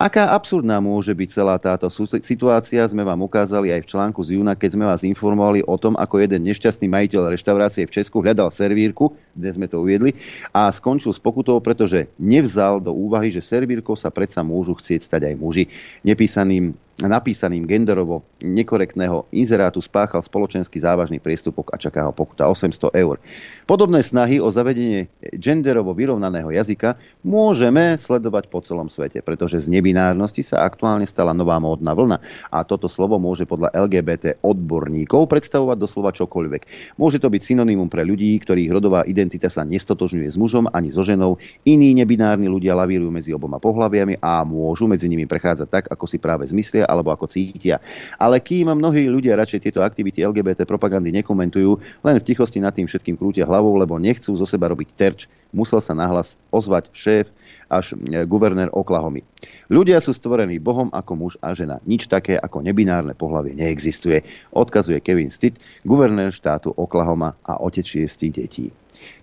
[0.00, 1.92] Aká absurdná môže byť celá táto
[2.24, 5.92] situácia, sme vám ukázali aj v článku z júna, keď sme vás informovali o tom,
[5.92, 10.16] ako jeden nešťastný majiteľ reštaurácie v Česku hľadal servírku, dnes sme to uviedli,
[10.56, 12.08] a skončil s pokutou, pretože
[12.50, 15.64] nevzal do úvahy, že servírkou sa predsa môžu chcieť stať aj muži.
[16.02, 16.74] Nepísaným
[17.06, 23.16] napísaným genderovo nekorektného inzerátu spáchal spoločenský závažný priestupok a čaká ho pokuta 800 eur.
[23.64, 30.44] Podobné snahy o zavedenie genderovo vyrovnaného jazyka môžeme sledovať po celom svete, pretože z nebinárnosti
[30.44, 32.18] sa aktuálne stala nová módna vlna
[32.52, 36.96] a toto slovo môže podľa LGBT odborníkov predstavovať doslova čokoľvek.
[36.98, 41.06] Môže to byť synonymum pre ľudí, ktorých rodová identita sa nestotožňuje s mužom ani so
[41.06, 41.38] ženou.
[41.62, 46.18] Iní nebinárni ľudia lavírujú medzi oboma pohľaviami a môžu medzi nimi prechádzať tak, ako si
[46.18, 47.78] práve zmyslia alebo ako cítia.
[48.18, 52.90] Ale kým mnohí ľudia radšej tieto aktivity LGBT propagandy nekomentujú, len v tichosti nad tým
[52.90, 57.26] všetkým krútia hlavou, lebo nechcú zo seba robiť terč, musel sa nahlas ozvať šéf
[57.70, 59.22] až e, guvernér Oklahomy.
[59.70, 61.78] Ľudia sú stvorení Bohom ako muž a žena.
[61.86, 68.34] Nič také ako nebinárne pohlavie neexistuje, odkazuje Kevin Stitt, guvernér štátu Oklahoma a otec šiestich
[68.34, 68.74] detí.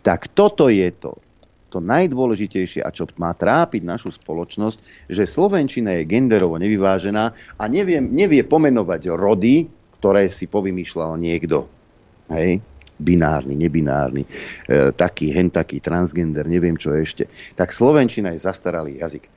[0.01, 1.19] Tak toto je to,
[1.67, 7.23] to najdôležitejšie a čo má trápiť našu spoločnosť, že Slovenčina je genderovo nevyvážená
[7.59, 9.67] a nevie, nevie pomenovať rody,
[9.99, 11.67] ktoré si povymýšľal niekto.
[12.31, 12.63] Hej?
[12.97, 17.29] binárny, nebinárny, e, taký, hen taký, transgender, neviem čo ešte.
[17.53, 19.29] Tak Slovenčina je zastaralý jazyk.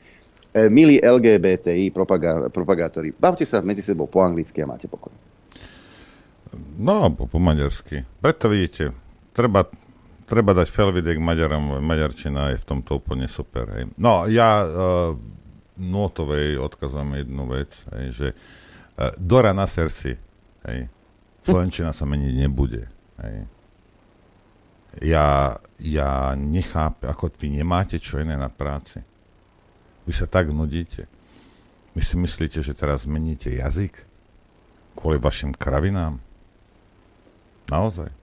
[0.51, 5.12] E, milí LGBTI propagá, propagátori, bavte sa medzi sebou po anglicky a máte pokoj.
[6.81, 8.03] No, po, po maďarsky.
[8.18, 8.97] Preto vidíte,
[9.37, 9.68] treba
[10.31, 13.66] treba dať felvidek Maďarom, Maďarčina je v tomto úplne super.
[13.74, 13.91] Hej.
[13.99, 15.18] No, ja uh,
[15.74, 20.14] Notovej odkazujem jednu vec, hej, že uh, Dora na sersi,
[20.70, 20.87] hej,
[21.43, 22.87] Slovenčina sa meniť nebude.
[23.18, 23.51] Hej.
[25.03, 29.03] Ja, ja nechápem, ako vy nemáte čo iné na práci.
[30.07, 31.11] Vy sa tak nudíte.
[31.95, 34.07] Vy si myslíte, že teraz zmeníte jazyk
[34.95, 36.22] kvôli vašim kravinám?
[37.70, 38.20] Naozaj.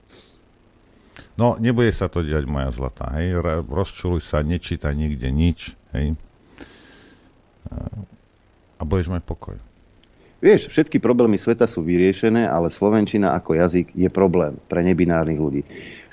[1.38, 3.38] No, nebude sa to diať, moja zlatá, hej.
[3.70, 6.18] Rozčuluj sa, nečítaj nikde nič, hej.
[8.78, 9.56] A budeš mať pokoj.
[10.38, 15.62] Vieš, všetky problémy sveta sú vyriešené, ale Slovenčina ako jazyk je problém pre nebinárnych ľudí.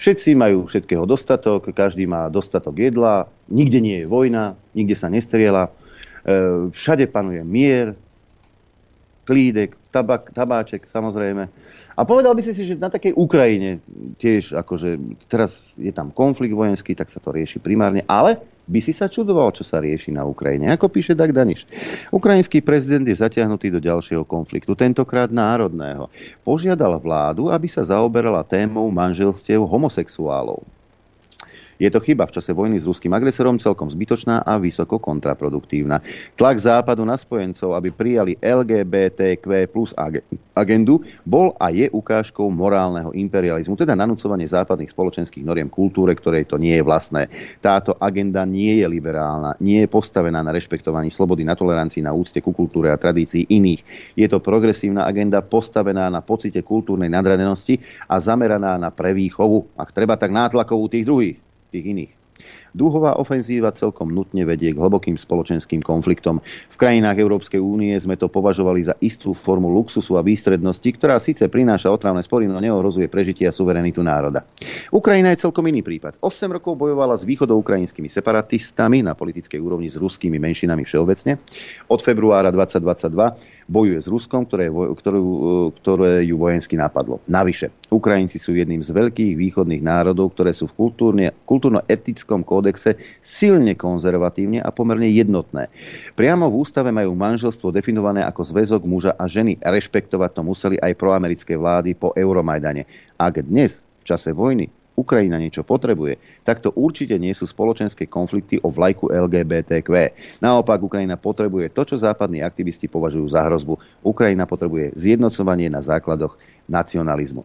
[0.02, 5.70] Všetci majú všetkého dostatok, každý má dostatok jedla, nikde nie je vojna, nikde sa nestriela,
[6.26, 7.94] e, všade panuje mier,
[9.30, 11.46] klídek, tabak, tabáček samozrejme.
[11.96, 13.80] A povedal by si si, že na takej Ukrajine
[14.20, 15.00] tiež, akože
[15.32, 19.56] teraz je tam konflikt vojenský, tak sa to rieši primárne, ale by si sa čudoval,
[19.56, 20.76] čo sa rieši na Ukrajine.
[20.76, 21.64] Ako píše Dag Daniš.
[22.12, 26.12] Ukrajinský prezident je zatiahnutý do ďalšieho konfliktu, tentokrát národného.
[26.44, 30.75] Požiadal vládu, aby sa zaoberala témou manželstiev homosexuálov.
[31.76, 36.00] Je to chyba v čase vojny s ruským agresorom celkom zbytočná a vysoko kontraproduktívna.
[36.40, 39.92] Tlak západu na spojencov, aby prijali LGBTQ plus
[40.56, 46.56] agendu, bol a je ukážkou morálneho imperializmu, teda nanúcovanie západných spoločenských noriem kultúre, ktorej to
[46.56, 47.28] nie je vlastné.
[47.60, 52.40] Táto agenda nie je liberálna, nie je postavená na rešpektovaní slobody, na tolerancii, na úcte
[52.40, 54.16] ku kultúre a tradícii iných.
[54.16, 60.16] Je to progresívna agenda postavená na pocite kultúrnej nadradenosti a zameraná na prevýchovu, ak treba
[60.16, 61.45] tak nátlakovú tých druhých
[61.76, 62.14] tých iných.
[62.76, 66.44] Dúhová ofenzíva celkom nutne vedie k hlbokým spoločenským konfliktom.
[66.44, 71.48] V krajinách Európskej únie sme to považovali za istú formu luxusu a výstrednosti, ktorá síce
[71.48, 74.44] prináša otrávne spory, no neohrozuje prežitie a suverenitu národa.
[74.92, 76.20] Ukrajina je celkom iný prípad.
[76.20, 81.40] 8 rokov bojovala s východoukrajinskými separatistami na politickej úrovni s ruskými menšinami všeobecne.
[81.88, 85.24] Od februára 2022 bojuje s Ruskom, ktoré, ktorú,
[85.82, 87.18] ktoré ju vojensky napadlo.
[87.26, 90.94] Navyše, Ukrajinci sú jedným z veľkých východných národov, ktoré sú v
[91.50, 92.94] kultúrno-etickom kódexe
[93.26, 95.66] silne konzervatívne a pomerne jednotné.
[96.14, 99.58] Priamo v ústave majú manželstvo definované ako zväzok muža a ženy.
[99.58, 102.86] Rešpektovať to museli aj proamerické vlády po Euromajdane.
[103.18, 106.18] Ak dnes, v čase vojny, Ukrajina niečo potrebuje,
[106.48, 109.92] tak to určite nie sú spoločenské konflikty o vlajku LGBTQ.
[110.40, 113.76] Naopak, Ukrajina potrebuje to, čo západní aktivisti považujú za hrozbu.
[114.08, 116.40] Ukrajina potrebuje zjednocovanie na základoch
[116.72, 117.44] nacionalizmu.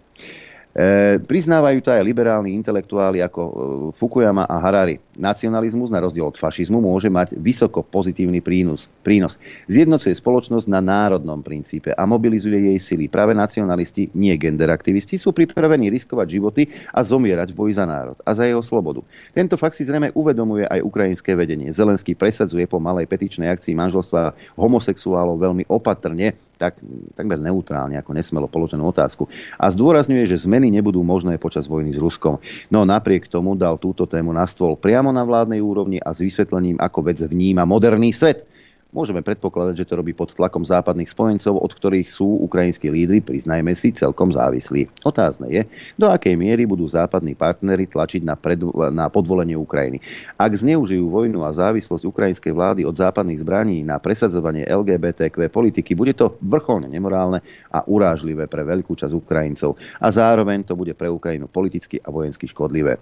[0.71, 3.53] E, priznávajú to aj liberálni intelektuáli ako e,
[3.99, 5.03] Fukuyama a Harari.
[5.18, 8.87] Nacionalizmus, na rozdiel od fašizmu, môže mať vysoko pozitívny prínos.
[9.03, 9.35] prínos.
[9.66, 13.11] Zjednocuje spoločnosť na národnom princípe a mobilizuje jej sily.
[13.11, 16.62] Práve nacionalisti, nie genderaktivisti, sú pripravení riskovať životy
[16.95, 19.03] a zomierať v boji za národ a za jeho slobodu.
[19.35, 21.75] Tento fakt si zrejme uvedomuje aj ukrajinské vedenie.
[21.75, 26.77] Zelenský presadzuje po malej petičnej akcii manželstva homosexuálov veľmi opatrne tak,
[27.16, 29.25] takmer neutrálne, ako nesmelo položenú otázku.
[29.57, 32.36] A zdôrazňuje, že zmeny nebudú možné počas vojny s Ruskom.
[32.68, 36.76] No napriek tomu dal túto tému na stôl priamo na vládnej úrovni a s vysvetlením,
[36.76, 38.44] ako vec vníma moderný svet.
[38.91, 43.70] Môžeme predpokladať, že to robí pod tlakom západných spojencov, od ktorých sú ukrajinskí lídry, priznajme
[43.78, 45.07] si, celkom závislí.
[45.07, 45.62] Otázne je,
[45.95, 48.59] do akej miery budú západní partnery tlačiť na, pred,
[48.91, 50.03] na podvolenie Ukrajiny.
[50.34, 56.11] Ak zneužijú vojnu a závislosť ukrajinskej vlády od západných zbraní na presadzovanie LGBTQ politiky, bude
[56.18, 59.78] to vrcholne nemorálne a urážlivé pre veľkú časť Ukrajincov.
[60.03, 62.99] A zároveň to bude pre Ukrajinu politicky a vojensky škodlivé.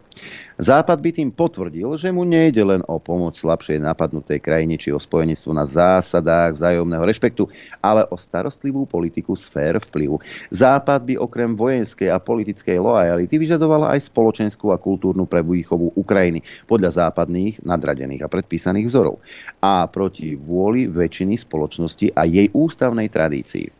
[0.60, 5.00] Západ by tým potvrdil, že mu nejde len o pomoc slabšej napadnutej krajine či o
[5.00, 7.46] spojenectvo na zásadách vzájomného rešpektu,
[7.78, 10.18] ale o starostlivú politiku sfér vplyvu.
[10.50, 17.06] Západ by okrem vojenskej a politickej lojality vyžadovala aj spoločenskú a kultúrnu prebúchovu Ukrajiny podľa
[17.06, 19.22] západných, nadradených a predpísaných vzorov
[19.62, 23.70] a proti vôli väčšiny spoločnosti a jej ústavnej tradícii.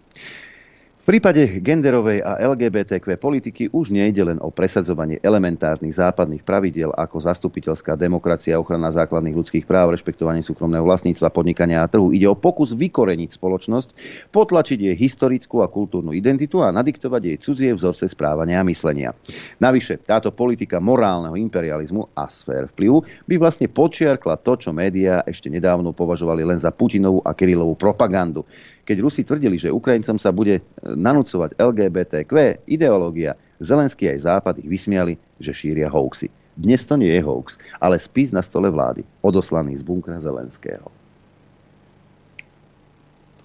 [1.09, 7.97] Prípade genderovej a LGBTQ politiky už nejde len o presadzovanie elementárnych západných pravidiel ako zastupiteľská
[7.97, 12.13] demokracia, ochrana základných ľudských práv, rešpektovanie súkromného vlastníctva, podnikania a trhu.
[12.13, 13.89] Ide o pokus vykoreniť spoločnosť,
[14.37, 19.17] potlačiť jej historickú a kultúrnu identitu a nadiktovať jej cudzie vzorce správania a myslenia.
[19.65, 25.49] Navyše, táto politika morálneho imperializmu a sfér vplyvu by vlastne počiarkla to, čo médiá ešte
[25.49, 28.45] nedávno považovali len za Putinovú a Kirilovú propagandu
[28.89, 34.69] keď Rusi tvrdili, že Ukrajincom sa bude e, nanúcovať LGBTQ ideológia, Zelenský aj Západ ich
[34.73, 36.33] vysmiali, že šíria hoaxy.
[36.57, 40.89] Dnes to nie je hoax, ale spis na stole vlády, odoslaný z bunkra Zelenského.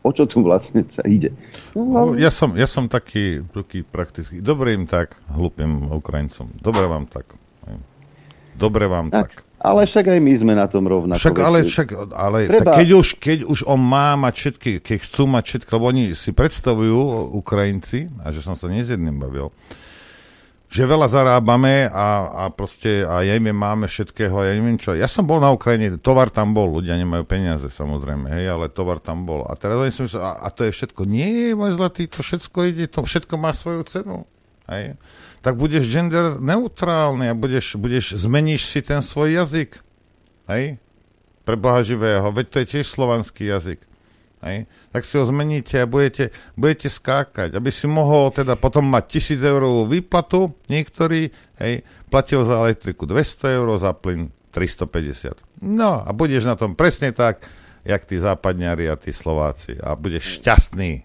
[0.04, 1.32] O čo tu vlastne sa ide?
[1.76, 4.40] No, ja, som, ja som taký, taký praktický.
[4.44, 6.56] Dobre im tak, hlupým Ukrajincom.
[6.60, 7.36] Dobre vám tak.
[8.56, 9.32] Dobre vám tak.
[9.32, 9.53] tak.
[9.64, 11.24] Ale však aj my sme na tom rovnako.
[11.24, 12.76] Však, ale, však, ale Treba...
[12.76, 16.36] keď, už, keď už on má mať všetky, keď chcú mať všetky, lebo oni si
[16.36, 19.56] predstavujú Ukrajinci, a že som sa nie s jedným bavil,
[20.68, 24.98] že veľa zarábame a, a proste a jeme máme všetkého ja neviem čo.
[25.00, 29.00] Ja som bol na Ukrajine, tovar tam bol, ľudia nemajú peniaze samozrejme, hej, ale tovar
[29.00, 29.48] tam bol.
[29.48, 31.08] A teraz oni som myslel, a, a to je všetko.
[31.08, 34.28] Nie, môj zlatý, to všetko ide, to všetko má svoju cenu.
[34.68, 35.00] Hej
[35.44, 39.76] tak budeš gender neutrálny a budeš, budeš, zmeníš si ten svoj jazyk.
[40.48, 40.80] Hej?
[41.44, 42.32] Pre Boha živého.
[42.32, 43.84] Veď to je tiež slovanský jazyk.
[44.40, 44.72] Hej?
[44.96, 47.60] Tak si ho zmeníte a budete, budete skákať.
[47.60, 53.60] Aby si mohol teda potom mať 1000 eurovú výplatu, niektorý hej, platil za elektriku 200
[53.60, 55.44] eur, za plyn 350.
[55.60, 57.44] No a budeš na tom presne tak,
[57.84, 59.76] jak tí západňari a tí Slováci.
[59.76, 61.04] A budeš šťastný.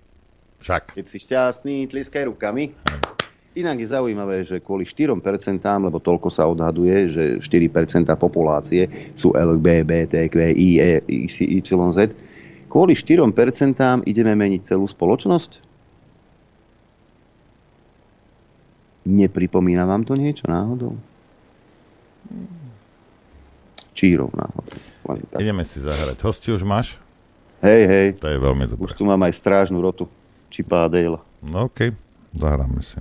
[0.62, 0.94] Však.
[0.94, 2.70] Keď si šťastný, tliskaj rukami.
[2.86, 3.18] Hej.
[3.56, 5.16] Inak je zaujímavé, že kvôli 4%,
[5.60, 8.86] lebo toľko sa odhaduje, že 4% populácie
[9.16, 10.38] sú LGBTQIYZ,
[12.68, 15.64] kvôli 4% ideme meniť celú spoločnosť?
[19.08, 20.92] Nepripomína vám to niečo náhodou?
[23.96, 24.76] Čírov náhodou.
[25.40, 26.20] Ideme si zahrať.
[26.20, 27.00] Hosti už máš?
[27.64, 28.06] Hej, hej.
[28.20, 28.84] To je veľmi dobré.
[28.84, 30.06] Už tu mám aj strážnu rotu.
[30.52, 31.18] Čipa Dale.
[31.42, 32.36] No okej, okay.
[32.36, 33.00] zahráme si.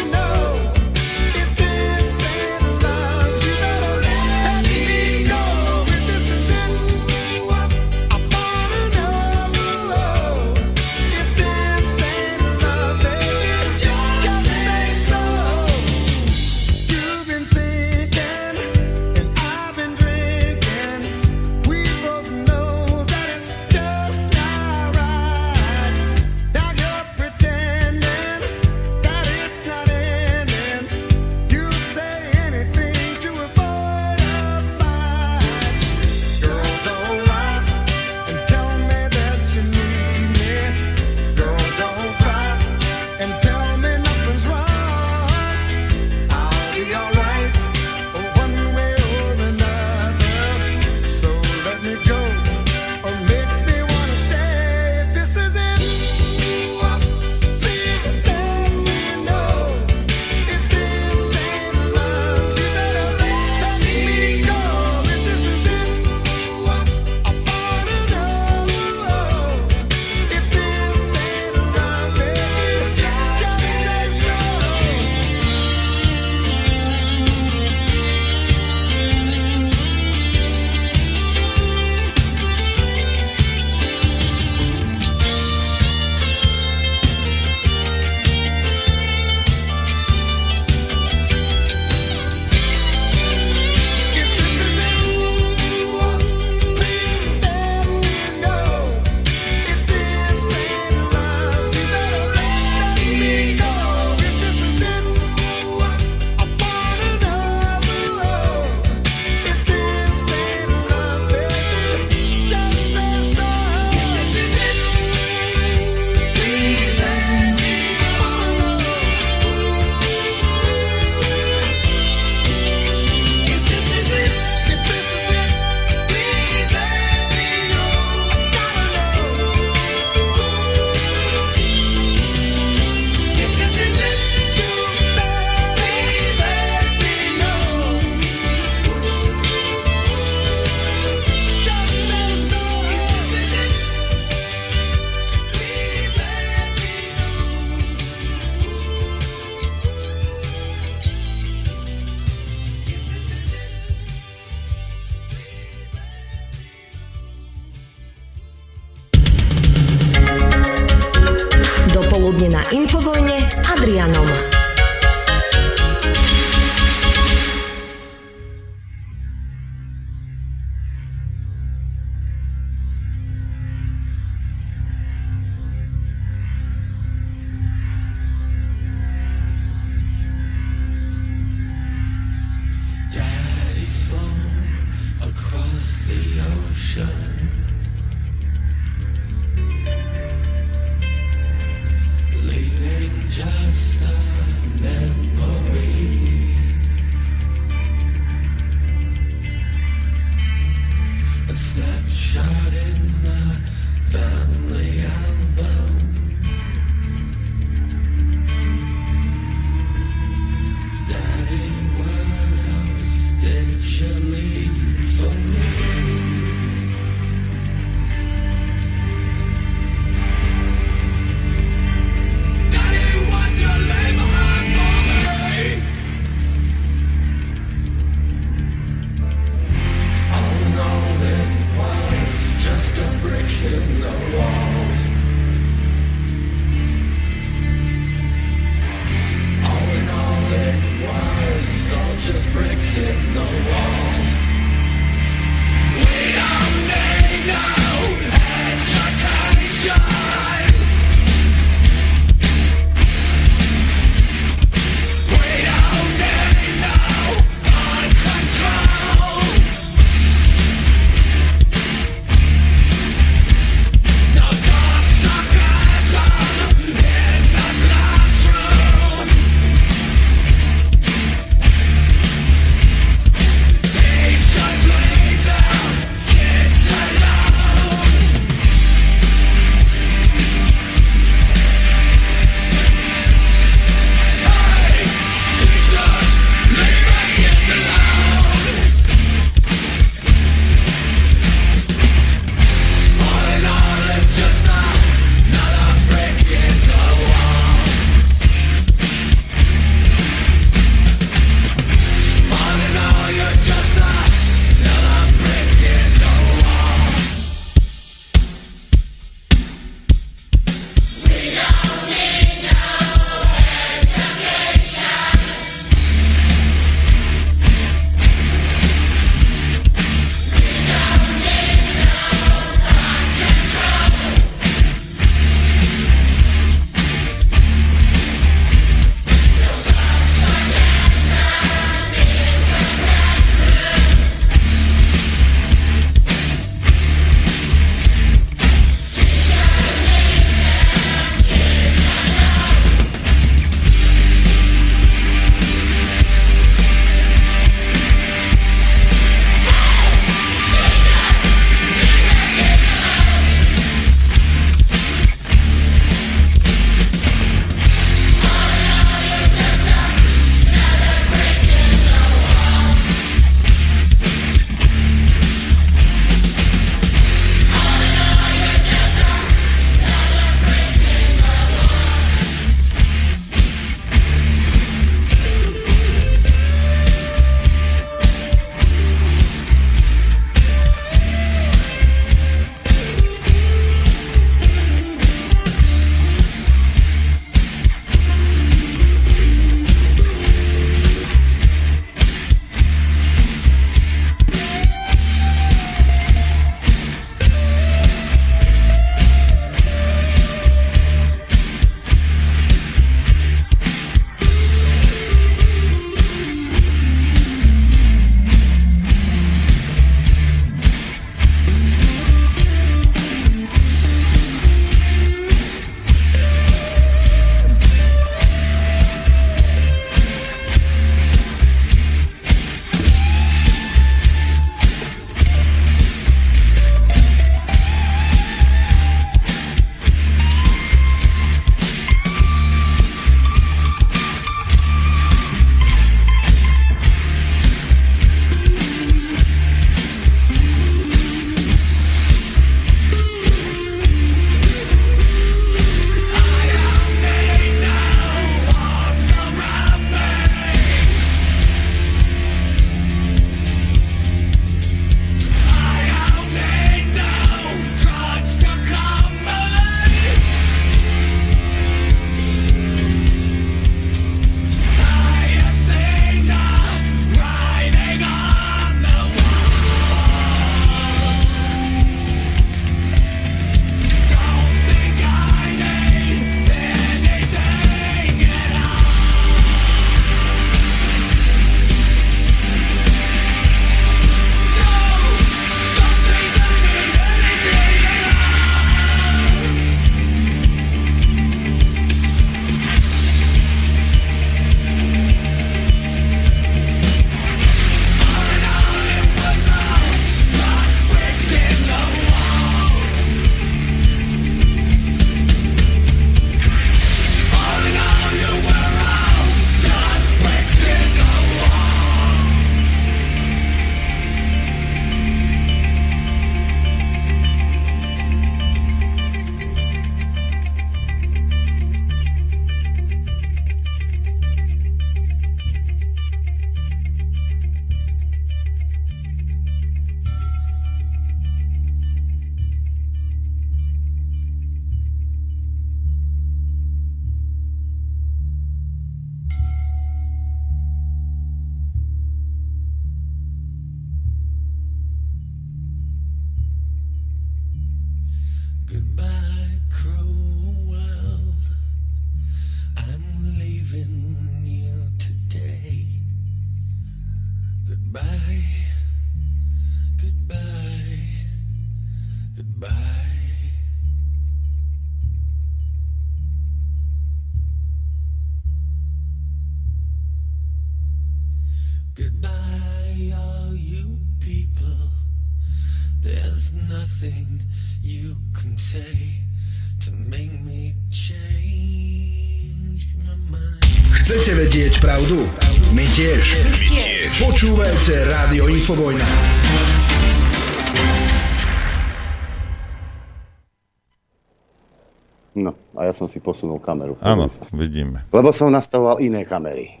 [596.80, 597.14] Kameru.
[597.20, 598.24] Áno, vidíme.
[598.32, 600.00] Lebo som nastavoval iné kamery.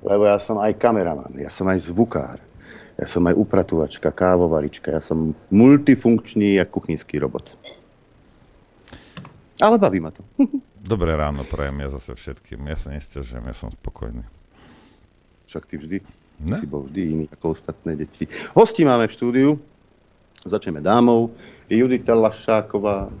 [0.00, 2.40] Lebo ja som aj kameraman, ja som aj zvukár,
[2.96, 7.52] ja som aj upratovačka, kávovarička, ja som multifunkčný ako kuchynský robot.
[9.60, 10.24] Ale baví ma to.
[10.80, 12.64] Dobré ráno prajem ja zase všetkým.
[12.72, 14.24] Ja sa nestiažujem, ja som spokojný.
[15.44, 15.98] Však ty vždy.
[16.40, 16.56] Ne?
[16.56, 18.24] Si bol vždy iný ako ostatné deti.
[18.56, 19.50] Hosti máme v štúdiu.
[20.40, 21.36] Začneme dámou.
[21.68, 23.12] Judita Lašáková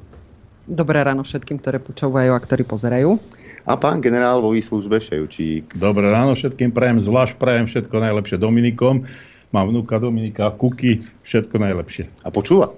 [0.70, 3.18] Dobré ráno všetkým, ktoré počúvajú a ktorí pozerajú.
[3.66, 5.74] a pán generál vo výslužbe Ševčík.
[5.74, 9.02] Dobré ráno všetkým, prajem zvlášť, prajem všetko najlepšie Dominikom.
[9.50, 12.06] Mám vnúka Dominika, Kuky, všetko najlepšie.
[12.22, 12.70] A počúva?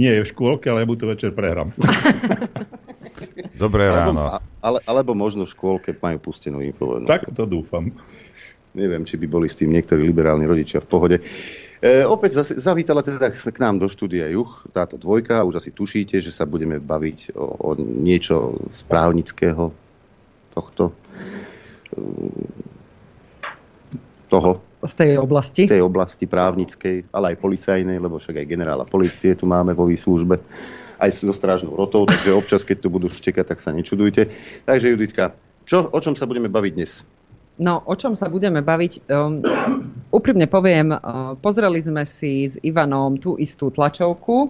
[0.00, 1.76] Nie je v škôlke, ale ja mu to večer prehrám.
[3.68, 4.40] Dobré ráno.
[4.40, 7.04] Alebo, ale, alebo možno v škôlke majú pustenú infovojnu.
[7.04, 7.92] tak to dúfam.
[8.72, 11.16] Neviem, či by boli s tým niektorí liberálni rodičia v pohode.
[11.80, 15.48] E, opäť zase, zavítala teda k nám do štúdia Juch táto dvojka.
[15.48, 19.72] Už asi tušíte, že sa budeme baviť o, o niečo správnického
[20.52, 20.94] tohto e,
[24.28, 25.64] toho, Z tej oblasti.
[25.72, 30.36] tej oblasti právnickej, ale aj policajnej, lebo však aj generála policie tu máme vo výslužbe,
[31.00, 34.28] aj so strážnou rotou, takže občas, keď tu budú štekať, tak sa nečudujte.
[34.68, 35.32] Takže Juditka,
[35.64, 37.00] čo, o čom sa budeme baviť dnes?
[37.58, 39.10] No, o čom sa budeme baviť?
[39.10, 39.42] Um,
[40.14, 44.48] úprimne poviem, uh, pozreli sme si s Ivanom tú istú tlačovku,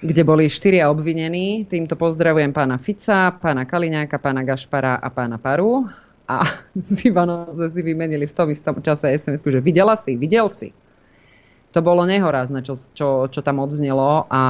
[0.00, 1.68] kde boli štyria obvinení.
[1.68, 5.84] Týmto pozdravujem pána Fica, pána Kaliňáka, pána Gašpara a pána Paru.
[6.24, 6.44] A
[6.76, 10.72] s Ivanom sme si vymenili v tom istom čase sms že videla si, videl si.
[11.76, 14.42] To bolo nehorázne, čo, čo, čo tam odznelo a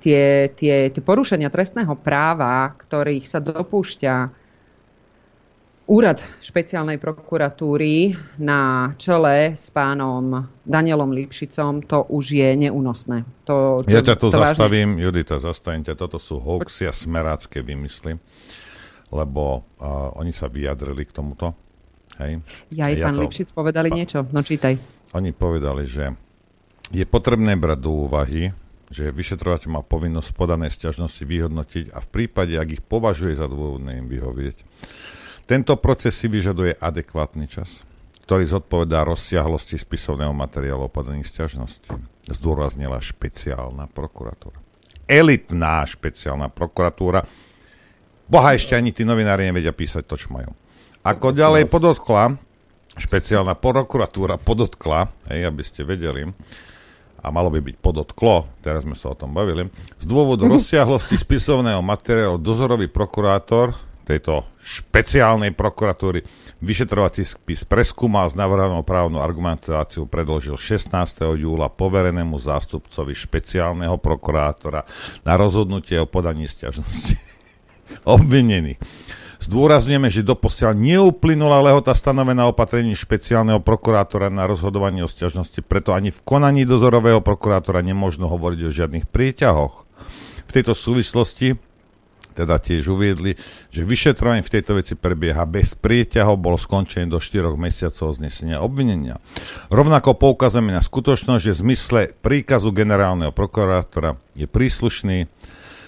[0.00, 4.43] tie, tie, tie porušenia trestného práva, ktorých sa dopúšťa
[5.84, 10.32] Úrad špeciálnej prokuratúry na čele s pánom
[10.64, 13.28] Danielom Lipšicom, to už je neúnosné.
[13.44, 15.92] To, to, Ja ťa tu to vážne- zastavím, Judita, zastavím ťa.
[15.92, 18.16] Toto sú hoaxy a smerácké vymysly,
[19.12, 21.52] lebo uh, oni sa vyjadrili k tomuto.
[22.16, 22.40] Hej.
[22.72, 24.18] Ja aj Ja pán to- Lipšic povedali Pa- niečo.
[24.24, 24.80] No čítaj.
[25.12, 26.16] Oni povedali, že
[26.88, 28.56] je potrebné brať do úvahy,
[28.88, 34.00] že vyšetrovateľ má povinnosť podané sťažnosti vyhodnotiť a v prípade, ak ich považuje za dôvodné
[34.00, 34.56] im vyhovieť.
[35.44, 37.84] Tento proces si vyžaduje adekvátny čas,
[38.24, 41.92] ktorý zodpovedá rozsiahlosti spisovného materiálu o sťažnosti.
[42.32, 44.56] Zdôraznila špeciálna prokuratúra.
[45.04, 47.28] Elitná špeciálna prokuratúra.
[48.24, 50.48] Boha ešte ani tí novinári nevedia písať to, čo majú.
[51.04, 52.40] Ako ďalej podotkla,
[52.96, 56.24] špeciálna prokuratúra podotkla, hej, aby ste vedeli,
[57.20, 59.68] a malo by byť podotklo, teraz sme sa o tom bavili,
[60.00, 66.22] z dôvodu rozsiahlosti spisovného materiálu dozorový prokurátor tejto špeciálnej prokuratúry
[66.60, 70.92] vyšetrovací spis preskúmal s navrhanou právnou argumentáciou predložil 16.
[71.36, 74.84] júla poverenému zástupcovi špeciálneho prokurátora
[75.24, 77.16] na rozhodnutie o podaní sťažnosti.
[78.16, 78.80] Obvinený.
[79.44, 86.08] Zdôrazňujeme, že doposiaľ neuplynula lehota stanovená opatrení špeciálneho prokurátora na rozhodovanie o sťažnosti, preto ani
[86.08, 89.84] v konaní dozorového prokurátora nemožno hovoriť o žiadnych prieťahoch.
[90.48, 91.60] V tejto súvislosti
[92.34, 93.38] teda tiež uviedli,
[93.70, 99.22] že vyšetrovanie v tejto veci prebieha bez prieťahov, bolo skončené do 4 mesiacov znesenia obvinenia.
[99.70, 105.30] Rovnako poukazujeme na skutočnosť, že v zmysle príkazu generálneho prokurátora je príslušný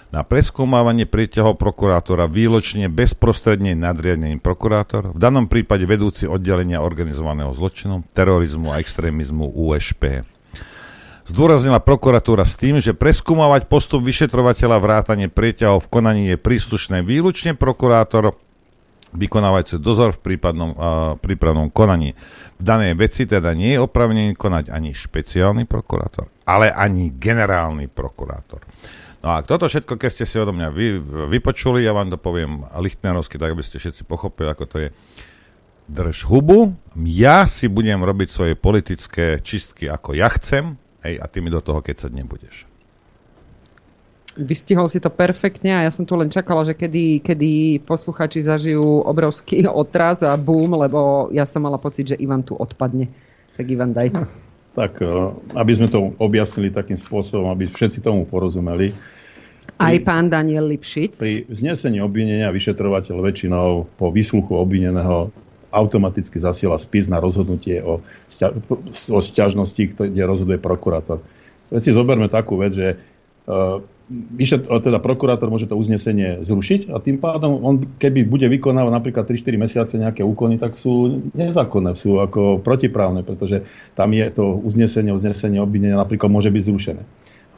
[0.07, 8.07] na preskúmávanie prieťahov prokurátora výločne bezprostredne nadriadený prokurátor, v danom prípade vedúci oddelenia organizovaného zločinu,
[8.15, 10.23] terorizmu a extrémizmu USP.
[11.27, 17.51] Zdôraznila prokuratúra s tým, že preskúmavať postup vyšetrovateľa vrátanie prieťahov v konaní je príslušné výlučne
[17.51, 18.39] prokurátor
[19.11, 20.79] vykonávajúci dozor v prípadnom, uh,
[21.19, 22.15] prípravnom konaní.
[22.55, 28.63] V danej veci teda nie je opravnený konať ani špeciálny prokurátor, ale ani generálny prokurátor.
[29.19, 32.63] No a toto všetko, keď ste si odo mňa vy, vypočuli, ja vám to poviem
[32.79, 34.89] lichtnerovsky, tak aby ste všetci pochopili, ako to je.
[35.87, 40.75] Drž hubu, ja si budem robiť svoje politické čistky, ako ja chcem,
[41.05, 42.65] hej, a ty mi do toho kecať nebudeš.
[44.37, 49.01] Vystihol si to perfektne a ja som tu len čakala, že kedy, kedy posluchači zažijú
[49.01, 53.09] obrovský otraz a boom, lebo ja som mala pocit, že Ivan tu odpadne.
[53.57, 54.13] Tak Ivan, daj.
[54.77, 55.09] Tak, eh,
[55.57, 58.93] aby sme to objasnili takým spôsobom, aby všetci tomu porozumeli.
[59.77, 61.19] Aj pán Daniel Lipšic.
[61.19, 63.67] Pri vznesení obvinenia vyšetrovateľ väčšinou
[63.99, 65.33] po výsluchu obvineného
[65.71, 67.99] automaticky zasiela spis na rozhodnutie o,
[68.31, 68.55] sťa-
[69.11, 71.19] o sťažnosti, kde rozhoduje prokurátor.
[71.67, 77.03] Veď si zoberme takú vec, že uh, vyšet, teda prokurátor môže to uznesenie zrušiť a
[77.03, 82.23] tým pádom on, keby bude vykonávať napríklad 3-4 mesiace nejaké úkony, tak sú nezákonné, sú
[82.23, 83.67] ako protiprávne, pretože
[83.99, 87.03] tam je to uznesenie, uznesenie obvinenia napríklad môže byť zrušené.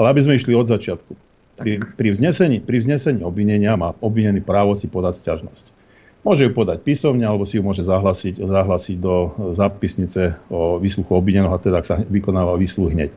[0.01, 1.13] Ale aby sme išli od začiatku.
[1.59, 5.78] Pri, pri, vznesení, pri vznesení obvinenia má obvinený právo si podať sťažnosť.
[6.19, 11.55] Môže ju podať písomne, alebo si ju môže zahlasiť, zahlasiť do zápisnice o výsluchu obvineného,
[11.63, 13.11] teda ak sa vykonáva výsluh hneď.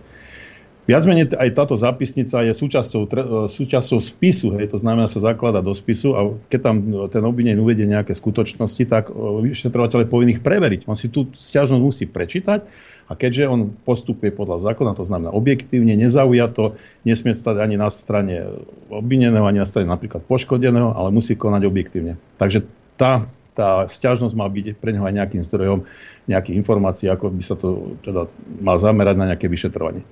[0.82, 3.08] Viac menej aj táto zápisnica je súčasťou, e,
[3.46, 6.20] súčasťou spisu, hej, to znamená, sa zaklada do spisu a
[6.50, 6.76] keď tam
[7.06, 9.14] ten obvinený uvedie nejaké skutočnosti, tak e,
[9.54, 10.90] vyšetrovateľ je povinný ich preveriť.
[10.90, 12.66] On si tú stiažnosť musí prečítať
[13.06, 16.74] a keďže on postupuje podľa zákona, to znamená objektívne, nezaujato,
[17.06, 18.50] nesmie stať ani na strane
[18.90, 22.18] obvineného, ani na strane napríklad poškodeného, ale musí konať objektívne.
[22.42, 22.66] Takže
[23.02, 23.26] tá,
[23.58, 25.82] tá stiažnosť má byť pre neho aj nejakým zdrojom
[26.30, 28.30] nejakých informácií, ako by sa to teda
[28.62, 30.06] mal zamerať na nejaké vyšetrovanie.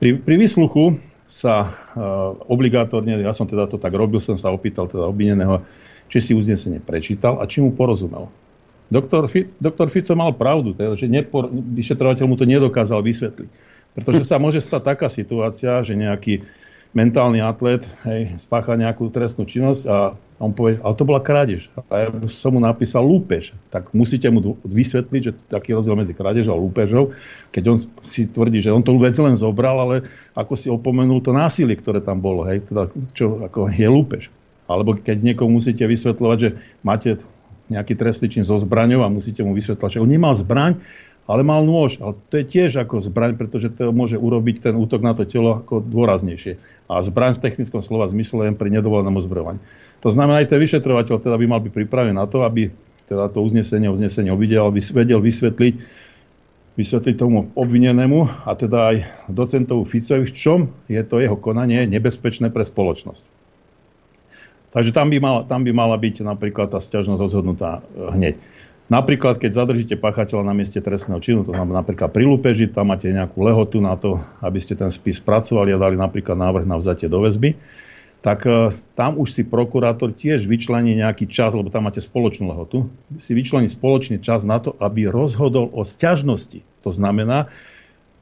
[0.00, 0.96] Pri, pri výsluchu
[1.28, 5.60] sa uh, obligátorne, ja som teda to tak robil, som sa opýtal teda obvineného,
[6.08, 8.32] či si uznesenie prečítal a či mu porozumel.
[8.92, 13.48] Doktor, doktor Fico mal pravdu, teda, že nepor, vyšetrovateľ mu to nedokázal vysvetliť.
[13.92, 16.44] Pretože sa môže stať taká situácia, že nejaký
[16.92, 19.96] mentálny atlet hej, spácha nejakú trestnú činnosť a
[20.42, 21.70] on povie, ale to bola krádež.
[21.86, 23.54] A ja som mu napísal lúpež.
[23.70, 27.14] Tak musíte mu vysvetliť, že taký rozdiel medzi krádežou a lúpežou,
[27.54, 31.30] keď on si tvrdí, že on tú vec len zobral, ale ako si opomenul to
[31.30, 32.42] násilie, ktoré tam bolo.
[32.50, 34.34] Hej, teda, čo ako je lúpež.
[34.66, 36.50] Alebo keď niekomu musíte vysvetľovať, že
[36.82, 37.22] máte
[37.70, 40.82] nejaký trestný čin so zbraňou a musíte mu vysvetľovať, že on nemal zbraň,
[41.30, 42.02] ale mal nôž.
[42.02, 45.62] Ale to je tiež ako zbraň, pretože to môže urobiť ten útok na to telo
[45.62, 46.58] ako dôraznejšie.
[46.90, 49.62] A zbraň v technickom slova zmysle len pri nedovolenom ozbrojovaní.
[50.02, 52.74] To znamená, aj ten vyšetrovateľ teda by mal byť pripravený na to, aby
[53.06, 55.74] teda to uznesenie, uznesenie uvidel, vedel vysvetliť,
[56.74, 58.96] vysvetliť tomu obvinenému a teda aj
[59.30, 60.60] docentovu Ficovi, v čom
[60.90, 63.22] je to jeho konanie nebezpečné pre spoločnosť.
[64.72, 68.36] Takže tam by, mala, tam by mala byť napríklad tá sťažnosť rozhodnutá eh, hneď.
[68.90, 73.08] Napríklad, keď zadržíte pachateľa na mieste trestného činu, to znamená napríklad pri lúpeži, tam máte
[73.08, 77.08] nejakú lehotu na to, aby ste ten spis spracovali a dali napríklad návrh na vzatie
[77.08, 77.56] do väzby,
[78.22, 82.86] tak e, tam už si prokurátor tiež vyčlení nejaký čas, lebo tam máte spoločnú lehotu,
[83.18, 86.62] si vyčlení spoločný čas na to, aby rozhodol o sťažnosti.
[86.86, 87.50] To znamená,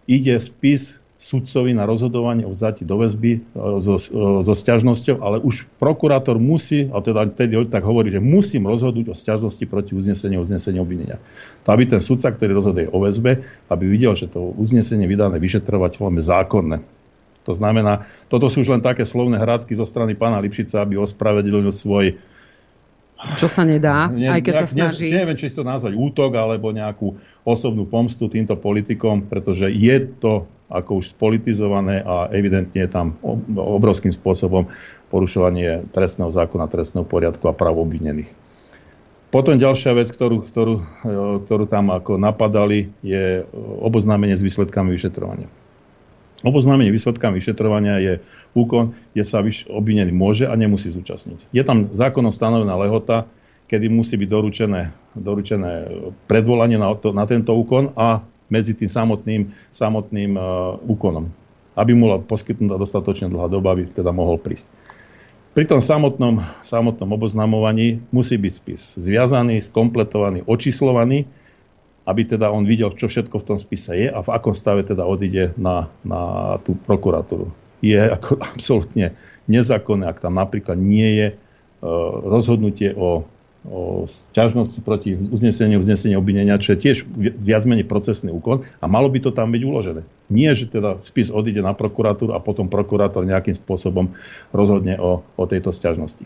[0.08, 3.40] ide spis sudcovi na rozhodovanie o vzati do väzby e,
[3.84, 8.64] so, e, so sťažnosťou, ale už prokurátor musí, a teda tedy tak hovorí, že musím
[8.64, 11.20] rozhodnúť o sťažnosti proti uzneseniu uznesenia obvinenia.
[11.68, 16.16] To aby ten sudca, ktorý rozhoduje o väzbe, aby videl, že to uznesenie vydané vyšetrovateľom
[16.16, 16.78] je zákonné.
[17.48, 21.72] To znamená, toto sú už len také slovné hradky zo strany pána Lipšica, aby ospravedlnil
[21.72, 22.20] svoj
[23.36, 25.12] čo sa nedá, ne, aj keď nejak, sa snaží.
[25.12, 30.48] Ne, neviem, či to nazvať útok alebo nejakú osobnú pomstu týmto politikom, pretože je to
[30.72, 33.18] ako už spolitizované a evidentne je tam
[33.52, 34.72] obrovským spôsobom
[35.12, 38.30] porušovanie trestného zákona, trestného poriadku a práv obvinených.
[39.30, 41.12] Potom ďalšia vec, ktorú, ktorú, e,
[41.46, 43.46] ktorú tam ako napadali, je
[43.78, 45.46] oboznámenie s výsledkami vyšetrovania.
[46.40, 48.14] Oboznámenie výsledkami vyšetrovania je
[48.56, 51.52] úkon, kde sa obvinený môže a nemusí zúčastniť.
[51.52, 53.28] Je tam zákonom stanovená lehota,
[53.68, 54.82] kedy musí byť doručené,
[55.14, 55.72] doručené
[56.24, 61.30] predvolanie na, to, na tento úkon a medzi tým samotným, samotným uh, úkonom.
[61.78, 64.66] Aby mu bola poskytnutá dostatočne dlhá doba, aby teda mohol prísť.
[65.54, 71.26] Pri tom samotnom, samotnom oboznamovaní musí byť spis zviazaný, skompletovaný, očíslovaný,
[72.10, 75.06] aby teda on videl, čo všetko v tom spise je a v akom stave teda
[75.06, 77.48] odíde na, na tú prokuratúru.
[77.80, 79.14] Je ako absolútne
[79.46, 81.38] nezákonné, ak tam napríklad nie je uh,
[82.26, 83.24] rozhodnutie o
[83.68, 87.04] o ťažnosti proti uzneseniu, uzneseniu obvinenia, čo je tiež
[87.44, 90.02] viac menej procesný úkon a malo by to tam byť uložené.
[90.32, 94.16] Nie, že teda spis odíde na prokuratúru a potom prokurátor nejakým spôsobom
[94.56, 96.24] rozhodne o, o tejto sťažnosti.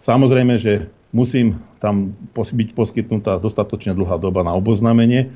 [0.00, 5.30] Samozrejme, že musím tam byť poskytnutá dostatočne dlhá doba na oboznámenie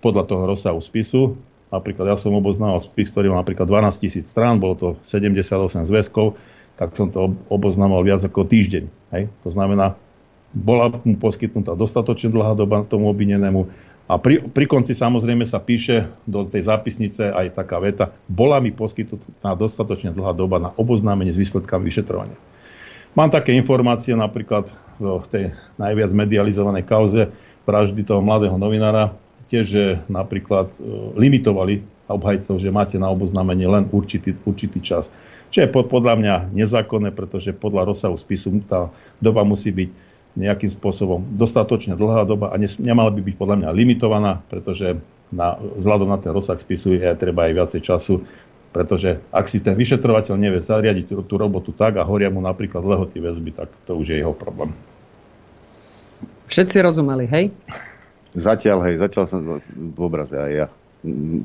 [0.00, 1.34] podľa toho rozsahu spisu.
[1.74, 6.38] Napríklad ja som oboznámal spis, ktorý mal napríklad 12 tisíc strán, bolo to 78 zväzkov,
[6.78, 8.84] tak som to oboznámal viac ako týždeň.
[9.18, 9.26] Hej?
[9.42, 9.98] To znamená,
[10.54, 13.66] bola mu poskytnutá dostatočne dlhá doba tomu obvinenému
[14.06, 18.70] a pri, pri konci samozrejme sa píše do tej zápisnice aj taká veta, bola mi
[18.70, 22.38] poskytnutá dostatočne dlhá doba na oboznámenie s výsledkami vyšetrovania.
[23.16, 24.68] Mám také informácie napríklad
[25.00, 25.44] v tej
[25.80, 27.32] najviac medializovanej kauze
[27.64, 29.16] vraždy toho mladého novinára,
[29.48, 30.78] tiež, že napríklad e,
[31.16, 31.80] limitovali
[32.12, 35.08] obhajcov, že máte na oboznámenie len určitý, určitý čas.
[35.48, 39.88] Čo je podľa mňa nezákonné, pretože podľa rozsahu spisu tá doba musí byť
[40.36, 45.00] nejakým spôsobom dostatočne dlhá doba a nemala by byť podľa mňa limitovaná, pretože
[45.32, 48.14] na, vzhľadom na ten rozsah spisu je treba aj viacej času
[48.76, 52.84] Pretože ak si ten vyšetrovateľ nevie zariadiť tú, tú robotu tak a horia mu napríklad
[52.84, 54.76] lehoty väzby, tak to už je jeho problém.
[56.52, 57.56] Všetci rozumeli, hej?
[58.36, 60.68] Zatiaľ, hej, zatiaľ som v obraze aj ja.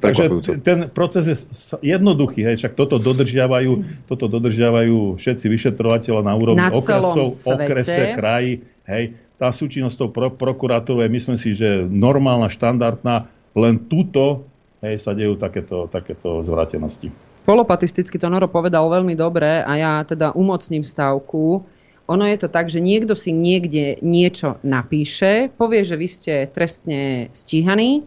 [0.04, 0.28] Takže
[0.60, 1.36] ten proces je
[1.80, 8.68] jednoduchý, hej, však toto dodržiavajú, toto dodržiavajú všetci vyšetrovateľa na úrovni na okresov, okrese, kraji,
[8.92, 9.16] hej.
[9.40, 14.51] Tá súčinnosť tou pro, prokurátorov je, myslím si, že normálna, štandardná, len túto
[14.82, 17.14] hej, sa dejú takéto, takéto zvratenosti.
[17.42, 21.66] Polopatisticky to Noro povedal veľmi dobre a ja teda umocním stavku.
[22.06, 27.32] Ono je to tak, že niekto si niekde niečo napíše, povie, že vy ste trestne
[27.32, 28.04] stíhaní,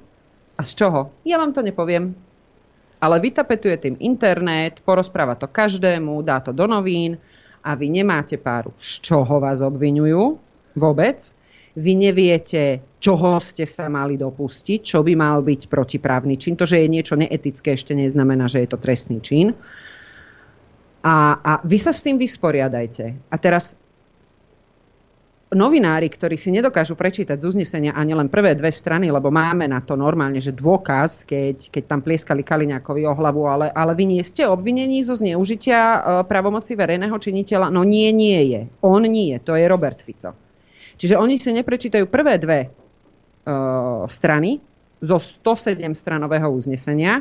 [0.55, 1.11] a z čoho?
[1.27, 2.15] Ja vám to nepoviem.
[3.03, 7.21] Ale vytapetuje tým internet, porozpráva to každému, dá to do novín
[7.61, 10.39] a vy nemáte páru, z čoho vás obvinujú
[10.79, 11.21] vôbec.
[11.75, 16.55] Vy neviete, čoho ste sa mali dopustiť, čo by mal byť protiprávny čin.
[16.55, 19.51] To, že je niečo neetické, ešte neznamená, že je to trestný čin.
[21.03, 23.05] A, a vy sa s tým vysporiadajte.
[23.27, 23.75] A teraz
[25.55, 29.83] novinári, ktorí si nedokážu prečítať z uznesenia ani len prvé dve strany, lebo máme na
[29.83, 34.23] to normálne, že dôkaz, keď, keď tam plieskali Kaliňákovi o hlavu, ale, ale vy nie
[34.27, 37.71] ste obvinení zo zneužitia e, pravomoci verejného činiteľa.
[37.71, 38.63] No nie, nie je.
[38.83, 40.44] On nie, to je Robert Fico.
[40.95, 42.69] Čiže oni si neprečítajú prvé dve e,
[44.07, 44.63] strany
[45.03, 47.21] zo 107 stranového uznesenia,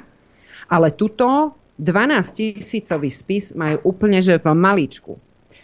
[0.70, 5.18] ale tuto 12 tisícový spis majú úplne že v maličku.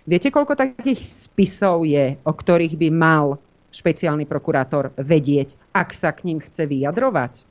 [0.09, 3.37] Viete, koľko takých spisov je, o ktorých by mal
[3.69, 7.45] špeciálny prokurátor vedieť, ak sa k ním chce vyjadrovať?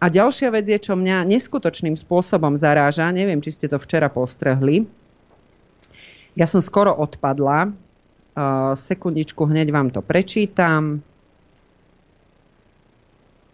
[0.00, 4.88] A ďalšia vec je, čo mňa neskutočným spôsobom zaráža, neviem, či ste to včera postrehli.
[6.32, 7.68] Ja som skoro odpadla,
[8.74, 11.02] sekundičku, hneď vám to prečítam.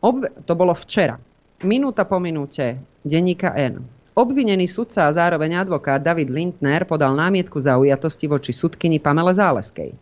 [0.00, 1.18] Ob- to bolo včera.
[1.64, 3.80] Minúta po minúte, denníka N.
[4.16, 9.92] Obvinený sudca a zároveň advokát David Lindner podal námietku zaujatosti voči sudkyni Pamele Záleskej.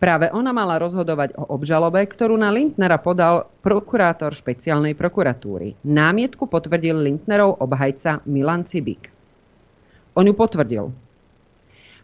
[0.00, 5.76] Práve ona mala rozhodovať o obžalobe, ktorú na Lindnera podal prokurátor špeciálnej prokuratúry.
[5.84, 9.12] Námietku potvrdil Lindnerov obhajca Milan Cibik.
[10.16, 10.92] On ju potvrdil.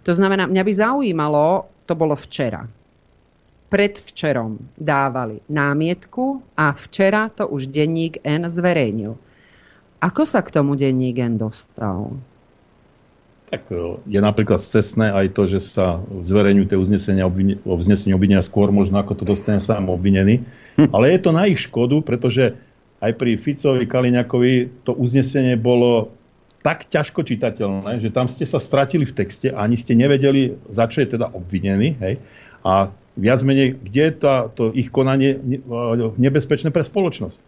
[0.00, 2.70] To znamená, mňa by zaujímalo, to bolo včera.
[3.66, 9.18] Predvčerom dávali námietku a včera to už denník N zverejnil.
[9.98, 12.14] Ako sa k tomu denní gen dostal?
[13.50, 17.26] Tak e, je napríklad cestné aj to, že sa zverejňujú tie uznesenia
[17.66, 20.46] o vznesení obvinenia skôr možno ako to dostane sám obvinený.
[20.78, 20.94] Hm.
[20.94, 22.54] Ale je to na ich škodu, pretože
[23.02, 26.14] aj pri Ficovi, Kaliňakovi to uznesenie bolo
[26.60, 30.84] tak ťažko čitateľné, že tam ste sa stratili v texte a ani ste nevedeli, za
[30.88, 31.96] čo je teda obvinený.
[31.96, 32.20] Hej?
[32.60, 35.40] A viac menej, kde je tá, to ich konanie
[36.20, 37.38] nebezpečné pre spoločnosť.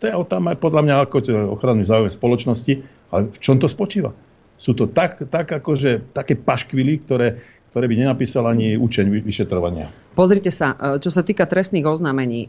[0.00, 1.16] To je tam aj podľa mňa ako
[1.56, 2.72] ochrany záujem spoločnosti,
[3.12, 4.12] ale v čom to spočíva?
[4.60, 7.40] Sú to tak, tak akože, také paškvily, ktoré,
[7.72, 9.88] ktoré by nenapísal ani učeň vyšetrovania.
[10.12, 12.48] Pozrite sa, e, čo sa týka trestných oznámení.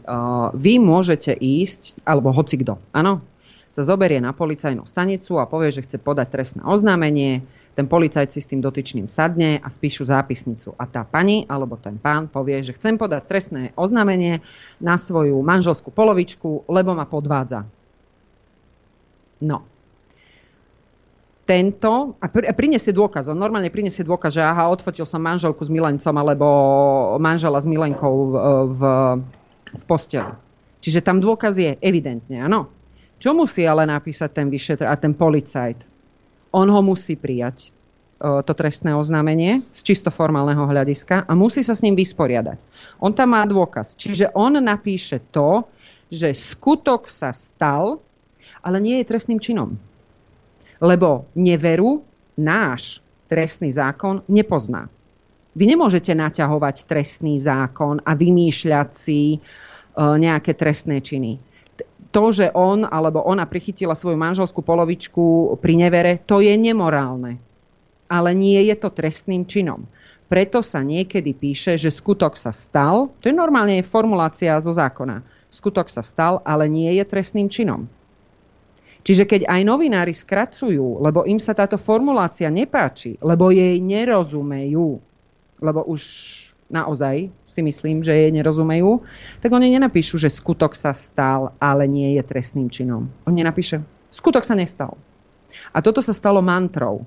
[0.52, 3.24] vy môžete ísť, alebo hoci kto, áno,
[3.72, 7.40] sa zoberie na policajnú stanicu a povie, že chce podať trestné oznámenie,
[7.72, 10.76] ten policajt si s tým dotyčným sadne a spíšu zápisnicu.
[10.76, 14.44] A tá pani alebo ten pán povie, že chcem podať trestné oznámenie
[14.76, 17.64] na svoju manželskú polovičku, lebo ma podvádza.
[19.40, 19.64] No.
[21.48, 26.14] Tento, a prinesie dôkaz, on normálne prinesie dôkaz, že aha, odfotil som manželku s milencom
[26.14, 26.46] alebo
[27.16, 28.34] manžela s milenkou v,
[28.68, 28.80] v,
[29.80, 30.28] v posteli.
[30.84, 32.81] Čiže tam dôkaz je evidentne, áno.
[33.22, 35.92] Čo musí ale napísať ten vyšetr a ten policajt?
[36.52, 37.70] on ho musí prijať e,
[38.44, 42.60] to trestné oznámenie z čisto formálneho hľadiska a musí sa s ním vysporiadať.
[43.00, 43.96] On tam má dôkaz.
[43.96, 45.64] Čiže on napíše to,
[46.12, 48.04] že skutok sa stal,
[48.60, 49.74] ale nie je trestným činom.
[50.78, 52.04] Lebo neveru
[52.36, 53.00] náš
[53.32, 54.92] trestný zákon nepozná.
[55.56, 59.38] Vy nemôžete naťahovať trestný zákon a vymýšľať si e,
[59.96, 61.40] nejaké trestné činy
[62.12, 67.40] to, že on alebo ona prichytila svoju manželskú polovičku pri nevere, to je nemorálne.
[68.12, 69.88] Ale nie je to trestným činom.
[70.28, 73.12] Preto sa niekedy píše, že skutok sa stal.
[73.20, 75.24] To je normálne formulácia zo zákona.
[75.52, 77.88] Skutok sa stal, ale nie je trestným činom.
[79.02, 85.02] Čiže keď aj novinári skracujú, lebo im sa táto formulácia nepáči, lebo jej nerozumejú,
[85.58, 86.00] lebo už
[86.72, 89.04] naozaj si myslím, že jej nerozumejú,
[89.44, 93.12] tak oni nenapíšu, že skutok sa stal, ale nie je trestným činom.
[93.28, 94.96] On nenapíše, skutok sa nestal.
[95.70, 97.04] A toto sa stalo mantrou.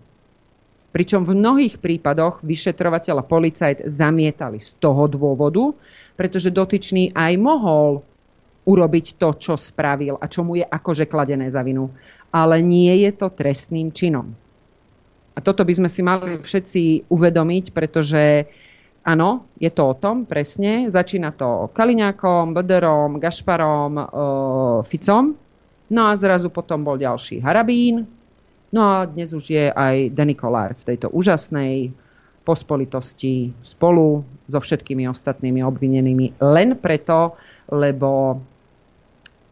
[0.94, 5.76] Pričom v mnohých prípadoch vyšetrovateľ a policajt zamietali z toho dôvodu,
[6.16, 8.06] pretože dotyčný aj mohol
[8.64, 11.92] urobiť to, čo spravil a čo mu je akože kladené za vinu.
[12.36, 14.36] ale nie je to trestným činom.
[15.36, 18.48] A toto by sme si mali všetci uvedomiť, pretože
[19.06, 20.90] áno, je to o tom, presne.
[20.90, 24.04] Začína to Kaliňákom, Bederom, Gašparom, e,
[24.90, 25.38] Ficom.
[25.94, 28.10] No a zrazu potom bol ďalší Harabín.
[28.74, 31.94] No a dnes už je aj Denikolár v tejto úžasnej
[32.46, 37.38] pospolitosti spolu so všetkými ostatnými obvinenými len preto,
[37.74, 38.42] lebo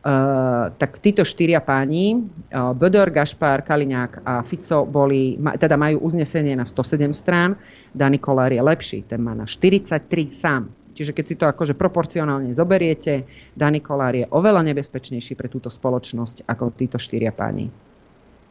[0.04, 6.04] Uh, tak títo štyria páni, uh, Bodor, Gašpár, Kaliňák a Fico boli, ma, teda majú
[6.04, 7.56] uznesenie na 107 strán,
[7.96, 10.68] Dani Kolár je lepší, ten má na 43 sám.
[10.92, 13.24] Čiže keď si to akože proporcionálne zoberiete,
[13.56, 17.72] Dani Kolár je oveľa nebezpečnejší pre túto spoločnosť ako títo štyria páni.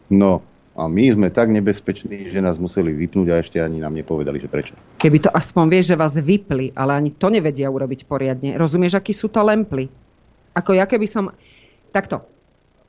[0.09, 0.41] No,
[0.73, 4.49] a my sme tak nebezpeční, že nás museli vypnúť a ešte ani nám nepovedali, že
[4.49, 4.73] prečo.
[4.97, 8.57] Keby to aspoň vieš, že vás vypli, ale ani to nevedia urobiť poriadne.
[8.57, 9.93] Rozumieš, akí sú to lemply?
[10.53, 11.33] Ako ja keby som...
[11.93, 12.25] Takto.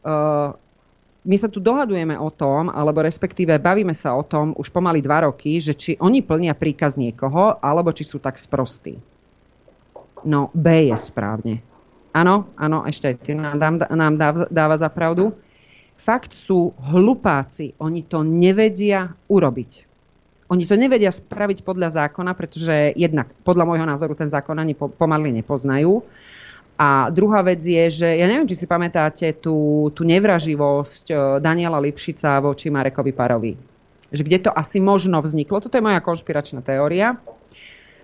[0.03, 0.55] Uh,
[1.23, 5.23] my sa tu dohadujeme o tom, alebo respektíve bavíme sa o tom už pomaly dva
[5.23, 8.99] roky, že či oni plnia príkaz niekoho, alebo či sú tak sprostí.
[10.27, 11.63] No, B je správne.
[12.11, 13.59] Áno, áno, ešte ty nám,
[13.89, 15.31] nám dáva, dáva za pravdu.
[15.95, 19.71] Fakt sú hlupáci, oni to nevedia urobiť.
[20.51, 25.31] Oni to nevedia spraviť podľa zákona, pretože jednak podľa môjho názoru ten zákon ani pomaly
[25.33, 26.03] nepoznajú.
[26.73, 31.77] A druhá vec je, že ja neviem, či si pamätáte tú, tú nevraživosť e, Daniela
[31.77, 33.53] Lipšica voči Marekovi Parovi.
[34.09, 35.61] Že kde to asi možno vzniklo.
[35.61, 37.17] Toto je moja konšpiračná teória.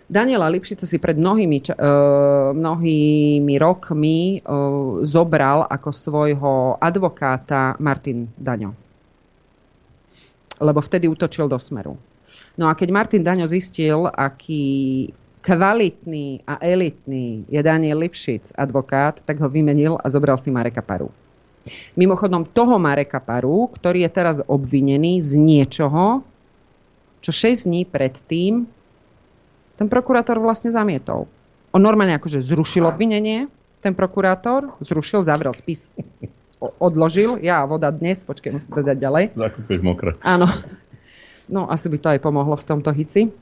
[0.09, 8.73] Daniela Lipšica si pred mnohými, uh, mnohými rokmi uh, zobral ako svojho advokáta Martin Daňo.
[10.57, 11.93] Lebo vtedy útočil do smeru.
[12.57, 15.13] No a keď Martin Daňo zistil, aký
[15.49, 21.09] kvalitný a elitný je Daniel Lipšic, advokát, tak ho vymenil a zobral si Mareka Paru.
[21.97, 26.21] Mimochodom toho Mareka Paru, ktorý je teraz obvinený z niečoho,
[27.25, 28.69] čo 6 dní predtým
[29.75, 31.25] ten prokurátor vlastne zamietol.
[31.73, 33.49] On normálne akože zrušil obvinenie,
[33.81, 35.95] ten prokurátor, zrušil, zavrel spis,
[36.59, 39.23] odložil, ja voda dnes, počkej, musím to dať ďalej.
[39.33, 40.09] Zakúpeš mokré.
[40.21, 40.45] Áno.
[41.49, 43.33] No, asi by to aj pomohlo v tomto hici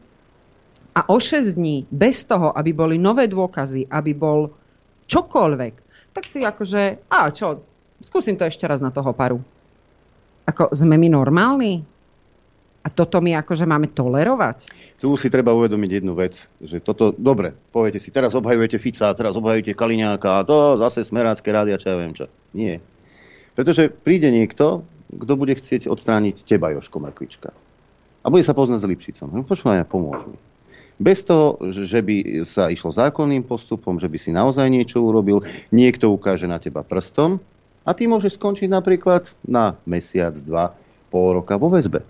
[0.97, 4.49] a o 6 dní bez toho, aby boli nové dôkazy, aby bol
[5.05, 5.73] čokoľvek,
[6.17, 7.61] tak si akože, a čo,
[8.01, 9.37] skúsim to ešte raz na toho paru.
[10.49, 11.85] Ako, sme my normálni?
[12.81, 14.71] A toto my akože máme tolerovať?
[14.97, 19.37] Tu si treba uvedomiť jednu vec, že toto, dobre, poviete si, teraz obhajujete Fica, teraz
[19.37, 22.25] obhajujete Kaliňáka, a to zase smerácké rádia, čo ja viem čo.
[22.57, 22.81] Nie.
[23.53, 27.51] Pretože príde niekto, kto bude chcieť odstrániť teba, Joško Mrkvička.
[28.23, 29.29] A bude sa poznať s Lipšicom.
[29.35, 30.39] No, počúvaj, pomôž mi.
[30.97, 36.09] Bez toho, že by sa išlo zákonným postupom, že by si naozaj niečo urobil, niekto
[36.09, 37.37] ukáže na teba prstom
[37.85, 40.73] a ty môžeš skončiť napríklad na mesiac, dva,
[41.13, 42.01] pol roka vo väzbe.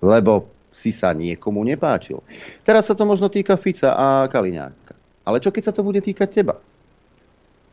[0.00, 2.22] Lebo si sa niekomu nepáčil.
[2.62, 4.94] Teraz sa to možno týka Fica a Kaliňáka.
[5.26, 6.54] Ale čo keď sa to bude týkať teba?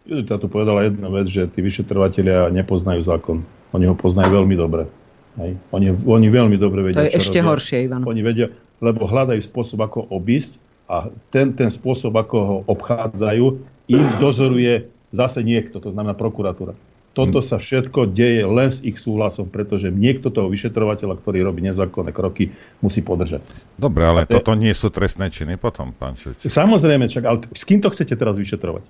[0.10, 3.46] Judita tu povedala jedna vec, že tí vyšetrovateľia nepoznajú zákon.
[3.76, 4.90] Oni ho poznajú veľmi dobre.
[5.38, 5.60] Hej.
[5.70, 7.50] Oni, oni veľmi dobre vedia, To je čo ešte robia.
[7.54, 8.02] horšie, Ivan.
[8.08, 8.48] Oni vedia,
[8.80, 10.56] lebo hľadajú spôsob, ako obísť
[10.88, 13.46] a ten, ten spôsob, ako ho obchádzajú,
[13.92, 16.76] im dozoruje zase niekto, to znamená prokuratúra.
[17.18, 22.14] Toto sa všetko deje len s ich súhlasom, pretože niekto toho vyšetrovateľa, ktorý robí nezákonné
[22.14, 23.42] kroky, musí podržať.
[23.74, 26.46] Dobre, ale to- toto nie sú trestné činy potom, pán Šeč.
[26.46, 28.86] Samozrejme, čak, ale s kým to chcete teraz vyšetrovať?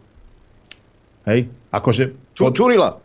[1.31, 1.47] Hej?
[1.71, 2.35] Akože...
[2.35, 2.99] Ču, čurila!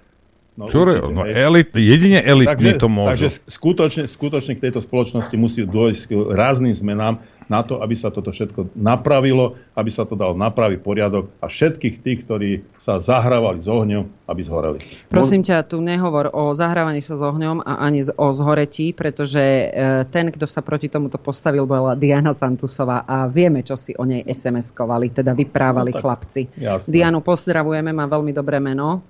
[0.52, 3.08] No, Čure, určite, no elit, jedine elitní to môžu.
[3.16, 8.12] Takže skutočne, skutočne k tejto spoločnosti musí dôjsť k rázným zmenám na to, aby sa
[8.12, 12.50] toto všetko napravilo, aby sa to dal napraviť poriadok a všetkých tých, ktorí
[12.80, 14.78] sa zahrávali s ohňom, aby zhoreli.
[15.08, 19.66] Prosím ťa, tu nehovor o zahrávaní sa s ohňom a ani o zhoretí, pretože e,
[20.08, 24.20] ten, kto sa proti tomuto postavil, bola Diana Santusová a vieme, čo si o nej
[24.24, 26.42] SMS-kovali, teda vyprávali No tak, chlapci.
[26.56, 26.88] jasné.
[26.92, 29.00] Dianu pozdravujeme, má veľmi dobré meno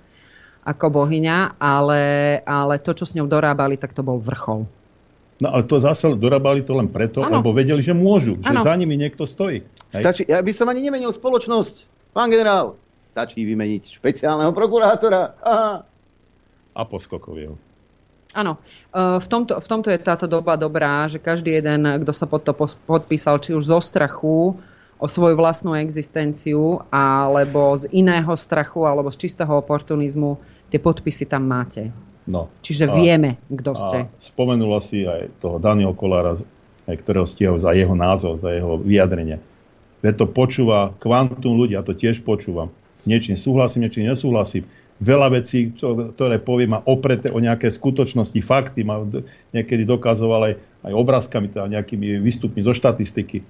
[0.63, 2.01] ako bohyňa, ale,
[2.47, 4.63] ale to, čo s ňou dorábali, tak to bol vrchol.
[5.43, 7.43] No ale to zase dorábali to len preto, Áno.
[7.43, 8.63] lebo vedeli, že môžu, že Áno.
[8.63, 9.67] za nimi niekto stojí.
[9.91, 10.03] Hej?
[10.03, 11.91] Stačí, ja by som ani nemenil spoločnosť.
[12.15, 15.35] Pán generál, stačí vymeniť špeciálneho prokurátora.
[15.43, 15.73] Aha.
[16.73, 17.55] A poskokov jeho.
[18.33, 18.57] Áno,
[18.89, 22.41] e, v tomto, v tomto je táto doba dobrá, že každý jeden, kto sa pod
[22.41, 22.55] to
[22.87, 24.57] podpísal, či už zo strachu
[25.03, 30.39] o svoju vlastnú existenciu, alebo z iného strachu, alebo z čistého oportunizmu,
[30.71, 31.91] tie podpisy tam máte.
[32.23, 32.47] No.
[32.63, 33.97] Čiže A- vieme, kto ste.
[34.23, 36.39] Spomenula si aj toho Daniel Kolára,
[36.87, 39.43] aj ktorého stíhajú za jeho názor, za jeho vyjadrenie.
[39.99, 42.71] Veď to počúva kvantum ľudí, ja to tiež počúvam.
[43.03, 44.63] Niečím súhlasím, niečím nesúhlasím.
[45.03, 45.75] veľa vecí,
[46.15, 49.03] ktoré povie, má opreté o nejaké skutočnosti, fakty, má
[49.51, 50.53] niekedy dokazoval aj,
[50.87, 53.43] aj obrázkami, teda nejakými výstupmi zo štatistiky.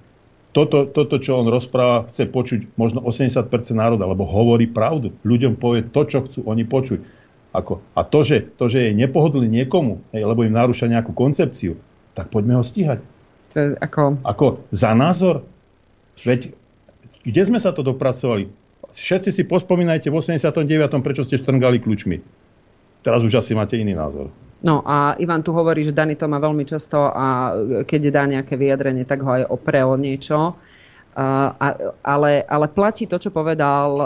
[0.54, 5.10] Toto, toto, čo on rozpráva, chce počuť možno 80% národa, lebo hovorí pravdu.
[5.26, 7.02] Ľuďom povie to, čo chcú oni počuť.
[7.54, 11.78] Ako, a to že, to, že je nepohodlný niekomu, hej, lebo im narúša nejakú koncepciu,
[12.14, 13.02] tak poďme ho stíhať.
[13.54, 14.18] To je ako...
[14.26, 15.46] Ako za názor?
[16.22, 16.54] Veď
[17.26, 18.50] kde sme sa to dopracovali?
[18.94, 20.70] Všetci si pospomínajte v 89.
[21.02, 22.22] prečo ste štrngali kľúčmi.
[23.04, 24.32] Teraz už asi máte iný názor.
[24.64, 27.52] No a Ivan tu hovorí, že Dani to má veľmi často a
[27.84, 30.56] keď dá nejaké vyjadrenie, tak ho aj opre o niečo.
[31.14, 31.54] Uh,
[32.02, 34.02] ale, ale platí to, čo povedal um,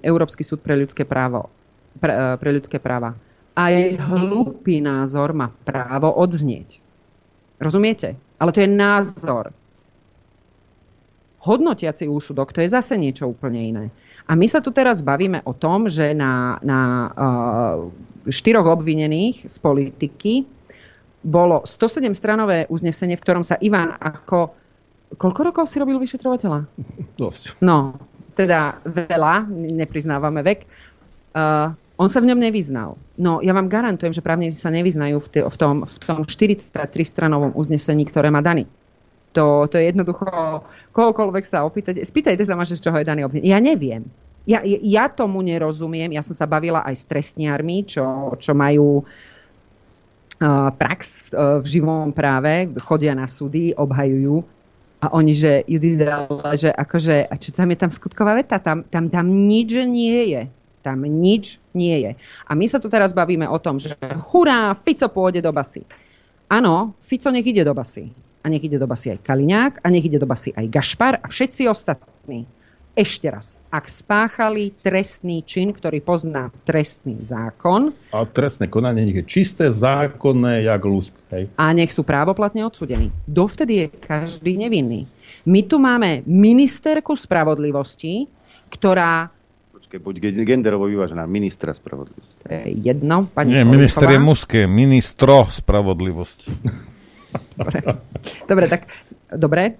[0.00, 1.52] Európsky súd pre ľudské, právo,
[2.00, 3.12] pre, uh, pre ľudské práva.
[3.52, 3.74] Aj
[4.08, 6.80] hlúpy názor má právo odznieť.
[7.60, 8.16] Rozumiete?
[8.40, 9.52] Ale to je názor.
[11.44, 13.84] Hodnotiaci úsudok, to je zase niečo úplne iné.
[14.24, 16.80] A my sa tu teraz bavíme o tom, že na, na
[17.12, 17.92] uh,
[18.28, 20.46] štyroch obvinených z politiky
[21.26, 24.54] bolo 107 stranové uznesenie, v ktorom sa Ivan ako...
[25.06, 26.66] Koľko rokov si robil vyšetrovateľa?
[27.14, 27.62] Dosť.
[27.62, 27.94] No,
[28.34, 30.66] teda veľa, nepriznávame vek.
[31.30, 32.98] Uh, on sa v ňom nevyznal.
[33.16, 38.04] No, ja vám garantujem, že právnici sa nevyznajú v, v, tom, v tom 43-stranovom uznesení,
[38.04, 38.68] ktoré má daný.
[39.32, 40.28] To, to je jednoducho,
[40.96, 43.48] kohokoľvek sa opýtať, spýtajte sa ma, z čoho je daný obvinený.
[43.48, 44.08] Ja neviem.
[44.46, 46.14] Ja, ja tomu nerozumiem.
[46.14, 49.02] Ja som sa bavila aj s trestniarmi, čo, čo majú
[50.76, 54.44] prax v, uh, v živom práve, chodia na súdy, obhajujú
[55.06, 56.00] a oni, že Judith,
[56.56, 58.56] že akože, a čo tam je tam skutková veta?
[58.56, 60.42] Tam, tam, tam nič nie je.
[60.80, 62.10] Tam nič nie je.
[62.48, 63.92] A my sa tu teraz bavíme o tom, že
[64.32, 65.84] hurá, Fico pôjde do basy.
[66.48, 68.08] Áno, Fico nech ide do basy
[68.40, 71.26] a nech ide do basy aj Kaliňák a nech ide do basy aj Gašpar a
[71.26, 72.46] všetci ostatní.
[72.96, 77.92] Ešte raz, ak spáchali trestný čin, ktorý pozná trestný zákon.
[78.08, 81.12] A trestné konanie nech je čisté, zákonné, jak lusk.
[81.28, 81.52] Hej.
[81.60, 83.12] A nech sú právoplatne odsudení.
[83.28, 85.04] Dovtedy je každý nevinný.
[85.44, 88.32] My tu máme ministerku spravodlivosti,
[88.72, 89.28] ktorá
[89.76, 90.14] Počkej, buď
[90.48, 92.32] genderovo vyvážená, ministra spravodlivosti.
[92.42, 96.48] To je jedno, pani Nie, minister je mužské, ministro spravodlivosti.
[97.60, 97.78] Dobre.
[98.48, 98.88] dobre, tak
[99.36, 99.76] dobre.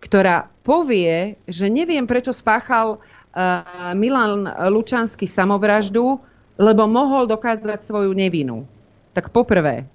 [0.00, 6.18] Ktorá povie, že neviem, prečo spáchal uh, Milan Lučanský samovraždu,
[6.60, 8.64] lebo mohol dokázať svoju nevinu.
[9.12, 9.88] Tak poprvé,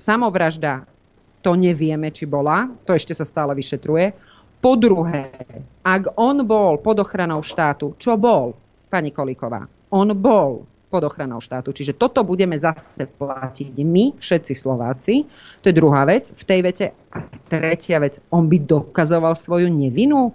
[0.00, 0.88] samovražda,
[1.40, 4.12] to nevieme, či bola, to ešte sa stále vyšetruje.
[4.60, 5.32] Po druhé,
[5.80, 8.52] ak on bol pod ochranou štátu, čo bol,
[8.92, 9.64] pani Koliková?
[9.88, 11.70] On bol pod ochranou štátu.
[11.70, 15.22] Čiže toto budeme zase platiť my, všetci Slováci.
[15.62, 16.34] To je druhá vec.
[16.34, 16.86] V tej vete.
[17.14, 20.34] A tretia vec, on by dokazoval svoju nevinu.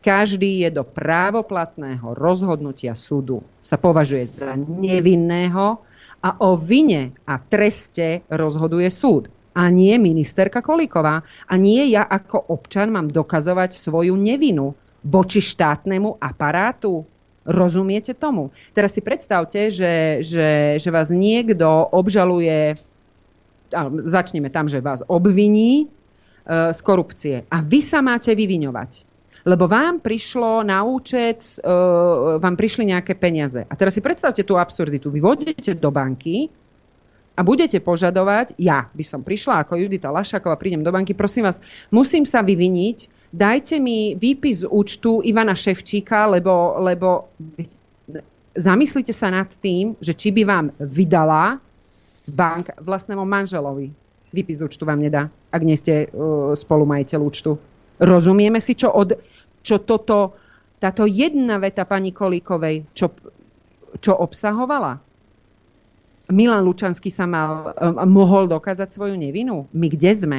[0.00, 5.84] Každý je do právoplatného rozhodnutia súdu sa považuje za nevinného
[6.24, 9.28] a o vine a treste rozhoduje súd.
[9.58, 11.26] A nie ministerka Kolíková.
[11.50, 14.72] A nie ja ako občan mám dokazovať svoju nevinu
[15.02, 17.02] voči štátnemu aparátu.
[17.48, 18.52] Rozumiete tomu?
[18.76, 21.64] Teraz si predstavte, že, že, že vás niekto
[21.96, 22.76] obžaluje,
[24.04, 25.86] začneme tam, že vás obviní e,
[26.76, 29.08] z korupcie a vy sa máte vyviňovať.
[29.48, 31.72] Lebo vám prišlo na účet, e,
[32.36, 33.64] vám prišli nejaké peniaze.
[33.64, 35.08] A teraz si predstavte tú absurditu.
[35.08, 36.52] Vy vodíte do banky
[37.32, 41.62] a budete požadovať, ja by som prišla ako Judita Lašáková, prídem do banky, prosím vás,
[41.88, 47.28] musím sa vyviniť dajte mi výpis z účtu Ivana Ševčíka, lebo, lebo
[48.58, 51.62] zamyslite sa nad tým, že či by vám vydala
[52.28, 53.92] bank vlastnému manželovi.
[54.28, 57.56] Výpis účtu vám nedá, ak nie ste uh, spolumajiteľ účtu.
[57.96, 59.16] Rozumieme si, čo, od,
[59.64, 60.36] čo toto,
[60.76, 63.08] táto jedna veta pani Kolíkovej, čo,
[63.98, 65.00] čo obsahovala?
[66.28, 69.64] Milan Lučanský sa mal, um, mohol dokázať svoju nevinu?
[69.72, 70.38] My kde sme?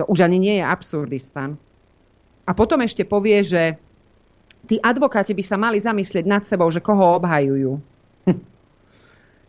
[0.00, 1.54] To už ani nie je absurdistan.
[2.44, 3.78] A potom ešte povie, že
[4.68, 7.80] tí advokáti by sa mali zamyslieť nad sebou, že koho obhajujú.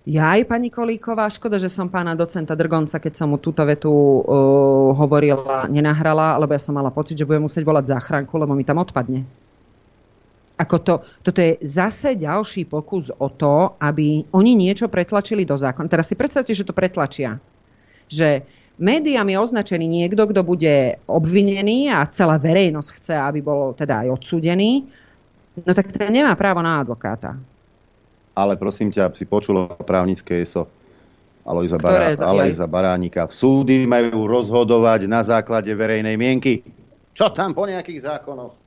[0.05, 3.89] Ja aj pani Kolíková, škoda, že som pána docenta Drgonca, keď som mu túto vetu
[3.89, 8.61] uh, hovorila, nenahrala, lebo ja som mala pocit, že budem musieť volať záchranku, lebo mi
[8.61, 9.25] tam odpadne.
[10.61, 10.93] Ako to,
[11.25, 15.89] toto je zase ďalší pokus o to, aby oni niečo pretlačili do zákona.
[15.89, 17.41] Teraz si predstavte, že to pretlačia.
[18.05, 18.45] Že
[18.77, 24.21] médiám je označený niekto, kto bude obvinený a celá verejnosť chce, aby bol teda aj
[24.21, 24.83] odsúdený,
[25.63, 27.39] no tak ten nemá právo na advokáta.
[28.35, 30.67] Ale prosím ťa, si počula právnické ESO
[31.45, 33.29] Alojza, Bará, Alojza Baránika.
[33.29, 36.65] Súdy majú rozhodovať na základe verejnej mienky.
[37.15, 38.57] Čo tam po nejakých zákonoch?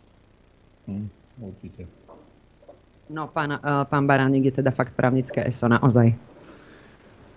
[0.89, 1.11] Hm,
[1.43, 1.85] určite.
[3.11, 6.28] No, pán, uh, pán Baránik je teda fakt právnické ESO, naozaj.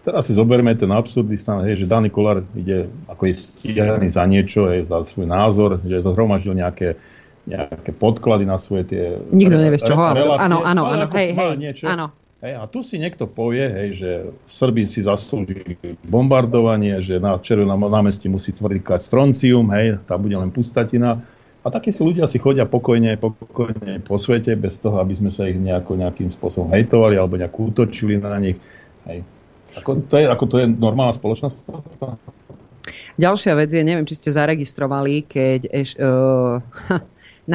[0.02, 4.26] Teraz si zoberme ten absurdný stan, hej, že Dani Kolár ide, ako je stíhaný za
[4.26, 6.98] niečo, hej, za svoj názor, že zhromaždil nejaké,
[7.46, 9.04] nejaké podklady na svoje tie...
[9.30, 10.02] Nikto nevie, z čoho.
[10.02, 11.86] Áno, áno, áno, hej, hej, niečo.
[11.86, 12.10] áno.
[12.42, 14.10] Hej, a tu si niekto povie, hej, že
[14.50, 15.78] Srbi si zaslúžili
[16.10, 21.22] bombardovanie, že na Červenom námestí musí tvrdikať stroncium, hej, tam bude len pustatina.
[21.62, 25.46] A takí si ľudia si chodia pokojne, pokojne po svete, bez toho, aby sme sa
[25.46, 28.58] ich nejako, nejakým spôsobom hejtovali alebo nejak útočili na nich.
[29.06, 29.22] Hej.
[29.80, 31.58] Ako to, je, ako to je normálna spoločnosť?
[33.16, 36.60] Ďalšia vec je, neviem, či ste zaregistrovali, keď eš, uh,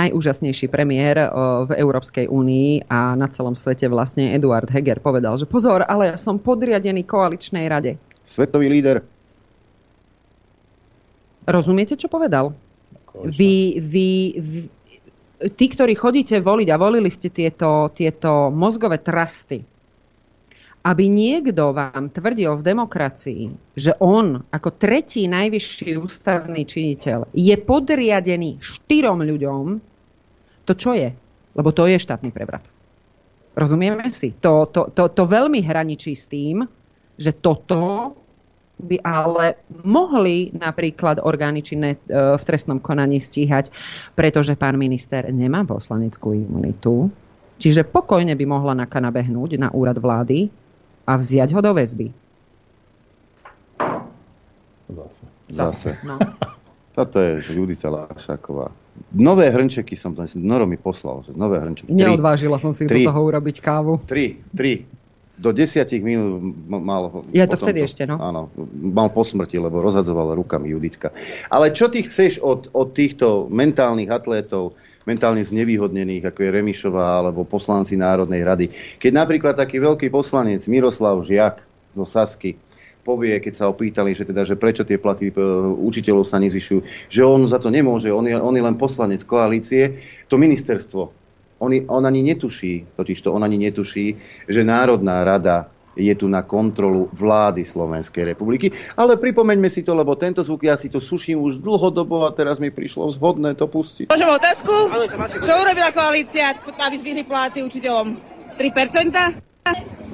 [0.01, 5.48] najúžasnejší premiér uh, v Európskej únii a na celom svete vlastne Eduard Heger povedal, že
[5.48, 8.01] pozor, ale ja som podriadený koaličnej rade.
[8.28, 9.05] Svetový líder.
[11.47, 12.51] Rozumiete, čo povedal?
[13.16, 14.60] Vy, vy, vy,
[15.56, 19.62] tí, ktorí chodíte voliť a volili ste tieto, tieto mozgové trasty,
[20.86, 23.42] aby niekto vám tvrdil v demokracii,
[23.74, 29.82] že on ako tretí najvyšší ústavný činiteľ je podriadený štyrom ľuďom,
[30.62, 31.10] to čo je?
[31.58, 32.62] Lebo to je štátny prevrat.
[33.58, 34.30] Rozumieme si?
[34.38, 36.62] To, to, to, to veľmi hraničí s tým,
[37.18, 38.14] že toto
[38.76, 39.56] by ale
[39.88, 41.98] mohli napríklad orgány činné e,
[42.36, 43.72] v trestnom konaní stíhať,
[44.12, 47.08] pretože pán minister nemá poslaneckú imunitu.
[47.56, 49.00] Čiže pokojne by mohla NAKA
[49.56, 50.52] na úrad vlády
[51.07, 52.11] a vziať ho do väzby.
[54.91, 55.24] Zase.
[55.51, 55.91] Zase.
[56.03, 56.19] No.
[56.97, 58.73] Toto je Judita Lášáková.
[59.12, 61.93] Nové hrnčeky som to, Noro mi poslal, že nové hrnčeky.
[61.93, 63.05] Neodvážila som si Tri.
[63.05, 64.01] do toho urobiť kávu.
[64.09, 64.89] Tri, tri.
[65.37, 67.12] Do desiatich minút mal...
[67.28, 68.16] Je to vtedy ešte, no.
[68.16, 71.12] Áno, mal po smrti, lebo rozhadzovala rukami Juditka.
[71.53, 74.73] Ale čo ty chceš od, od týchto mentálnych atlétov,
[75.07, 78.66] mentálne znevýhodnených, ako je Remišová alebo poslanci Národnej rady.
[78.99, 81.62] Keď napríklad taký veľký poslanec Miroslav Žiak
[81.95, 82.59] zo Sasky
[83.07, 85.35] povie, keď sa opýtali, že, teda, že prečo tie platy e,
[85.78, 89.95] učiteľov sa nezvyšujú, že on za to nemôže, on je, on je len poslanec koalície,
[90.27, 91.15] to ministerstvo
[91.61, 94.16] on, on ani netuší, totižto on ani netuší,
[94.49, 98.70] že Národná rada je tu na kontrolu vlády Slovenskej republiky.
[98.94, 102.60] Ale pripomeňme si to, lebo tento zvuk ja si to suším už dlhodobo a teraz
[102.60, 104.12] mi prišlo vhodné to pustiť.
[104.12, 104.73] Môžem otázku?
[105.40, 108.20] Čo urobila koalícia, aby zvýhli platy učiteľom?
[108.60, 109.43] 3%?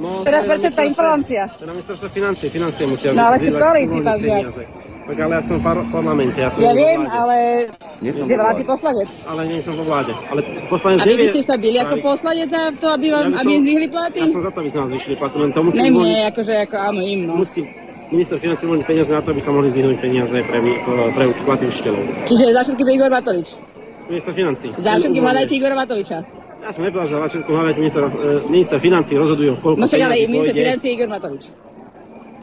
[0.01, 1.53] No, 14% inflácia.
[1.61, 3.37] To na ministerstvo financie, financie musia No, ale
[4.01, 4.43] pán Žiak.
[4.49, 4.83] peniaze.
[5.03, 7.11] Tak ale ja som v par- parlamente, ja som Ja viem, vláde.
[7.13, 7.37] ale
[7.99, 8.63] Nie som vládny vláde.
[8.65, 9.09] poslanec.
[9.25, 10.13] Ale nie som vo vláde.
[10.25, 13.25] Ale poslanec A vy by ste sa byli ako poslanec za to, aby Ja vám
[13.25, 14.21] by aby som- zvýhli platy?
[14.21, 16.55] Ja som za to, aby sa nám zvyšili platy, len to musí Ne mne, akože
[16.63, 17.33] ako áno, im, no.
[17.37, 17.61] musí
[18.09, 20.81] minister financí uvoľniť peniaze na to, aby sa mohli zvyhnúť peniaze pre, mi-
[21.13, 22.03] pre uč- platy učiteľov.
[22.25, 23.49] Čiže za všetkým je Igor Matovič.
[24.05, 24.69] Minister financí.
[24.77, 26.19] Za všetkým hľadajte Igora Matoviča.
[26.63, 28.03] Ja som nepovedal, že za všetko hľadajte minister,
[28.47, 31.45] minister financí rozhoduje, koľko No však ale minister financí Igor Matovič.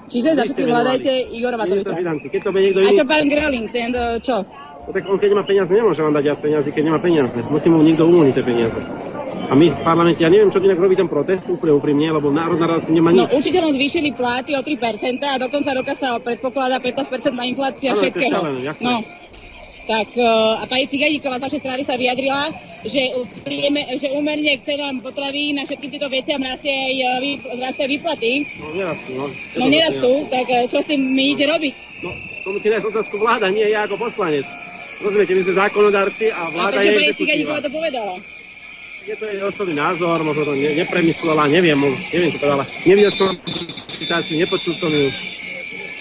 [0.10, 1.94] Čiže za všetkým hľadajte Igora Matoviča.
[1.94, 2.28] financí.
[2.28, 4.36] Keď to bude niekto A iný, čo pán Greling, ten čo?
[4.82, 7.38] no tak on keď nemá peniaze, nemôže vám dať viac peniazy, keď nemá peniaze.
[7.46, 8.80] Musí mu niekto uvoľniť tie peniaze.
[9.42, 12.78] A my v parlamente, ja neviem, čo inak robí ten protest, úplne úprimne, lebo Národná
[12.80, 13.34] tým nemá No nič.
[13.36, 14.78] učiteľom zvýšili platy o 3%
[15.24, 18.30] a do konca roka sa predpokladá 15% na inflácia všetkého.
[18.30, 18.86] šialené, jasné.
[18.86, 19.02] No.
[19.90, 22.54] Tak uh, a pani Ciganíková z vašej strany sa vyjadrila,
[22.86, 23.10] že,
[23.42, 27.86] príjeme, že úmerne k cenám potravín na všetkým týmto veciam rastie aj, uh, vy, rastie
[27.90, 28.32] výplaty.
[28.62, 29.26] No nerastú, no.
[29.58, 31.74] No nerastú, tak uh, čo s tým my ide robiť?
[32.06, 32.14] No,
[32.46, 34.46] to musí nájsť otázku vláda, nie ja ako poslanec.
[35.02, 37.18] Rozumiete, my sme zákonodárci a A vláda prečo je pani.
[37.18, 38.14] Ciganíková to povedala?
[39.10, 41.82] Je to jej osobný názor, možno to ne, nepremyslela, neviem,
[42.14, 42.62] neviem, čo povedala.
[42.86, 43.34] Nevidel som
[43.98, 45.10] citáciu, nepočul som ju.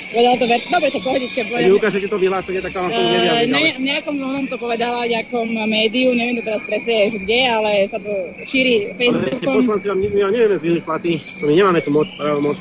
[0.08, 0.60] Povedala to ver...
[0.64, 1.76] Dobre, to pohodičke povedala.
[1.76, 3.48] ukážete to vyhlásenie, tak vám tomu Uh, nevyjadriť.
[3.52, 7.98] ne, nejakom onom to povedala, nejakom médiu, neviem to teraz presne, že kde, ale sa
[8.00, 8.12] to
[8.48, 9.54] šíri Facebookom.
[9.60, 12.58] poslanci vám, my vám nevieme zvýšiť platy, to my nemáme tu moc, právomoc.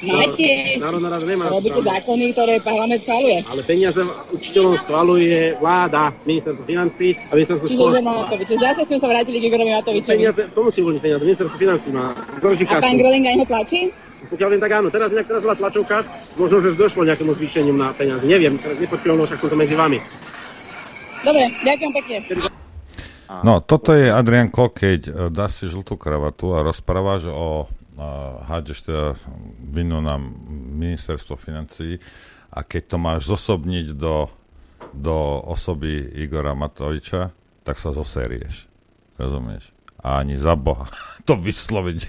[0.00, 1.52] Máte, Národná rada nemá.
[1.52, 3.44] robíte zákony, ktoré parlament schváluje.
[3.44, 4.00] Ale peniaze
[4.32, 8.32] učiteľom schvaluje vláda, ministerstvo financí a ministerstvo školstva.
[8.40, 10.16] Čiže zase sme sa vrátili k Igorovi Matovičovi.
[10.16, 12.16] Peniaze, to musí uvoľniť peniaze, ministerstvo financí má.
[12.40, 12.96] Drží A pán.
[12.96, 13.80] Groling aj ho tlačí?
[14.28, 14.88] Pokiaľ viem, tak áno.
[14.92, 16.04] Teraz inak teraz bola tlačovka,
[16.36, 18.28] možno, že došlo nejakému zvýšeniu na peniaze.
[18.28, 19.98] Neviem, teraz nepočujem, no však to medzi vami.
[21.24, 22.16] Dobre, ďakujem pekne.
[23.46, 27.70] No, toto je Adrianko, keď e, dáš si žltú kravatu a rozprávaš o,
[28.02, 28.08] a
[28.42, 29.14] hádžeš teda
[29.70, 30.18] vinu na
[30.74, 32.02] ministerstvo financí
[32.50, 34.26] a keď to máš zosobniť do,
[34.90, 37.30] do osoby Igora Matoviča,
[37.62, 38.66] tak sa zoserieš.
[39.14, 39.70] Rozumieš?
[40.02, 40.90] A ani za Boha.
[41.28, 42.00] To vysloviť.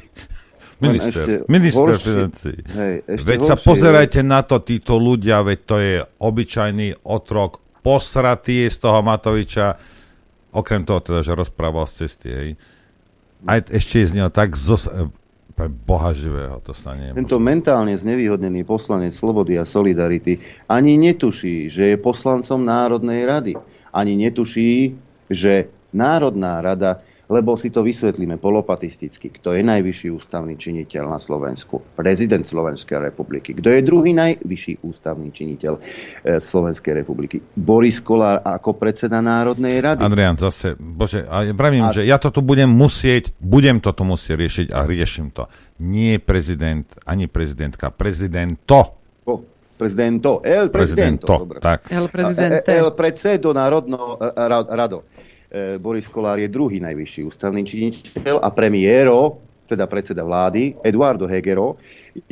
[0.81, 2.53] Minister, ešte minister horšie- financí.
[2.65, 6.87] hej, ešte Veď sa horšie je- pozerajte na to, títo ľudia, veď to je obyčajný
[7.03, 7.51] otrok,
[7.81, 9.77] posratý je z toho Matoviča,
[10.51, 12.49] okrem toho teda, že rozprával z cesty, hej.
[13.45, 14.89] aj ešte je z neho tak zos...
[15.51, 21.69] pre Boha živého, to sa nie Tento mentálne znevýhodnený poslanec Slobody a Solidarity ani netuší,
[21.69, 23.53] že je poslancom Národnej rady.
[23.91, 24.95] Ani netuší,
[25.27, 29.31] že Národná rada lebo si to vysvetlíme polopatisticky.
[29.39, 31.79] Kto je najvyšší ústavný činiteľ na Slovensku?
[31.95, 33.55] Prezident Slovenskej republiky.
[33.55, 35.81] Kto je druhý najvyšší ústavný činiteľ e,
[36.43, 37.39] Slovenskej republiky?
[37.55, 40.03] Boris Kolár ako predseda Národnej rady.
[40.03, 41.95] Adrian, zase, bože, a vravím, a...
[41.95, 45.47] že ja to tu budem musieť, budem to tu musieť riešiť a riešim to.
[45.79, 48.99] Nie prezident, ani prezidentka, prezidento.
[49.23, 49.39] Oh
[49.81, 51.25] prezidento, el prezidento.
[51.25, 51.89] prezidento tak.
[51.89, 52.69] El prezidente.
[52.69, 54.13] El predsedo národno
[54.69, 55.09] rado.
[55.51, 61.75] E, Boris Kolár je druhý najvyšší ústavný činiteľ a premiéro, teda predseda vlády, Eduardo Hegero,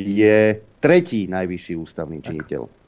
[0.00, 2.80] je tretí najvyšší ústavný činiteľ.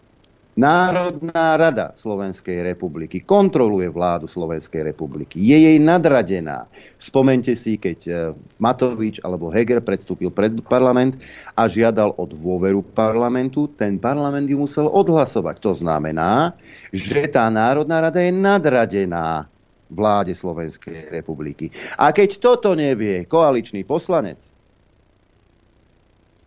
[0.53, 5.41] Národná rada Slovenskej republiky kontroluje vládu Slovenskej republiky.
[5.41, 6.69] Je jej nadradená.
[7.01, 8.13] Spomente si, keď e,
[8.61, 11.17] Matovič alebo Heger predstúpil pred parlament
[11.57, 15.57] a žiadal o dôveru parlamentu, ten parlament ju musel odhlasovať.
[15.61, 16.53] To znamená,
[16.93, 19.49] že tá Národná rada je nadradená
[19.93, 21.69] vláde Slovenskej republiky.
[22.01, 24.41] A keď toto nevie koaličný poslanec,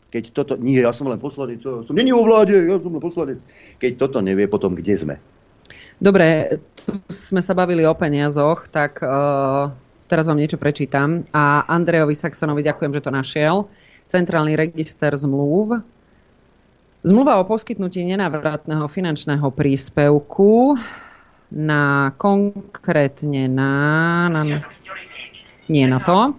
[0.10, 3.44] keď toto, nie, ja som len poslanec, som není vo vláde, ja som len poslanec.
[3.84, 5.16] Keď toto nevie, potom kde sme?
[6.00, 9.72] Dobre, tu sme sa bavili o peniazoch, tak uh,
[10.08, 11.24] teraz vám niečo prečítam.
[11.36, 13.56] A Andrejovi Saxonovi ďakujem, že to našiel.
[14.08, 15.84] Centrálny register zmluv.
[17.06, 20.80] Zmluva o poskytnutí nenávratného finančného príspevku
[21.52, 23.72] na konkrétne na,
[24.30, 24.42] na...
[25.70, 26.38] Nie na to.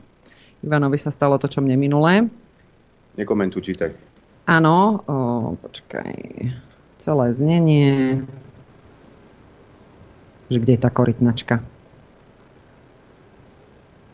[0.62, 2.26] Ivanovi sa stalo to, čo mne minulé.
[3.14, 3.90] Nekomentuj, čítaj.
[4.46, 5.14] Áno, o,
[5.58, 6.14] počkaj.
[7.02, 8.22] Celé znenie.
[10.46, 11.54] Že kde je tá korytnačka?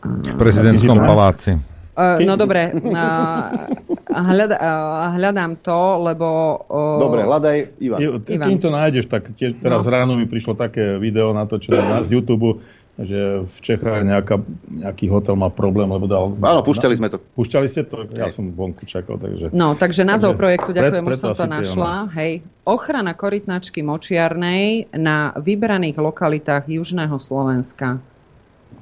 [0.03, 1.72] V prezidentskom paláci.
[1.93, 3.69] Uh, no dobre, uh,
[4.09, 6.27] hľad, uh, hľadám to, lebo...
[6.65, 7.99] Uh, dobre, hľadaj Ivan.
[8.25, 8.47] Ivan.
[8.49, 9.93] Kým to nájdeš, tak tiež teraz no.
[9.93, 14.37] ráno mi prišlo také video na to, čo z YouTube, že v Čechách nejaká,
[14.69, 16.33] nejaký hotel má problém, lebo dal...
[16.33, 17.17] Áno, púšťali sme to.
[17.17, 18.05] Púšťali ste to?
[18.13, 19.49] Ja som vonku čakal, takže...
[19.49, 22.09] No, takže názov takže projektu, ďakujem, už som to našla.
[22.13, 22.45] Hej.
[22.69, 27.97] Ochrana korytnačky močiarnej na vybraných lokalitách Južného Slovenska.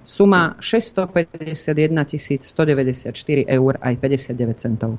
[0.04, 1.94] Suma 651
[2.42, 3.14] 194
[3.46, 4.98] eur aj 59 centov.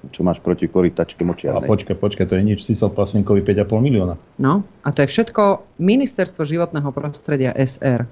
[0.00, 1.60] Čo máš proti korytačke močiarnej?
[1.60, 2.64] A počkaj, počkaj, to je nič.
[2.64, 4.16] Si sa Pasníkovi 5,5 milióna.
[4.40, 8.08] No, a to je všetko Ministerstvo životného prostredia SR.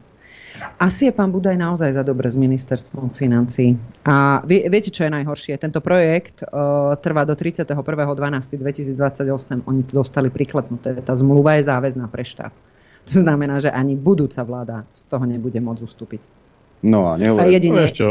[0.78, 3.78] Asi je pán Budaj naozaj za dobre s ministerstvom financí.
[4.04, 5.56] A vie, viete, čo je najhoršie?
[5.56, 9.64] Tento projekt uh, trvá do 31.12.2028.
[9.64, 10.98] Oni to dostali priklepnuté.
[11.00, 12.52] Tá zmluva je záväzná pre štát.
[13.08, 16.22] To znamená, že ani budúca vláda z toho nebude môcť ustúpiť.
[16.78, 17.50] No a nehovorím.
[17.58, 17.74] jedine...
[17.74, 18.02] No, ešte,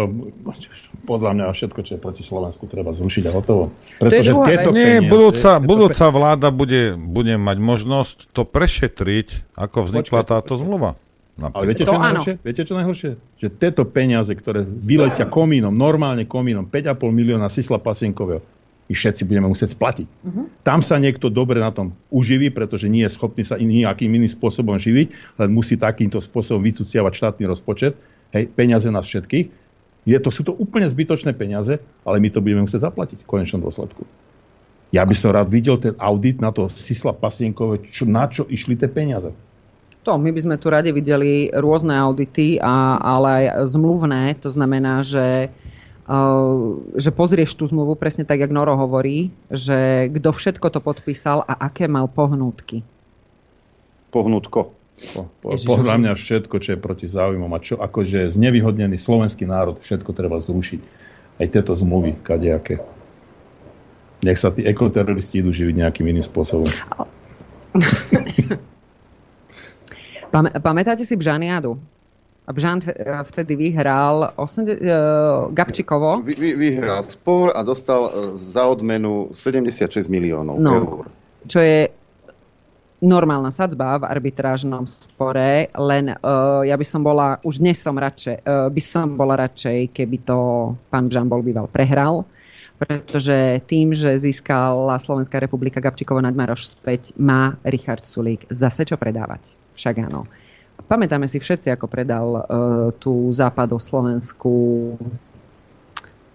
[1.07, 3.71] podľa mňa všetko, čo je proti Slovensku, treba zrušiť a hotovo.
[3.95, 9.77] Pretože to tieto Nie, peniaze, budúca, budúca vláda bude, bude mať možnosť to prešetriť, ako
[9.87, 10.99] vznikla Počkej, táto zmluva.
[11.39, 11.63] Napríklad.
[11.63, 12.33] Ale viete čo, to najhoršie?
[12.43, 13.11] viete, čo najhoršie?
[13.39, 18.43] Že tieto peniaze, ktoré vyletia komínom, normálne komínom, 5,5 milióna Sisla Pasienkového,
[18.87, 20.07] my všetci budeme musieť splatiť.
[20.07, 20.47] Uh-huh.
[20.63, 24.79] Tam sa niekto dobre na tom uživí, pretože nie je schopný sa nejakým iným spôsobom
[24.79, 27.99] živiť, len musí takýmto spôsobom vycuciavať štátny rozpočet,
[28.31, 29.47] hej, peniaze nás všetkých.
[30.07, 33.59] Je to, sú to úplne zbytočné peniaze, ale my to budeme musieť zaplatiť v konečnom
[33.59, 34.07] dôsledku.
[34.95, 38.79] Ja by som rád videl ten audit na to Sisla Pasienkové, čo, na čo išli
[38.79, 39.35] tie peniaze.
[40.07, 44.39] To, my by sme tu radi videli rôzne audity, a, ale aj zmluvné.
[44.39, 45.51] To znamená, že
[46.95, 51.67] že pozrieš tú zmluvu presne tak, jak Noro hovorí, že kto všetko to podpísal a
[51.67, 52.79] aké mal pohnútky.
[54.15, 54.71] Pohnútko.
[54.97, 59.77] Po, po, podľa mňa všetko, čo je proti záujmom a čo akože znevýhodnený slovenský národ,
[59.77, 60.81] všetko treba zrušiť.
[61.37, 62.81] Aj tieto zmluvy, kadejaké.
[64.25, 66.65] Nech sa tí ekoteroristi idú živiť nejakým iným spôsobom.
[70.65, 71.77] Pamätáte si Bžaniadu?
[72.47, 72.79] Bžan
[73.27, 74.95] vtedy vyhral 80, uh, e,
[75.51, 76.23] Gabčikovo.
[76.23, 81.05] Vy, vy, vyhral spor a dostal e, za odmenu 76 miliónov no, eur.
[81.43, 81.91] Čo je
[83.03, 88.41] normálna sadzba v arbitrážnom spore, len uh, ja by som bola, už dnes som radšej,
[88.41, 92.23] uh, by som bola radšej, keby to pán Bžan bol býval prehral,
[92.79, 99.53] pretože tým, že získala Slovenská republika Gabčikovo Maroš späť, má Richard Sulík zase čo predávať.
[99.75, 100.25] Však áno.
[100.85, 102.43] Pamätáme si všetci, ako predal uh,
[103.01, 104.55] tú západoslovenskú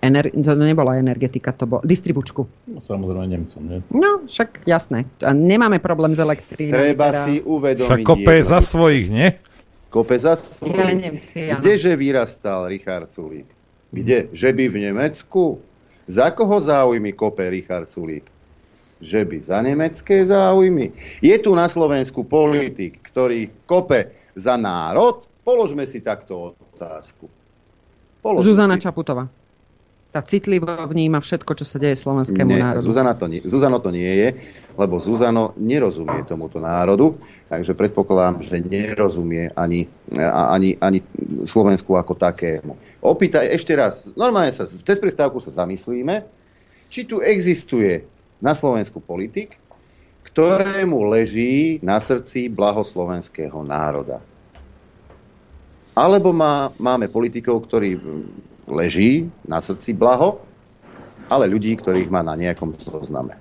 [0.02, 2.42] ener- to nebola energetika, to bolo distribučku.
[2.66, 3.78] No, samozrejme Nemcom, nie?
[3.94, 5.06] No, však jasné.
[5.22, 6.74] Nemáme problém s elektrínou.
[6.74, 7.24] Treba teraz.
[7.30, 7.88] si uvedomiť.
[7.88, 9.28] Však kope za svojich, nie?
[9.88, 10.74] Kope za svojich.
[10.74, 13.46] Ja, Nemci, Kdeže vyrastal Richard Sulík?
[13.94, 14.32] Kde?
[14.34, 15.62] Že by v Nemecku?
[16.10, 18.26] Za koho záujmy kope Richard Sulík?
[18.98, 20.94] Že by za nemecké záujmy?
[21.22, 25.24] Je tu na Slovensku politik, ktorý kope za národ?
[25.42, 27.26] Položme si takto otázku.
[28.22, 28.86] Položme Zuzana si.
[28.86, 29.26] Čaputová.
[30.12, 32.84] Tá citlivo vníma všetko, čo sa deje slovenskému nie, národu.
[32.84, 34.28] Zuzana to nie, Zuzano to nie je,
[34.76, 37.16] lebo Zuzano nerozumie tomuto národu,
[37.48, 39.88] takže predpokladám, že nerozumie ani,
[40.20, 41.00] ani, ani
[41.48, 42.76] Slovensku ako takému.
[43.00, 46.28] Opýtaj ešte raz, normálne sa cez prestávku sa zamyslíme,
[46.92, 48.04] či tu existuje
[48.44, 49.56] na Slovensku politik,
[50.32, 54.24] ktorému leží na srdci blaho slovenského národa.
[55.92, 58.00] Alebo má, máme politikov, ktorí
[58.64, 60.40] leží na srdci blaho,
[61.28, 63.36] ale ľudí, ktorých má na nejakom zozname.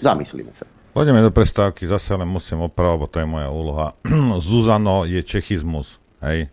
[0.00, 0.64] Zamyslíme sa.
[0.96, 3.86] Poďme do prestávky, zase len musím opravať, bo to je moja úloha.
[4.48, 6.48] Zuzano je čechizmus, hej?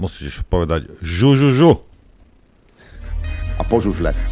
[0.00, 1.72] Musíš povedať žu, žu, žu.
[3.60, 4.31] A požužľať.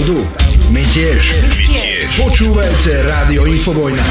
[0.00, 0.24] Pravdu?
[0.72, 1.22] My tiež.
[1.44, 2.08] My tiež.
[2.16, 4.06] Počúvajte Rádio Infovojna.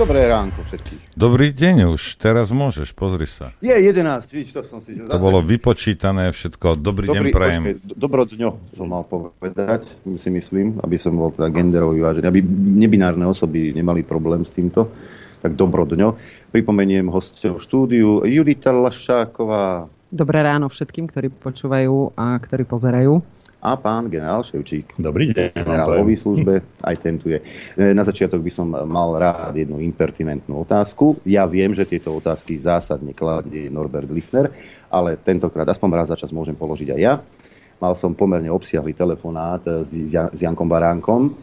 [0.00, 1.12] Dobré ránko všetkých.
[1.12, 3.52] Dobrý deň už, teraz môžeš, pozri sa.
[3.60, 4.96] Je 11, vidíš, to som si...
[4.96, 7.62] To bolo vypočítané všetko, dobrý, deň prajem.
[7.76, 9.84] Počkej, dobro dňo som mal povedať,
[10.16, 12.40] si myslím, aby som bol teda genderovo vyvážený, aby
[12.80, 14.88] nebinárne osoby nemali problém s týmto.
[15.44, 16.16] Tak dobro dňo.
[16.48, 19.92] Pripomeniem hostov štúdiu Judita Lašáková.
[20.12, 23.24] Dobré ráno všetkým, ktorí počúvajú a ktorí pozerajú
[23.62, 24.98] a pán generál Ševčík.
[24.98, 25.54] Dobrý deň.
[25.54, 27.38] Generál vo výslužbe, aj ten tu je.
[27.78, 31.22] E, na začiatok by som mal rád jednu impertinentnú otázku.
[31.22, 34.50] Ja viem, že tieto otázky zásadne kladie Norbert Lichner,
[34.90, 37.22] ale tentokrát aspoň raz za čas môžem položiť aj ja.
[37.78, 41.38] Mal som pomerne obsiahly telefonát s, s Jankom Baránkom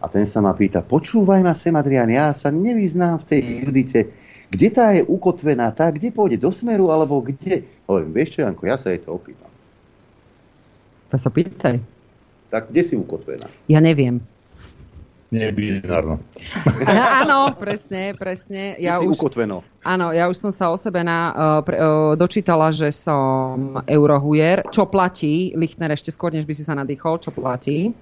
[0.00, 4.00] a ten sa ma pýta, počúvaj ma sem Adrian, ja sa nevyznám v tej Judite,
[4.48, 7.68] kde tá je ukotvená, tá, kde pôjde do smeru, alebo kde?
[7.84, 9.50] Hovorím, vieš čo, Janko, ja sa jej to opýtam.
[11.12, 11.80] To sa pýtaj.
[12.48, 13.48] Tak kde si ukotvená?
[13.68, 14.24] Ja neviem.
[15.28, 16.24] Nebinárno.
[17.20, 18.80] áno, presne, presne.
[18.80, 19.60] Ja si už, ukotveno.
[19.84, 24.64] Áno, ja už som sa o sebe na, uh, pre, uh, dočítala, že som eurohujer.
[24.72, 27.92] Čo platí, Lichtner ešte skôr, než by si sa nadýchol, čo platí.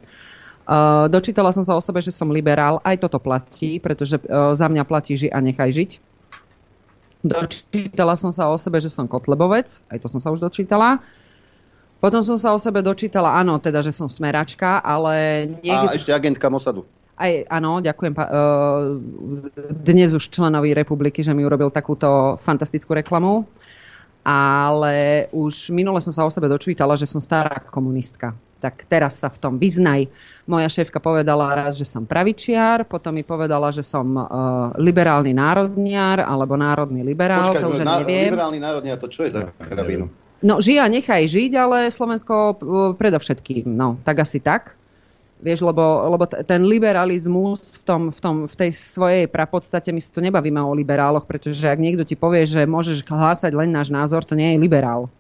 [0.71, 2.79] Uh, dočítala som sa o sebe, že som liberál.
[2.87, 5.91] Aj toto platí, pretože uh, za mňa platí ži a nechaj žiť.
[7.27, 9.83] Dočítala som sa o sebe, že som kotlebovec.
[9.91, 11.03] Aj to som sa už dočítala.
[11.99, 15.49] Potom som sa o sebe dočítala, áno, teda, že som smeračka, ale...
[15.65, 15.89] Niekde...
[15.91, 16.85] A ešte agentka Mosadu.
[17.17, 18.21] Aj, áno, ďakujem uh,
[19.81, 23.49] dnes už členovi republiky, že mi urobil takúto fantastickú reklamu.
[24.27, 28.37] Ale už minule som sa o sebe dočítala, že som stará komunistka.
[28.67, 30.11] Tak teraz sa v tom vyznaj.
[30.51, 34.27] Moja šéfka povedala raz, že som pravičiar, potom mi povedala, že som uh,
[34.75, 38.35] liberálny národniar alebo národný liberál, Počkaj, to už na, neviem.
[38.35, 40.11] Liberálny národniar, to čo je za krabinu?
[40.43, 42.55] No, žij a nechaj žiť, ale Slovensko uh,
[42.99, 43.71] predovšetkým.
[43.71, 44.75] No, tak asi tak.
[45.37, 50.11] Vieš, lebo, lebo ten liberalizmus v, tom, v, tom, v tej svojej prapodstate, my si
[50.11, 54.27] tu nebavíme o liberáloch, pretože ak niekto ti povie, že môžeš hlásať len náš názor,
[54.27, 55.13] to nie je liberál.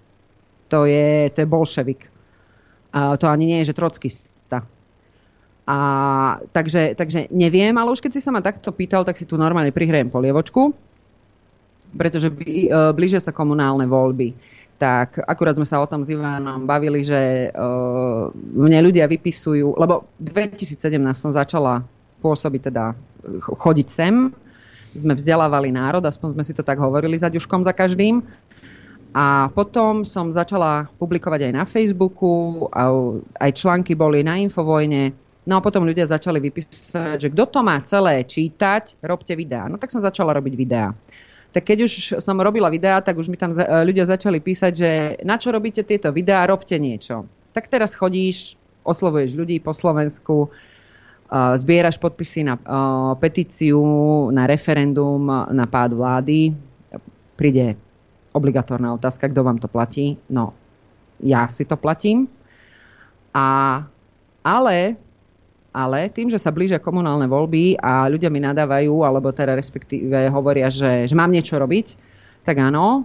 [0.72, 2.15] To je, to je bolševik.
[2.96, 4.64] To ani nie je, že trockista.
[5.66, 5.78] A,
[6.54, 9.74] takže, takže neviem, ale už keď si sa ma takto pýtal, tak si tu normálne
[9.74, 10.72] prihrajem polievočku,
[11.92, 14.32] pretože uh, blížia sa komunálne voľby
[14.76, 20.04] tak akurát sme sa o tom s Ivanom bavili, že uh, mne ľudia vypisujú, lebo
[20.20, 20.76] v 2017
[21.16, 21.80] som začala
[22.20, 22.92] pôsobiť teda
[23.56, 24.28] chodiť sem,
[24.96, 28.24] sme vzdelávali národ, aspoň sme si to tak hovorili za ďuškom za každým.
[29.16, 32.68] A potom som začala publikovať aj na Facebooku,
[33.40, 35.16] aj články boli na Infovojne.
[35.48, 39.72] No a potom ľudia začali vypísať, že kto to má celé čítať, robte videá.
[39.72, 40.92] No tak som začala robiť videá
[41.56, 44.90] tak keď už som robila videá, tak už mi tam ľudia začali písať, že
[45.24, 47.24] na čo robíte tieto videá, robte niečo.
[47.56, 50.52] Tak teraz chodíš, oslovuješ ľudí po Slovensku,
[51.32, 52.60] zbieraš podpisy na
[53.16, 53.80] petíciu,
[54.36, 56.52] na referendum, na pád vlády.
[57.40, 57.80] Príde
[58.36, 60.20] obligatórna otázka, kto vám to platí.
[60.28, 60.52] No,
[61.24, 62.28] ja si to platím.
[63.32, 63.80] A,
[64.44, 65.00] ale
[65.76, 70.72] ale tým, že sa blížia komunálne voľby a ľudia mi nadávajú, alebo teda respektíve hovoria,
[70.72, 72.00] že, že mám niečo robiť,
[72.48, 73.04] tak áno,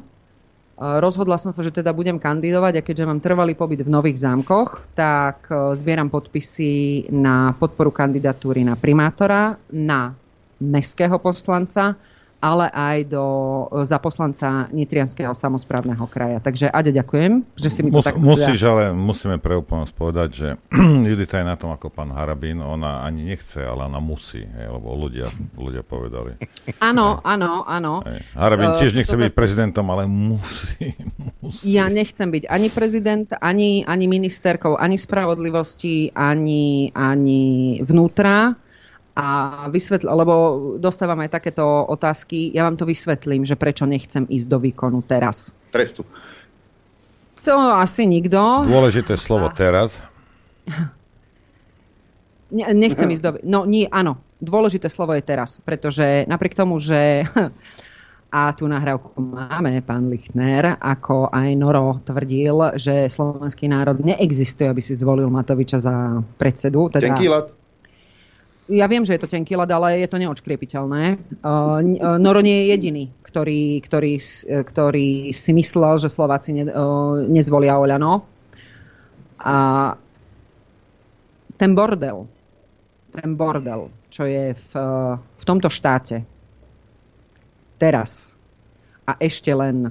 [0.80, 4.96] rozhodla som sa, že teda budem kandidovať a keďže mám trvalý pobyt v Nových zámkoch,
[4.96, 10.16] tak e, zbieram podpisy na podporu kandidatúry na primátora, na
[10.64, 12.00] mestského poslanca
[12.42, 13.26] ale aj do,
[13.86, 16.42] za poslanca Nitrianského samozprávneho kraja.
[16.42, 18.18] Takže Ade, ďakujem, že si mi to Mus, tak...
[18.18, 20.48] Musíš, ale musíme pre úplnosť povedať, že
[21.14, 24.98] Judita je na tom ako pán Harabín, ona ani nechce, ale ona musí, hej, lebo
[24.98, 26.42] ľudia, ľudia povedali.
[26.82, 28.02] Áno, áno, áno.
[28.34, 30.98] Harabín tiež nechce byť prezidentom, ale musí,
[31.46, 31.78] musí.
[31.78, 38.58] Ja nechcem byť ani prezident, ani, ani ministerkou, ani spravodlivosti, ani, ani vnútra
[39.16, 39.28] a
[39.68, 40.34] vysvetl, lebo
[40.80, 45.52] dostávam aj takéto otázky, ja vám to vysvetlím, že prečo nechcem ísť do výkonu teraz.
[45.72, 46.08] Trestu.
[47.42, 48.38] To asi nikto.
[48.64, 49.56] Dôležité slovo a...
[49.56, 50.00] teraz.
[52.52, 53.32] Ne, nechcem ísť do...
[53.48, 54.20] No nie, áno.
[54.44, 57.24] Dôležité slovo je teraz, pretože napriek tomu, že
[58.32, 64.80] a tú nahrávku máme, pán Lichtner, ako aj Noro tvrdil, že slovenský národ neexistuje, aby
[64.84, 66.88] si zvolil Matoviča za predsedu.
[66.92, 67.16] Teda,
[68.72, 71.04] ja viem, že je to tenký ľad, ale je to neočkriepiteľné.
[71.44, 71.84] Uh,
[72.18, 74.14] Noro nie je jediný, ktorý, ktorý,
[74.64, 78.24] ktorý si myslel, že Slováci ne, uh, nezvolia Oľano.
[79.42, 79.58] A
[81.60, 82.26] ten bordel,
[83.12, 84.72] ten bordel, čo je v,
[85.18, 86.24] v tomto štáte
[87.82, 88.38] teraz
[89.10, 89.90] a ešte len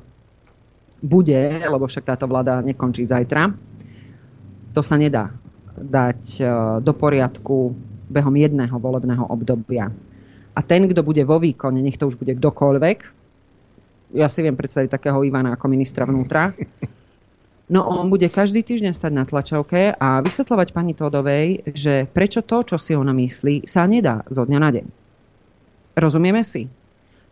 [1.02, 3.50] bude, lebo však táto vláda nekončí zajtra.
[4.74, 5.34] To sa nedá
[5.74, 6.44] dať
[6.84, 7.74] do poriadku
[8.10, 9.88] behom jedného volebného obdobia.
[10.52, 12.98] A ten, kto bude vo výkone, nech to už bude kdokoľvek,
[14.10, 16.50] ja si viem predstaviť takého Ivana ako ministra vnútra,
[17.70, 22.66] No on bude každý týždeň stať na tlačovke a vysvetľovať pani Todovej, že prečo to,
[22.66, 24.86] čo si ona myslí, sa nedá zo dňa na deň.
[25.94, 26.66] Rozumieme si?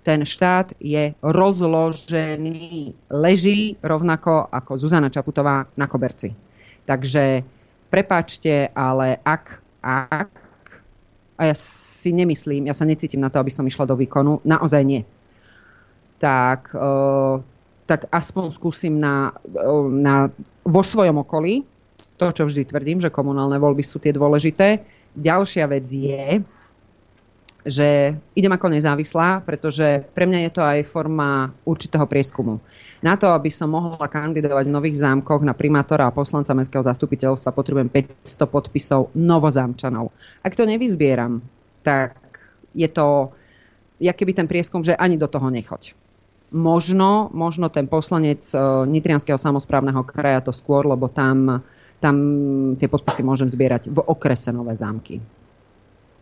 [0.06, 6.30] Ten štát je rozložený, leží rovnako ako Zuzana Čaputová na koberci.
[6.86, 7.42] Takže
[7.90, 10.30] prepáčte, ale ak, ak,
[11.38, 14.82] a ja si nemyslím, ja sa necítim na to, aby som išla do výkonu, naozaj
[14.82, 15.02] nie.
[16.18, 17.38] Tak uh,
[17.88, 19.32] tak aspoň skúsim na,
[19.88, 20.28] na,
[20.60, 21.64] vo svojom okolí,
[22.20, 24.84] to, čo vždy tvrdím, že komunálne voľby sú tie dôležité.
[25.16, 26.44] Ďalšia vec je,
[27.68, 32.58] že idem ako nezávislá, pretože pre mňa je to aj forma určitého prieskumu.
[32.98, 37.54] Na to, aby som mohla kandidovať v nových zámkoch na primátora a poslanca mestského zastupiteľstva,
[37.54, 40.10] potrebujem 500 podpisov novozámčanov.
[40.42, 41.38] Ak to nevyzbieram,
[41.86, 42.18] tak
[42.74, 43.30] je to,
[44.02, 45.94] ja keby ten prieskum, že ani do toho nechoď
[46.48, 48.56] Možno, možno ten poslanec e,
[48.88, 51.60] Nitrianského samozprávneho kraja to skôr, lebo tam,
[52.00, 52.16] tam
[52.80, 55.20] tie podpisy môžem zbierať v okrese Nové zámky.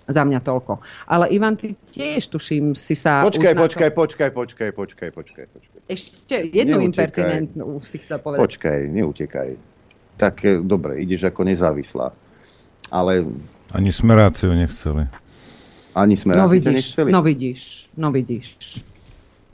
[0.06, 0.78] Za mňa toľko.
[1.10, 3.26] Ale Ivan, ty tiež tuším, si sa...
[3.26, 3.96] Počkaj, počkaj, to...
[3.98, 5.80] počkaj, počkaj, počkaj, počkaj, počkaj.
[5.90, 8.42] Ešte jednu impertinentnú si chcel povedať.
[8.46, 9.58] Počkaj, neutekaj.
[10.14, 12.14] Tak e, dobre, ideš ako nezávislá.
[12.94, 13.26] Ale...
[13.74, 15.10] Ani smeráciu nechceli.
[15.98, 17.08] Ani smeráciu no vidíš, nechceli?
[17.10, 17.60] No vidíš,
[17.98, 18.46] no vidíš.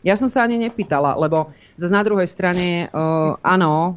[0.05, 1.49] Ja som sa ani nepýtala, lebo
[1.81, 3.97] zase na druhej strane, uh, áno,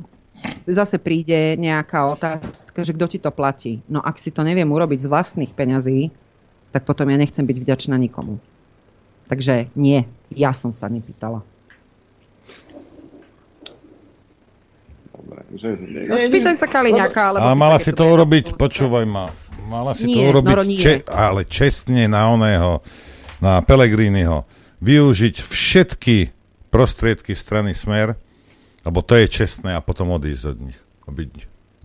[0.69, 3.81] zase príde nejaká otázka, že kto ti to platí.
[3.89, 6.13] No ak si to neviem urobiť z vlastných peňazí,
[6.75, 8.43] tak potom ja nechcem byť vďačná nikomu.
[9.31, 11.39] Takže nie, ja som sa nepýtala.
[15.15, 15.71] Dobre, že...
[16.11, 17.31] No, spýtaj sa Kaliňaka.
[17.31, 19.31] Ale mala si to urobiť, počúvaj ma,
[19.71, 20.75] mala si Nie, to urobiť, Noro, nie.
[20.75, 22.83] če- ale čestne na oného,
[23.39, 24.43] na Pelegriniho
[24.83, 26.35] využiť všetky
[26.67, 28.19] prostriedky strany Smer,
[28.83, 30.79] lebo to je čestné a potom odísť od nich.
[31.07, 31.31] A byť,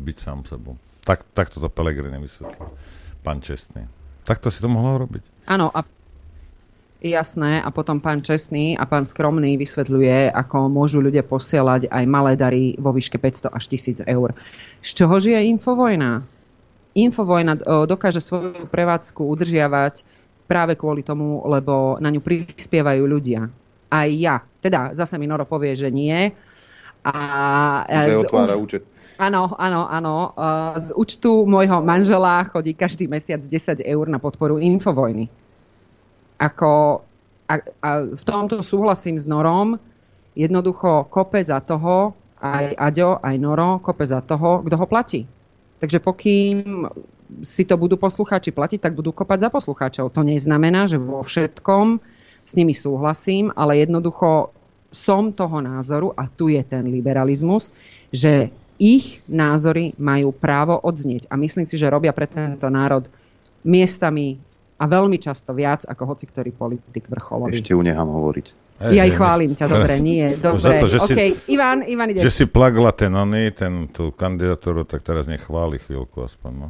[0.03, 0.75] byť sám sebou.
[1.07, 2.75] Tak, tak toto Pelegrini vysvetlil.
[3.23, 4.00] Pán Čestný.
[4.31, 5.51] Takto si to mohlo robiť.
[5.51, 5.83] Áno, a
[7.03, 7.59] jasné.
[7.59, 12.79] A potom pán Čestný a pán Skromný vysvetľuje, ako môžu ľudia posielať aj malé dary
[12.79, 14.31] vo výške 500 až 1000 eur.
[14.87, 16.23] Z čoho žije Infovojna?
[16.95, 20.07] Infovojna o, dokáže svoju prevádzku udržiavať
[20.47, 23.51] práve kvôli tomu, lebo na ňu prispievajú ľudia.
[23.91, 24.47] Aj ja.
[24.63, 26.31] Teda zase mi Noro povie, že nie.
[27.03, 28.87] A, že otvára účet.
[29.21, 30.33] Áno, áno, áno.
[30.81, 35.29] Z účtu môjho manžela chodí každý mesiac 10 eur na podporu Infovojny.
[36.41, 37.05] Ako,
[37.45, 39.77] a, a v tomto súhlasím s Norom.
[40.33, 45.29] Jednoducho kope za toho, aj Aďo, aj Noro, kope za toho, kto ho platí.
[45.85, 46.89] Takže pokým
[47.45, 50.17] si to budú poslucháči platiť, tak budú kopať za poslucháčov.
[50.17, 52.01] To neznamená, že vo všetkom
[52.49, 54.49] s nimi súhlasím, ale jednoducho
[54.91, 57.71] som toho názoru, a tu je ten liberalizmus,
[58.11, 58.51] že
[58.81, 61.29] ich názory majú právo odznieť.
[61.29, 63.05] A myslím si, že robia pre tento národ
[63.61, 64.41] miestami
[64.81, 67.61] a veľmi často viac ako hoci ktorý politik vrcholový.
[67.61, 68.47] Ešte ju nechám hovoriť.
[68.81, 70.57] Hey, ja ich chválim ťa, dobre, nie, dobre.
[70.57, 72.25] Za to, že okay, si, Ivan, Ivan ide.
[72.25, 76.53] Že si plagla ten oný, ten, tú kandidatúru, tak teraz nechváli chvíľku aspoň.
[76.57, 76.69] No.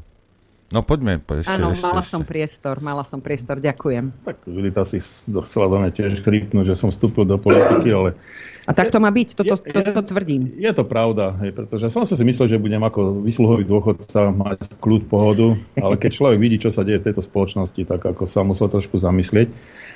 [0.74, 2.10] No poďme, po, ešte, Áno, ešte, mala ešte.
[2.10, 4.10] som priestor, mala som priestor, ďakujem.
[4.26, 8.18] Tak Žilita si chcela do mňa tiež kripnúť, že som vstúpil do politiky, ale...
[8.68, 10.52] A tak to má byť, toto, je, toto to tvrdím.
[10.60, 15.08] Je to pravda, hej, pretože som si myslel, že budem ako vysluhový dôchodca mať kľud,
[15.08, 18.68] pohodu, ale keď človek vidí, čo sa deje v tejto spoločnosti, tak ako sa musel
[18.68, 19.48] trošku zamyslieť.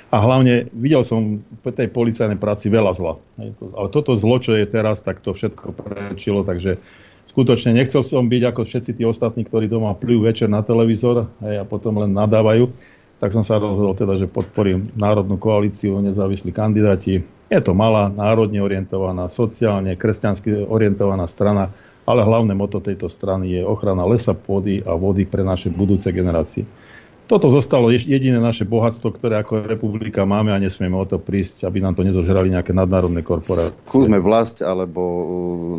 [0.09, 3.13] A hlavne videl som v tej policajnej práci veľa zla.
[3.37, 6.81] Hej, to, ale toto zlo, čo je teraz, tak to všetko prečilo, takže
[7.29, 11.61] skutočne nechcel som byť ako všetci tí ostatní, ktorí doma plujú večer na televízor hej,
[11.61, 12.69] a potom len nadávajú.
[13.15, 17.23] Tak som sa rozhodol teda, že podporím Národnú koalíciu nezávislí kandidáti.
[17.45, 21.69] Je to malá, národne orientovaná, sociálne, kresťansky orientovaná strana,
[22.05, 26.65] ale hlavné moto tejto strany je ochrana lesa, pôdy a vody pre naše budúce generácie.
[27.25, 31.81] Toto zostalo jediné naše bohatstvo, ktoré ako republika máme a nesmieme o to prísť, aby
[31.81, 33.73] nám to nezožrali nejaké nadnárodné korporácie.
[33.89, 35.25] Skúsme vlast, alebo uh,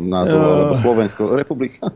[0.03, 1.87] názov, alebo Slovensko, republika.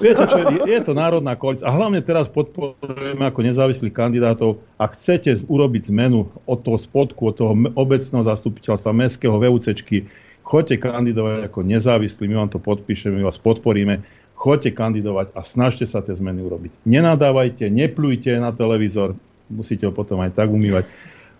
[0.00, 1.68] Viete čo, je to národná koalícia.
[1.68, 4.60] A hlavne teraz podporujeme ako nezávislých kandidátov.
[4.80, 10.08] Ak chcete urobiť zmenu od toho spodku, od toho obecného zastupiteľstva, mestského VUCčky,
[10.40, 14.00] choďte kandidovať ako nezávislí, my vám to podpíšeme, my vás podporíme
[14.40, 16.72] choďte kandidovať a snažte sa tie zmeny urobiť.
[16.88, 19.12] Nenadávajte, neplujte na televízor,
[19.52, 20.88] musíte ho potom aj tak umývať.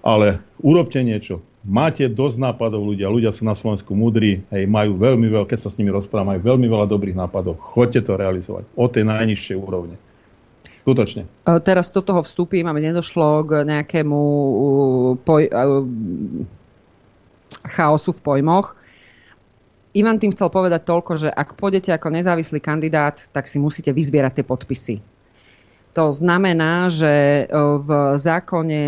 [0.00, 1.44] Ale urobte niečo.
[1.60, 5.68] Máte dosť nápadov ľudia, ľudia sú na Slovensku múdri, hej, majú veľmi veľa, keď sa
[5.68, 7.60] s nimi rozprávam, majú veľmi veľa dobrých nápadov.
[7.60, 10.00] Choďte to realizovať od tej najnižšej úrovne.
[10.80, 11.28] Skutočne.
[11.28, 14.20] E, Teraz do toho vstúpim, aby nedošlo k nejakému
[15.20, 15.84] poj- uh,
[17.68, 18.72] chaosu v pojmoch.
[19.92, 24.40] Ivan tým chcel povedať toľko, že ak pôjdete ako nezávislý kandidát, tak si musíte vyzbierať
[24.40, 24.94] tie podpisy.
[25.92, 28.82] To znamená, že uh, v zákone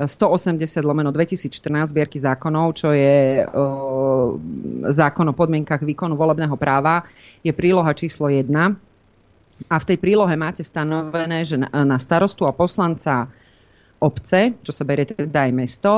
[0.00, 3.44] 180 lomeno 2014 zbierky zákonov, čo je
[4.88, 7.04] zákon o podmienkach výkonu volebného práva,
[7.44, 8.48] je príloha číslo 1.
[9.68, 13.28] A v tej prílohe máte stanovené, že na, starostu a poslanca
[14.00, 15.92] obce, čo sa berie teda aj mesto,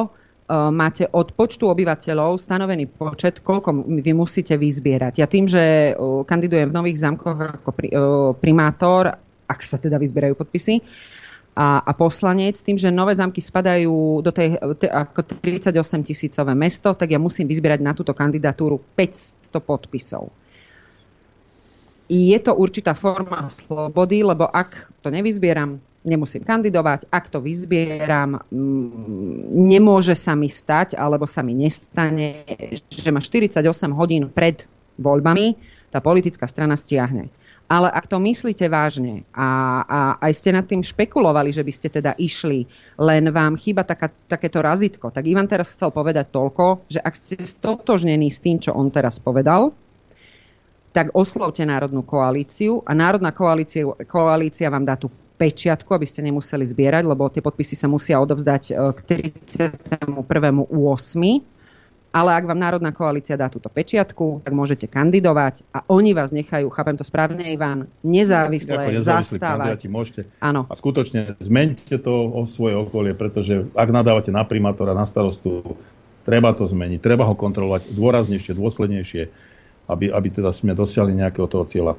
[0.50, 5.22] máte od počtu obyvateľov stanovený počet, koľko vy musíte vyzbierať.
[5.22, 5.94] Ja tým, že
[6.26, 7.88] kandidujem v Nových zámkoch ako pri,
[8.42, 9.14] primátor,
[9.46, 10.82] ak sa teda vyzbierajú podpisy,
[11.52, 16.96] a, a poslanec, tým, že nové zámky spadajú do tej, te, ako 38 tisícové mesto,
[16.96, 20.32] tak ja musím vyzbierať na túto kandidatúru 500 podpisov.
[22.08, 25.76] Je to určitá forma slobody, lebo ak to nevyzbieram,
[26.08, 27.08] nemusím kandidovať.
[27.12, 32.48] Ak to vyzbieram, mm, nemôže sa mi stať, alebo sa mi nestane,
[32.88, 33.60] že ma 48
[33.92, 34.64] hodín pred
[34.96, 35.56] voľbami
[35.92, 37.28] tá politická strana stiahne.
[37.73, 41.89] Ale ak to myslíte vážne a, a aj ste nad tým špekulovali, že by ste
[41.89, 42.69] teda išli,
[43.01, 47.40] len vám chýba taká, takéto razitko, tak Ivan teraz chcel povedať toľko, že ak ste
[47.40, 49.73] stotožnení s tým, čo on teraz povedal,
[50.93, 55.09] tak oslovte Národnú koalíciu a Národná koalícia, koalícia vám dá tú
[55.40, 60.69] pečiatku, aby ste nemuseli zbierať, lebo tie podpisy sa musia odovzdať e, k 31.8.
[62.12, 66.68] Ale ak vám Národná koalícia dá túto pečiatku, tak môžete kandidovať a oni vás nechajú,
[66.68, 69.89] chápem to správne, Ivan, nezávisle zastávať.
[69.89, 70.28] Môžete.
[70.36, 70.68] Áno.
[70.68, 75.64] A skutočne zmente to o svoje okolie, pretože ak nadávate na primátora, na starostu,
[76.28, 79.22] treba to zmeniť, treba ho kontrolovať dôraznejšie, dôslednejšie,
[79.89, 81.97] aby, aby teda sme dosiahli nejakého toho cieľa.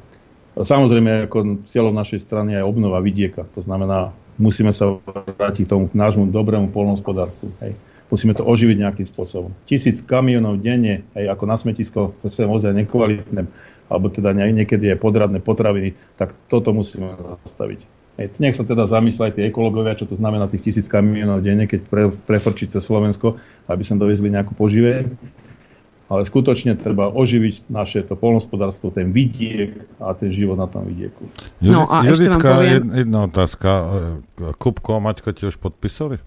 [0.54, 3.50] Samozrejme, ako cieľom našej strany je obnova vidieka.
[3.58, 4.94] To znamená, musíme sa
[5.42, 7.50] vrátiť k tomu nášmu dobrému polnohospodárstvu.
[7.66, 7.74] Hej
[8.14, 9.58] musíme to oživiť nejakým spôsobom.
[9.66, 13.50] Tisíc kamionov denne, aj ako na smetisko, to sa ozaj nekvalitné,
[13.90, 17.82] alebo teda niekedy je podradné potraviny, tak toto musíme zastaviť.
[18.22, 21.66] Hej, nech sa teda zamyslia aj tie ekologovia, čo to znamená tých tisíc kamionov denne,
[21.66, 25.10] keď pre, prefrčiť cez Slovensko, aby sme dovezli nejakú poživé.
[26.14, 31.26] Ale skutočne treba oživiť naše to polnospodárstvo, ten vidiek a ten život na tom vidieku.
[31.58, 32.82] No a Juditka, ešte vám poviem...
[33.02, 33.70] jedna otázka.
[34.62, 36.22] Kupko a Maťko ti už podpísali?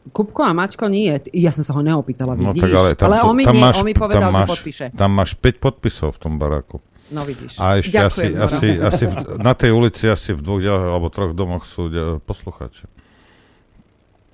[0.00, 1.12] Kupko a Maťko nie.
[1.36, 2.64] Ja som sa ho neopýtala, no, vidíš?
[2.64, 4.52] Tak ale tam, ale on mi, tam nie, máš, on mi povedal, tam máš, že
[4.56, 4.84] podpíše.
[4.96, 6.80] Tam máš 5 podpisov v tom baráku.
[7.10, 7.58] No vidíš.
[7.60, 11.34] A ešte Ďakujem, asi, asi, asi v, na tej ulici asi v dvoch alebo troch
[11.36, 11.90] domoch sú
[12.24, 12.86] poslucháči.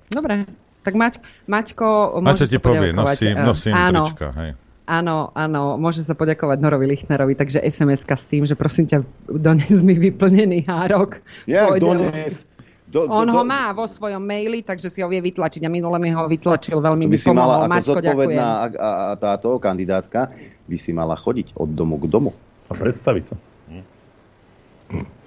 [0.07, 0.47] Dobre,
[0.87, 1.19] tak Maťko,
[1.51, 1.87] Maťko
[2.23, 4.51] môže ti povie, nosím, nosím áno, trička, hej.
[4.87, 9.83] Áno, áno, môže sa poďakovať Norovi Lichnerovi, takže SMS-ka s tým, že prosím ťa, dones
[9.83, 11.19] mi vyplnený hárok.
[11.43, 12.47] Ja, dones.
[12.87, 15.99] Do, do, On ho má vo svojom maili, takže si ho vie vytlačiť a minule
[15.99, 17.27] mi ho vytlačil, veľmi by si.
[17.35, 20.31] Mala, ako zodpovedná a, a, a táto kandidátka
[20.71, 22.31] by si mala chodiť od domu k domu.
[22.67, 23.35] A predstaviť sa.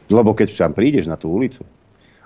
[0.09, 1.61] Lebo keď tam prídeš na tú ulicu,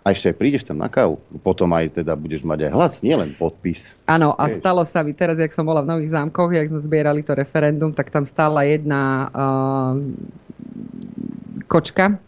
[0.05, 3.33] a ešte aj prídeš tam na kávu, potom aj teda budeš mať aj hlas, nielen
[3.41, 3.97] podpis.
[4.05, 7.25] Áno, a stalo sa mi teraz, jak som bola v Nových zámkoch, jak sme zbierali
[7.25, 9.97] to referendum, tak tam stála jedna uh,
[11.73, 12.21] kočka,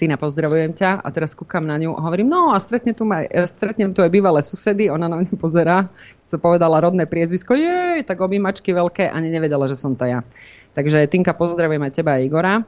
[0.00, 1.04] Tina, pozdravujem ťa.
[1.04, 4.08] A teraz kúkam na ňu a hovorím, no a stretnem tu, aj, stretnem tu aj
[4.08, 4.88] bývalé susedy.
[4.88, 5.92] Ona na mňa pozerá,
[6.24, 10.24] sa povedala rodné priezvisko, jej, tak objímačky veľké, ani nevedela, že som to ja.
[10.72, 12.64] Takže Tinka, pozdravujem aj teba Igora.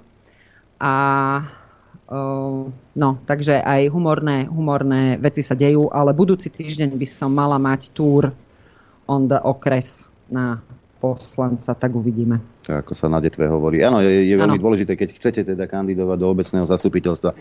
[0.76, 0.92] A
[2.92, 7.96] no, takže aj humorné, humorné veci sa dejú, ale budúci týždeň by som mala mať
[7.96, 8.28] túr
[9.09, 10.60] on the okres na
[11.02, 12.38] poslanca, tak uvidíme.
[12.62, 13.82] Tak ako sa na detve hovorí.
[13.82, 14.62] Áno, je, je veľmi ano.
[14.62, 17.34] dôležité, keď chcete teda kandidovať do obecného zastupiteľstva,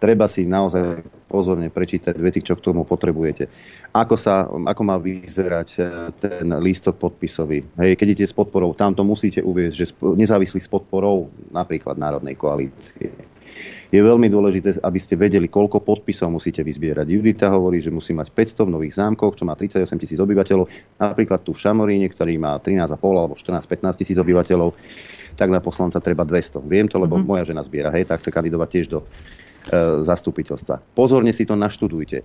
[0.00, 3.52] treba si naozaj pozorne prečítať veci, čo k tomu potrebujete.
[3.92, 5.80] Ako, sa, ako má vyzerať e,
[6.16, 7.60] ten lístok podpisový.
[7.76, 12.32] Hej, keď idete s podporou, tam to musíte uvieť, že nezávislí s podporou napríklad Národnej
[12.40, 13.12] koalície
[13.92, 17.12] je veľmi dôležité, aby ste vedeli, koľko podpisov musíte vyzbierať.
[17.12, 20.64] Judita hovorí, že musí mať 500 v Nových zámkoch, čo má 38 tisíc obyvateľov.
[20.96, 24.72] Napríklad tu v Šamoríne, ktorý má 13,5 alebo 14-15 tisíc obyvateľov,
[25.36, 26.64] tak na poslanca treba 200.
[26.64, 27.28] Viem to, lebo mm-hmm.
[27.28, 29.06] moja žena zbiera, hej, tak chce kandidovať tiež do e,
[30.08, 30.96] zastupiteľstva.
[30.96, 32.24] Pozorne si to naštudujte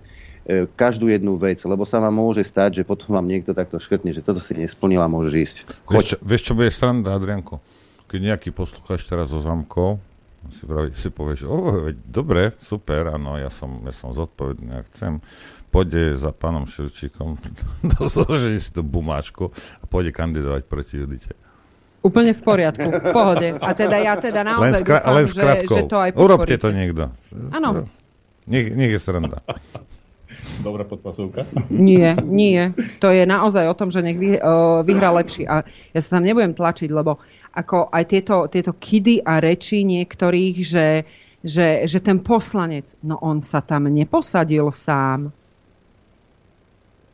[0.72, 4.24] každú jednu vec, lebo sa vám môže stať, že potom vám niekto takto škrtne, že
[4.24, 5.56] toto si nesplnila, môže ísť.
[5.84, 7.60] Vieš, čo, vieš, čo bude sranda, Adrianko?
[8.08, 10.00] Keď nejaký poslucháč teraz zo zamkov
[10.48, 11.56] Si, pravi, si povieš, o,
[11.90, 15.20] veď, dobre, super, áno, ja som, ja som zodpovedný, ja chcem,
[15.68, 17.36] pôjde za pánom Šilčíkom,
[18.14, 21.36] zložení si tú bumáčku a pôjde kandidovať proti Judite.
[21.98, 23.48] Úplne v poriadku, v pohode.
[23.58, 26.68] A teda ja teda naozaj Len, skra- dúfam, len že, že to aj Urobte to
[26.70, 27.10] niekto.
[27.50, 27.90] Áno.
[28.48, 29.42] Nech, nech je sranda.
[30.66, 31.46] Dobrá podpasovka.
[31.70, 32.74] Nie, nie.
[32.98, 35.46] To je naozaj o tom, že nech vy, uh, vyhrá lepší.
[35.46, 35.62] A
[35.94, 37.18] ja sa tam nebudem tlačiť, lebo
[37.58, 40.88] ako aj tieto, tieto kidy a reči niektorých, že,
[41.42, 45.34] že, že ten poslanec, no on sa tam neposadil sám.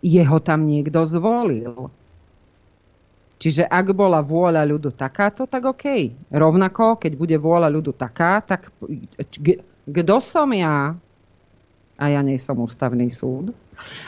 [0.05, 1.89] Jeho tam niekto zvolil.
[3.41, 6.13] Čiže ak bola vôľa ľudu takáto, tak OK.
[6.29, 8.69] Rovnako, keď bude vôľa ľudu taká, tak
[9.85, 10.93] kto som ja?
[11.97, 13.53] A ja nie som ústavný súd.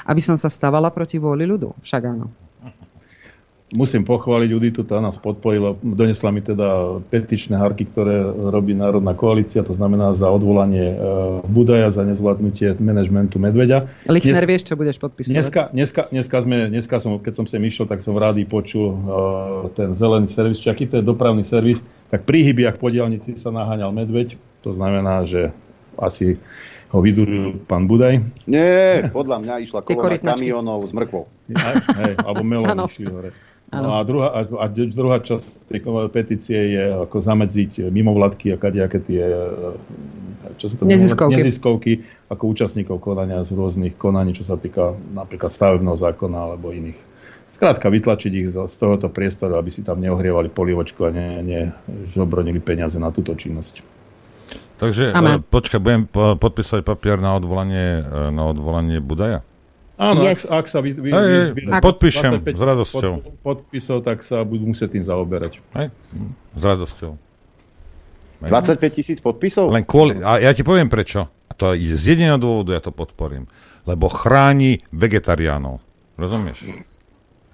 [0.05, 1.75] Aby som sa stavala proti vôli ľudu.
[1.81, 2.46] Však áno.
[3.75, 8.23] Musím pochváliť Juditu, tá nás podporila, donesla mi teda petičné harky, ktoré
[8.55, 10.97] robí Národná koalícia, to znamená za odvolanie e,
[11.51, 13.91] Budaja, za nezvládnutie manažmentu Medveďa.
[14.07, 15.35] Lichner, vieš, čo budeš podpísať?
[15.35, 18.87] Dneska, dneska, dneska, sme, dneska som, keď som sem išiel, tak som v rádi počul
[18.87, 21.83] uh, ten zelený servis, či aký to je dopravný servis,
[22.15, 25.51] tak pri hybiach po diálnici sa naháňal medveď, to znamená, že
[25.99, 26.39] asi
[26.95, 28.23] ho vyduril pán Budaj.
[28.47, 31.27] Nie, podľa mňa išla kolona kamionov s mrkvou.
[31.51, 33.35] Hej, hej, alebo melón išli hore.
[33.75, 33.83] Áno.
[33.83, 35.83] No a druhá, a, a druhá časť tej
[36.15, 39.45] petície je ako zamedziť mimovládky a kadejaké tie e,
[40.55, 41.35] čo sú to Neziskovky.
[41.35, 41.93] neziskovky
[42.31, 46.99] ako účastníkov konania z rôznych konaní, čo sa týka napríklad stavebného zákona alebo iných.
[47.51, 51.61] Skrátka, vytlačiť ich z, z tohoto priestoru, aby si tam neohrievali polievočku a ne, ne
[52.61, 53.81] peniaze na túto činnosť.
[54.77, 55.41] Takže Amen.
[55.41, 59.41] počkaj, budem po- podpísať papier na odvolanie, e, na odvolanie Budaja?
[59.97, 60.45] Áno, Yes.
[60.45, 63.13] ak, ak sa vy, vy, Hej, hej, vy, Ak- podpíšem s radosťou.
[63.17, 65.65] Pod, podpisov, tak sa budú musieť tým zaoberať.
[65.73, 65.89] Hej?
[66.53, 67.17] S radosťou.
[68.45, 69.73] 25 tisíc podpisov?
[69.73, 71.25] Len kvôli, a ja ti poviem prečo.
[71.49, 73.49] A to je z jediného dôvodu ja to podporím.
[73.89, 75.81] Lebo chráni vegetariánov.
[76.21, 76.69] Rozumieš?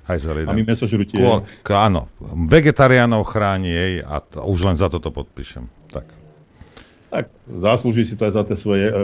[0.02, 0.66] Aj za A my.
[1.14, 2.10] Kvôl, k, áno,
[2.51, 5.70] vegetariánov chráni jej a t- už len za toto podpíšem.
[5.94, 6.10] Tak.
[7.12, 8.94] Tak zaslúži si to aj za tie svoje e,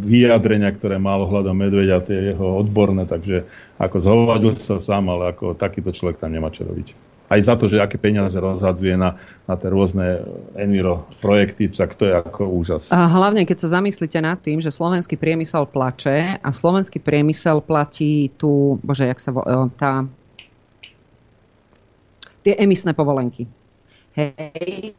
[0.00, 3.44] vyjadrenia, ktoré mal ohľadom medveďa, tie jeho odborné, takže
[3.76, 6.96] ako zhovadil sa sám, ale ako takýto človek tam nemá čo robiť.
[7.30, 10.24] Aj za to, že aké peniaze rozhadzuje na, na tie rôzne
[10.56, 12.88] enviro projekty, tak to je ako úžas.
[12.90, 18.32] A hlavne, keď sa zamyslíte nad tým, že slovenský priemysel plače a slovenský priemysel platí
[18.40, 20.08] tu, bože, jak sa vo, e, tá
[22.40, 23.44] tie emisné povolenky.
[24.16, 24.96] Hej.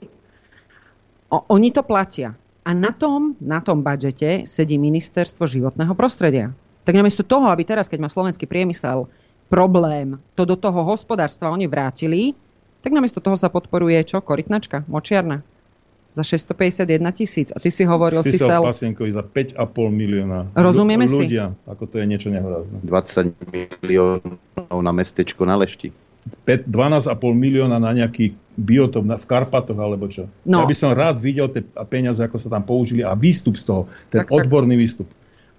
[1.32, 2.36] Oni to platia.
[2.62, 6.54] A na tom, na tom budžete sedí ministerstvo životného prostredia.
[6.86, 9.10] Tak namiesto toho, aby teraz, keď má slovenský priemysel
[9.50, 12.38] problém, to do toho hospodárstva oni vrátili,
[12.82, 14.22] tak namiesto toho sa podporuje čo?
[14.22, 14.86] Korytnačka?
[14.90, 15.46] Močiarna?
[16.12, 16.86] Za 651
[17.16, 17.48] tisíc.
[17.56, 18.62] A ty si hovoril si Sisel sel...
[18.68, 19.58] Pasienkovi za 5,5
[19.90, 20.52] milióna.
[20.58, 21.30] Rozumieme si?
[21.30, 22.84] Ľudia, ako to je niečo nehorázne.
[22.84, 23.32] 20
[23.82, 25.94] miliónov na mestečko na Lešti.
[26.46, 30.28] 5, 12,5 milióna na nejaký biotop v Karpatoch alebo čo.
[30.44, 30.64] No.
[30.64, 33.82] Ja by som rád videl tie peniaze, ako sa tam použili a výstup z toho.
[34.12, 34.38] Ten Tak, tak.
[34.44, 35.08] odborný výstup.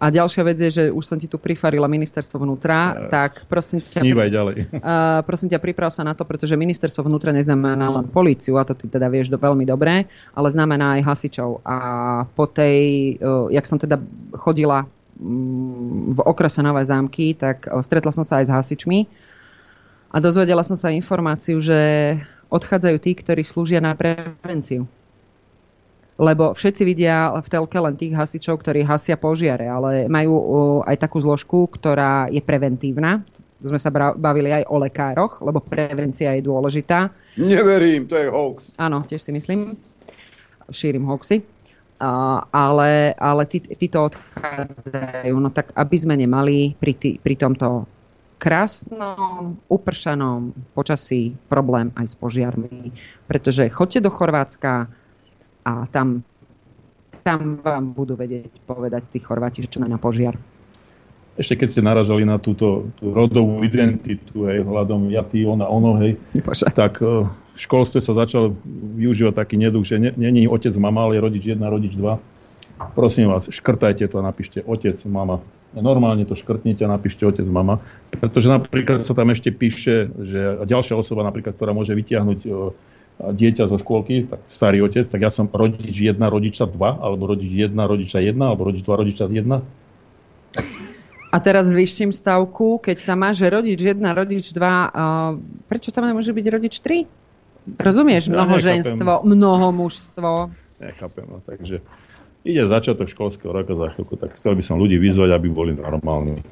[0.03, 4.03] A ďalšia vec je, že už som ti tu prifarila ministerstvo vnútra, tak prosím ťa,
[4.03, 4.57] ďalej.
[4.75, 8.75] Uh, prosím ťa, priprav sa na to, pretože ministerstvo vnútra neznamená len políciu, a to
[8.75, 11.63] ty teda vieš do veľmi dobre, ale znamená aj hasičov.
[11.63, 11.77] A
[12.35, 14.03] po tej, uh, jak som teda
[14.43, 14.91] chodila
[15.23, 19.07] mm, v okrese Nové zámky, tak uh, stretla som sa aj s hasičmi
[20.13, 22.19] a dozvedela som sa informáciu, že
[22.53, 24.85] odchádzajú tí, ktorí slúžia na prevenciu.
[26.21, 30.37] Lebo všetci vidia v telke len tých hasičov, ktorí hasia požiare, ale majú
[30.85, 33.25] aj takú zložku, ktorá je preventívna.
[33.65, 37.09] Sme sa bavili aj o lekároch, lebo prevencia je dôležitá.
[37.41, 38.69] Neverím, to je hoax.
[38.77, 39.75] Áno, tiež si myslím.
[40.69, 41.41] Šírim hoaxy.
[42.53, 45.35] Ale ale tí, títo odchádzajú.
[45.39, 47.87] No tak aby sme nemali pri, tý, pri tomto
[48.43, 52.91] krásnom, upršanom počasí problém aj s požiarmi.
[53.31, 54.91] Pretože chodte do Chorvátska
[55.63, 56.27] a tam,
[57.23, 60.35] tam vám budú vedieť povedať tí Chorváti, že čo na požiar.
[61.39, 65.97] Ešte keď ste naražali na túto tú rodovú identitu, hej, hľadom ja, ty, ona, ono,
[66.03, 66.67] hej, Bože.
[66.75, 68.53] tak eh, v školstve sa začal
[68.99, 72.99] využívať taký neduch, že ne- není otec, mama, ale je rodič 1, rodič 2.
[72.99, 75.41] Prosím vás, škrtajte to a napíšte otec, mama.
[75.73, 77.81] Normálne to škrtnite a napíšte otec, mama.
[78.13, 82.53] Pretože napríklad sa tam ešte píše, že ďalšia osoba, napríklad, ktorá môže vytiahnuť eh,
[83.23, 87.49] dieťa zo škôlky, tak starý otec, tak ja som rodič 1, rodiča 2, alebo rodič
[87.49, 89.49] 1, rodiča 1, alebo rodič 2, rodiča 1.
[91.33, 96.29] A teraz vyšším stavku, keď tam máš rodič 1, rodič 2, uh, prečo tam nemôže
[96.29, 97.09] byť rodič 3?
[97.81, 98.29] Rozumieš?
[98.29, 100.31] Ja Mnohoženstvo, mnohomužstvo.
[100.83, 101.81] Nechápem, no, takže
[102.43, 106.43] ide začiatok školského roka za chvíľku, tak chcel by som ľudí vyzvať, aby boli normálni.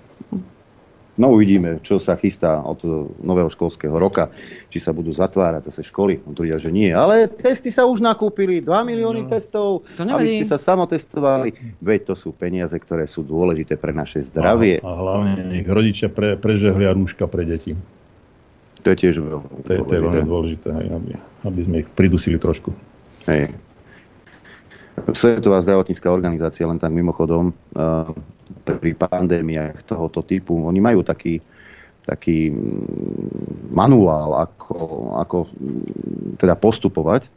[1.20, 2.80] No uvidíme, čo sa chystá od
[3.20, 4.32] nového školského roka.
[4.72, 6.24] Či sa budú zatvárať zase školy.
[6.24, 6.88] On tvrdia, že nie.
[6.96, 8.64] Ale testy sa už nakúpili.
[8.64, 9.84] 2 milióny no, testov.
[10.00, 11.52] Aby ste sa samotestovali.
[11.84, 14.80] Veď to sú peniaze, ktoré sú dôležité pre naše zdravie.
[14.80, 17.76] A, a hlavne nech rodičia pre, prežehlia rúška pre deti.
[18.80, 21.12] To je tiež veľmi to, je, to je veľmi dôležité, aby,
[21.44, 22.72] aby sme ich pridusili trošku.
[23.28, 23.52] Hej.
[25.14, 27.52] Svetová zdravotnícká organizácia, len tak mimochodom,
[28.64, 31.38] pri pandémiách tohoto typu, oni majú taký,
[32.04, 34.76] taký mm, manuál, ako,
[35.18, 37.30] ako mm, teda postupovať,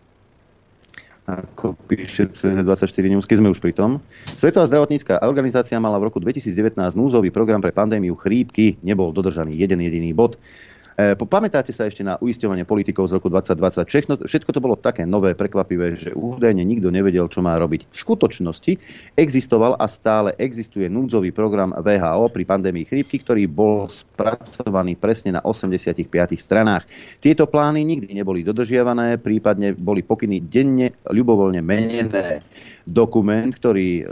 [1.23, 4.03] ako píše CS24 News, keď sme už pri tom.
[4.35, 9.79] Svetová zdravotnícká organizácia mala v roku 2019 núzový program pre pandémiu chrípky, nebol dodržaný jeden
[9.79, 10.35] jediný bod.
[10.93, 13.89] E, pamätáte sa ešte na uisťovanie politikov z roku 2020?
[13.89, 17.89] Všechno, všetko to bolo také nové, prekvapivé, že údajne nikto nevedel, čo má robiť.
[17.89, 18.71] V skutočnosti
[19.17, 25.41] existoval a stále existuje núdzový program VHO pri pandémii chrípky, ktorý bol spracovaný presne na
[25.41, 26.05] 85
[26.37, 26.85] stranách.
[27.17, 32.45] Tieto plány nikdy neboli dodržiavané, prípadne boli pokyny denne ľubovoľne menené.
[32.83, 34.05] Dokument, ktorý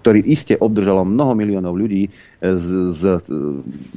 [0.00, 3.02] ktorý iste obdržalo mnoho miliónov ľudí z, z,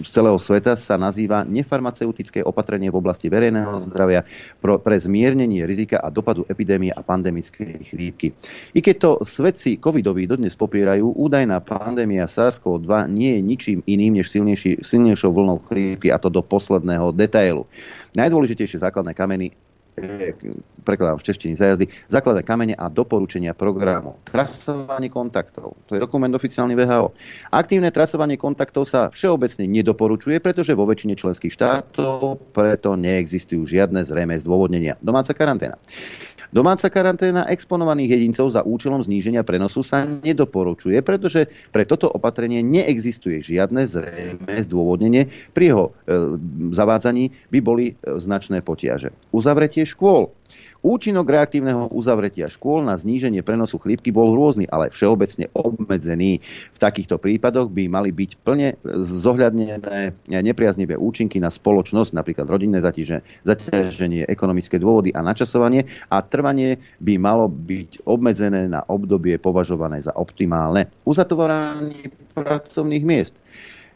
[0.02, 4.26] z celého sveta, sa nazýva nefarmaceutické opatrenie v oblasti verejného zdravia
[4.58, 8.34] pro, pre zmiernenie rizika a dopadu epidémie a pandemickej chrípky.
[8.74, 14.34] I keď to svedci covidoví dodnes popierajú, údajná pandémia SARS-CoV-2 nie je ničím iným než
[14.82, 17.70] silnejšou vlnou chrípky a to do posledného detailu.
[18.18, 19.54] Najdôležitejšie základné kameny
[20.82, 24.18] prekladám v češtine za jazdy, základné kamene a doporučenia programu.
[24.28, 27.14] Trasovanie kontaktov, to je dokument oficiálny VHO.
[27.54, 34.34] Aktívne trasovanie kontaktov sa všeobecne nedoporučuje, pretože vo väčšine členských štátov preto neexistujú žiadne zrejme
[34.42, 34.98] zdôvodnenia.
[35.00, 35.78] Domáca karanténa.
[36.52, 43.40] Domáca karanténa exponovaných jedincov za účelom zníženia prenosu sa nedoporučuje, pretože pre toto opatrenie neexistuje
[43.40, 45.32] žiadne zrejme zdôvodnenie.
[45.56, 45.92] Pri jeho e,
[46.76, 49.16] zavádzaní by boli e, značné potiaže.
[49.32, 50.36] Uzavretie škôl.
[50.82, 56.42] Účinok reaktívneho uzavretia škôl na zníženie prenosu chrípky bol rôzny, ale všeobecne obmedzený.
[56.74, 58.74] V takýchto prípadoch by mali byť plne
[59.06, 59.78] zohľadnené
[60.26, 67.46] nepriaznivé účinky na spoločnosť, napríklad rodinné zaťaženie, ekonomické dôvody a načasovanie a trvanie by malo
[67.46, 70.90] byť obmedzené na obdobie považované za optimálne.
[71.06, 73.38] Uzatvoranie pracovných miest.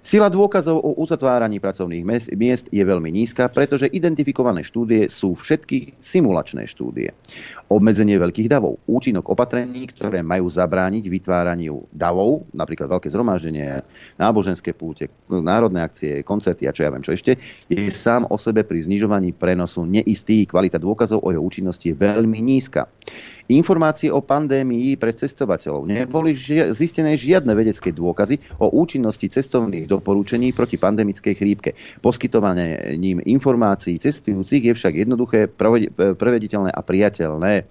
[0.06, 2.06] Sila dôkazov o uzatváraní pracovných
[2.38, 7.10] miest je veľmi nízka, pretože identifikované štúdie sú všetky simulačné štúdie.
[7.74, 13.82] Obmedzenie veľkých davov, účinok opatrení, ktoré majú zabrániť vytváraniu davov, napríklad veľké zhromaždenie,
[14.22, 18.62] náboženské púte, národné akcie, koncerty a čo ja viem čo ešte, je sám o sebe
[18.62, 20.46] pri znižovaní prenosu neistý.
[20.46, 22.86] Kvalita dôkazov o jeho účinnosti je veľmi nízka.
[23.46, 25.86] Informácie o pandémii pre cestovateľov.
[25.86, 26.34] Neboli
[26.74, 31.78] zistené žiadne vedecké dôkazy o účinnosti cestovných doporučení proti pandemickej chrípke.
[32.02, 35.46] Poskytovanie ním informácií cestujúcich je však jednoduché,
[36.18, 37.70] prevediteľné a priateľné.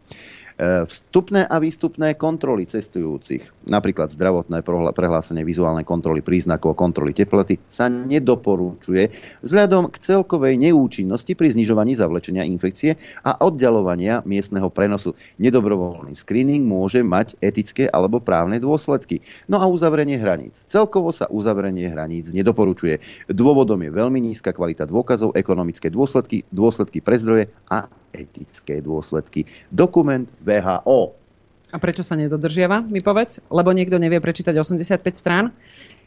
[0.54, 4.62] E, vstupné a výstupné kontroly cestujúcich, napríklad zdravotné
[4.94, 9.10] prehlásenie vizuálnej kontroly príznakov kontroly teploty, sa nedoporučuje
[9.42, 12.94] vzhľadom k celkovej neúčinnosti pri znižovaní zavlečenia infekcie
[13.26, 15.18] a oddalovania miestneho prenosu.
[15.42, 19.26] Nedobrovoľný screening môže mať etické alebo právne dôsledky.
[19.50, 20.62] No a uzavrenie hraníc.
[20.70, 23.02] Celkovo sa uzavrenie hraníc nedoporučuje.
[23.26, 29.44] Dôvodom je veľmi nízka kvalita dôkazov, ekonomické dôsledky, dôsledky pre zdroje a etické dôsledky.
[29.74, 31.12] Dokument VHO.
[31.74, 33.42] A prečo sa nedodržiava, mi povedz?
[33.50, 35.50] Lebo niekto nevie prečítať 85 strán?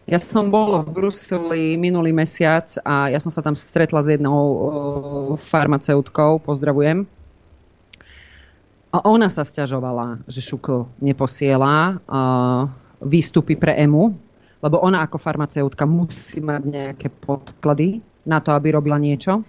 [0.08, 5.36] Ja som bol v Bruseli minulý mesiac a ja som sa tam stretla s jednou
[5.36, 7.04] farmaceutkou, pozdravujem.
[8.96, 12.00] A ona sa stiažovala, že Šukl neposiela
[13.04, 14.16] výstupy pre EMU,
[14.64, 19.44] lebo ona ako farmaceutka musí mať nejaké podklady na to, aby robila niečo.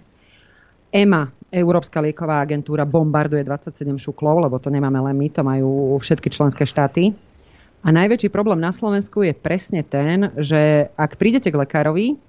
[0.89, 6.29] EMA Európska lieková agentúra bombarduje 27 šuklov, lebo to nemáme len my, to majú všetky
[6.29, 7.13] členské štáty.
[7.81, 12.19] A najväčší problém na Slovensku je presne ten, že ak prídete k lekárovi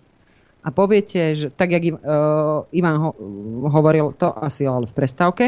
[0.62, 3.10] a poviete, že tak, jak uh, Ivan ho,
[3.68, 5.44] hovoril, to asi ale v prestávke,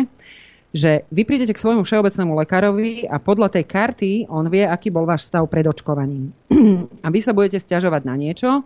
[0.73, 5.05] že vy prídete k svojmu všeobecnému lekárovi a podľa tej karty on vie, aký bol
[5.05, 6.33] váš stav pred očkovaním.
[7.05, 8.65] a vy sa budete stiažovať na niečo,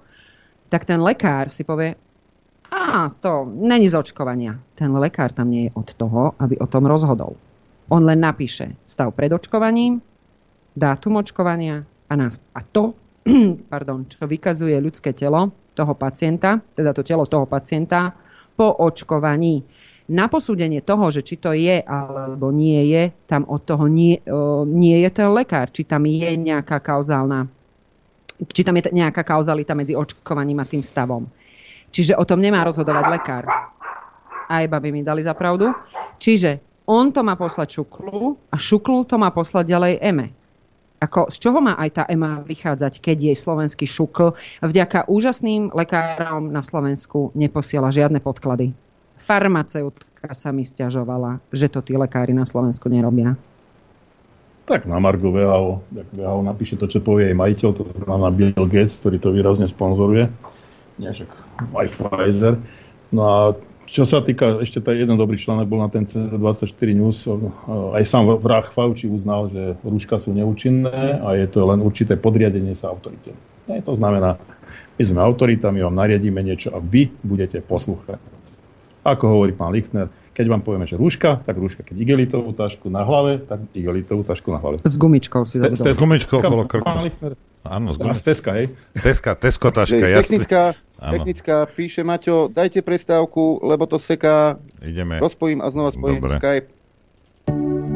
[0.71, 1.99] tak ten lekár si povie,
[2.77, 4.61] a to není z očkovania.
[4.77, 7.33] Ten lekár tam nie je od toho, aby o tom rozhodol.
[7.89, 10.05] On len napíše stav pred očkovaním,
[10.77, 12.93] dátum očkovania a, nás, a to,
[13.73, 18.13] pardon, čo vykazuje ľudské telo toho pacienta, teda to telo toho pacienta
[18.53, 19.65] po očkovaní.
[20.07, 24.63] Na posúdenie toho, že či to je alebo nie je, tam od toho nie, o,
[24.69, 27.49] nie je ten lekár, či tam je nejaká kauzálna
[28.37, 31.25] či tam je nejaká kauzalita medzi očkovaním a tým stavom.
[31.97, 33.49] Čiže o tom nemá rozhodovať lekár.
[34.53, 35.73] Aj babi mi dali za pravdu.
[36.21, 40.29] Čiže on to má poslať šuklu a šuklu to má poslať ďalej EME.
[41.01, 46.53] Ako, z čoho má aj tá EMA vychádzať, keď jej slovenský šukl vďaka úžasným lekárom
[46.53, 48.77] na Slovensku neposiela žiadne podklady.
[49.17, 53.41] Farmaceutka sa mi stiažovala, že to tí lekári na Slovensku nerobia.
[54.69, 58.67] Tak na Margo VHO, tak VHO napíše to, čo povie aj majiteľ, to znamená Bill
[58.69, 60.29] Gates, ktorý to výrazne sponzoruje.
[60.97, 61.29] Nie, však
[61.77, 62.55] aj Pfizer.
[63.13, 63.39] No a
[63.87, 67.23] čo sa týka, ešte taj jeden dobrý článok bol na ten CZ24 News,
[67.95, 72.75] aj sám vrah Fauci uznal, že rúška sú neúčinné a je to len určité podriadenie
[72.75, 73.31] sa autorite.
[73.71, 74.43] Nie, to znamená,
[74.99, 78.19] my sme autorita, my vám nariadíme niečo a vy budete poslúchať.
[79.07, 81.81] Ako hovorí pán Lichner, keď vám povieme, že rúška, tak rúška.
[81.81, 84.85] Keď igelitovú tašku na hlave, tak igelitovú tašku na hlave.
[84.85, 86.85] S gumičkou si S gumičkou okolo krku.
[87.65, 88.29] Áno, z gumičkou.
[88.29, 88.69] Teska, hej?
[88.93, 89.97] Teska, Tesko taška.
[89.97, 91.13] Technická, Áno.
[91.17, 94.61] technická, píše Maťo, dajte prestávku, lebo to seká.
[94.85, 95.19] Ideme.
[95.19, 96.37] Rozpojím a znova spojím Dobre.
[96.37, 97.96] Skype.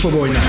[0.00, 0.40] Infovojna.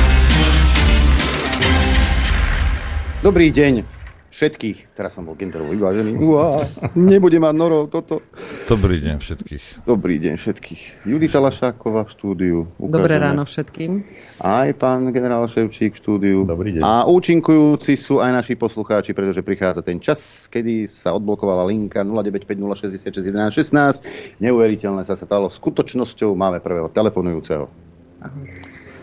[3.19, 3.83] Dobrý deň.
[4.31, 8.23] všetkých, teraz som bol genderovo vyvážený, Uá, nebude mať Noro toto.
[8.71, 9.83] Dobrý deň všetkých.
[9.83, 11.03] Dobrý deň všetkých.
[11.03, 12.71] Judita Lašáková v štúdiu.
[12.79, 13.27] Dobré Ukážeme.
[13.27, 13.91] ráno všetkým.
[14.39, 16.47] Aj pán generál Ševčík v štúdiu.
[16.47, 16.87] Dobrý deň.
[16.87, 24.39] A účinkujúci sú aj naši poslucháči, pretože prichádza ten čas, kedy sa odblokovala linka 0950661116.
[24.39, 26.39] Neuveriteľné sa stalo skutočnosťou.
[26.39, 27.67] Máme prvého telefonujúceho.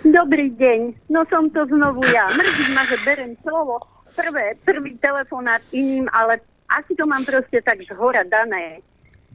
[0.06, 2.30] Dobrý deň, no som to znovu ja.
[2.30, 3.82] Mrzí ma, že berem slovo.
[4.14, 6.38] Prvé, prvý telefonát iným, ale
[6.70, 8.78] asi to mám proste tak z hora dané.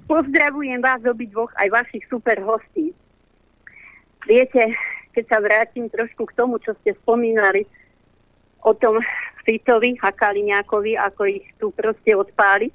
[0.08, 2.95] Pozdravujem vás obidvoch aj vašich super hostí.
[4.24, 4.72] Viete,
[5.11, 7.67] keď sa vrátim trošku k tomu, čo ste spomínali
[8.64, 9.03] o tom
[9.43, 12.72] Ficovi a Kaliňákovi, ako ich tu proste odpáliť.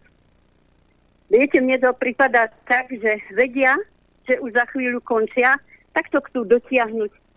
[1.33, 3.81] Viete, mne to pripadá tak, že vedia,
[4.29, 5.57] že už za chvíľu končia,
[5.97, 7.28] tak to chcú dotiahnuť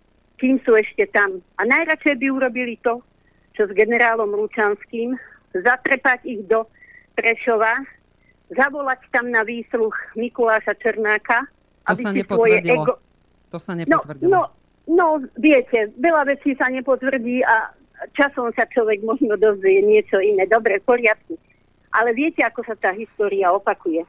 [0.42, 1.38] kým sú ešte tam.
[1.56, 2.98] A najradšej by urobili to,
[3.53, 5.14] čo s generálom Lučanským,
[5.53, 6.66] zatrepať ich do
[7.14, 7.86] Prešova,
[8.50, 11.45] zavolať tam na výsluch Mikuláša Černáka,
[11.86, 12.98] To aby sa si svoje ego...
[13.52, 14.32] To sa No, nepotvrdilo.
[14.32, 14.42] no,
[14.88, 15.06] no,
[15.38, 17.70] viete, veľa vecí sa nepotvrdí a
[18.16, 20.48] časom sa človek možno dozvie niečo iné.
[20.48, 21.36] Dobre, v poriadku.
[21.92, 24.08] Ale viete, ako sa tá história opakuje?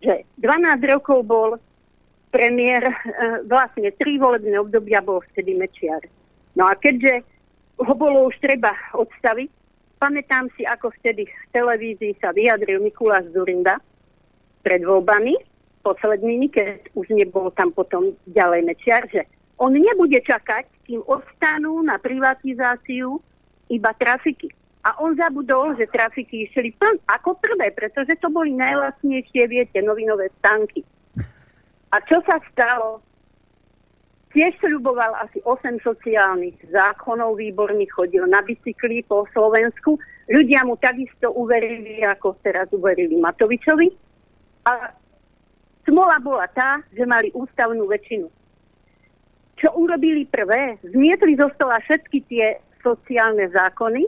[0.00, 1.50] Že 12 rokov bol
[2.34, 2.94] premiér, e,
[3.46, 6.02] vlastne tri volebné obdobia bol vtedy Mečiar.
[6.58, 7.22] No a keďže
[7.78, 9.46] ho bolo už treba odstaviť,
[10.02, 13.78] pamätám si, ako vtedy v televízii sa vyjadril Mikuláš Zurinda
[14.66, 15.38] pred voľbami,
[15.86, 19.22] poslednými, keď už nebol tam potom ďalej Mečiar, že
[19.62, 23.22] on nebude čakať, kým ostanú na privatizáciu
[23.70, 24.50] iba trafiky.
[24.84, 30.28] A on zabudol, že trafiky išli pln ako prvé, pretože to boli najlacnejšie, viete, novinové
[30.42, 30.84] stánky.
[31.94, 32.98] A čo sa stalo?
[34.34, 39.94] Tiež sľuboval asi 8 sociálnych zákonov, výborný chodil na bicykli po Slovensku.
[40.26, 43.94] Ľudia mu takisto uverili, ako teraz uverili Matovičovi.
[44.66, 44.90] A
[45.86, 48.26] smola bola tá, že mali ústavnú väčšinu.
[49.62, 50.82] Čo urobili prvé?
[50.82, 54.02] Zmietli zo stola všetky tie sociálne zákony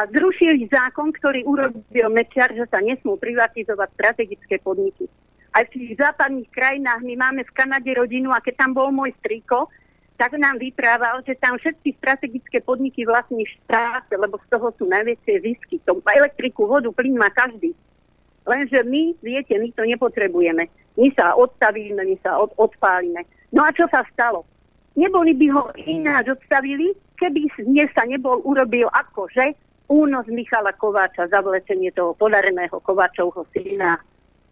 [0.00, 5.12] a zrušili zákon, ktorý urobil Mečiar, že sa nesmú privatizovať strategické podniky
[5.56, 7.00] aj v tých západných krajinách.
[7.00, 9.72] My máme v Kanade rodinu a keď tam bol môj striko,
[10.20, 15.34] tak nám vyprával, že tam všetky strategické podniky vlastní štát, lebo z toho sú najväčšie
[15.44, 15.76] zisky.
[15.88, 17.72] To elektriku, vodu, plyn má každý.
[18.48, 20.68] Lenže my, viete, my to nepotrebujeme.
[20.96, 23.28] My sa odstavíme, my sa od, odpálime.
[23.52, 24.48] No a čo sa stalo?
[24.96, 29.52] Neboli by ho ináč odstavili, keby dnes sa nebol urobil akože
[29.92, 34.00] únos Michala Kováča, zavlečenie toho podareného Kováčovho syna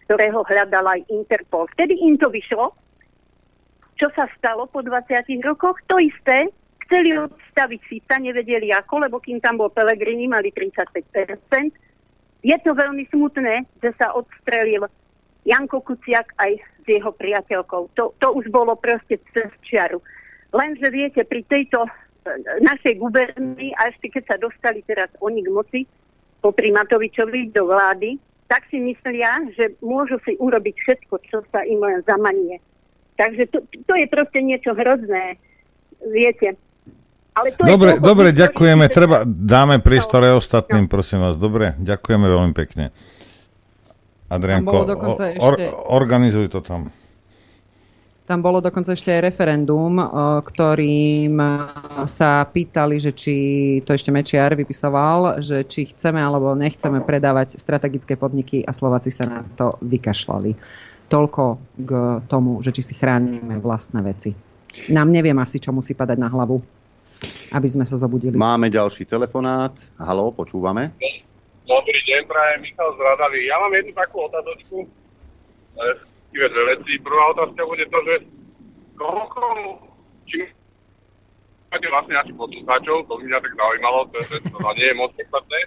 [0.05, 1.68] ktorého hľadal aj Interpol.
[1.73, 2.76] Vtedy im to vyšlo.
[3.94, 5.78] Čo sa stalo po 20 rokoch?
[5.89, 6.50] To isté.
[6.84, 11.73] Chceli odstaviť Fica, nevedeli ako, lebo kým tam bol Pelegrini, mali 35%.
[12.44, 14.84] Je to veľmi smutné, že sa odstrelil
[15.49, 17.97] Janko Kuciak aj s jeho priateľkou.
[17.97, 20.05] To, to už bolo proste cez čiaru.
[20.52, 21.91] Lenže viete, pri tejto e,
[22.60, 25.81] našej guberni, a ešte keď sa dostali teraz oni k moci,
[26.44, 31.81] popri Matovičovi do vlády, tak si myslia, že môžu si urobiť všetko, čo sa im
[31.81, 32.60] len zamanie.
[33.14, 35.39] Takže to, to je proste niečo hrozné,
[36.10, 36.58] viete.
[37.34, 38.84] Ale to Dobre, je toľko dobre, ďakujeme.
[38.90, 41.34] Treba, dáme priestor aj ostatným, prosím vás.
[41.34, 42.94] Dobre, ďakujeme veľmi pekne.
[44.31, 44.76] Adrianko,
[45.39, 46.94] or, ešte- organizuj to tam.
[48.24, 50.00] Tam bolo dokonca ešte aj referendum,
[50.40, 51.36] ktorým
[52.08, 53.36] sa pýtali, že či
[53.84, 59.28] to ešte Mečiar vypisoval, že či chceme alebo nechceme predávať strategické podniky a Slováci sa
[59.28, 60.56] na to vykašľali.
[61.12, 61.44] Toľko
[61.84, 61.90] k
[62.24, 64.32] tomu, že či si chránime vlastné veci.
[64.88, 66.64] Nám neviem asi, čo musí padať na hlavu,
[67.52, 68.40] aby sme sa zobudili.
[68.40, 69.76] Máme ďalší telefonát.
[70.00, 70.96] Halo, počúvame.
[71.68, 73.52] Dobrý deň, prajem Michal Zradavý.
[73.52, 74.88] Ja mám jednu takú otázočku.
[76.34, 76.92] Respektíve dve veci.
[76.98, 78.14] Prvá otázka bude to, že
[78.98, 79.44] koľko,
[80.26, 80.50] či
[81.70, 85.14] máte vlastne našich poslucháčov, to by mňa tak zaujímalo, to, to, to, nie je moc
[85.14, 85.60] podstatné.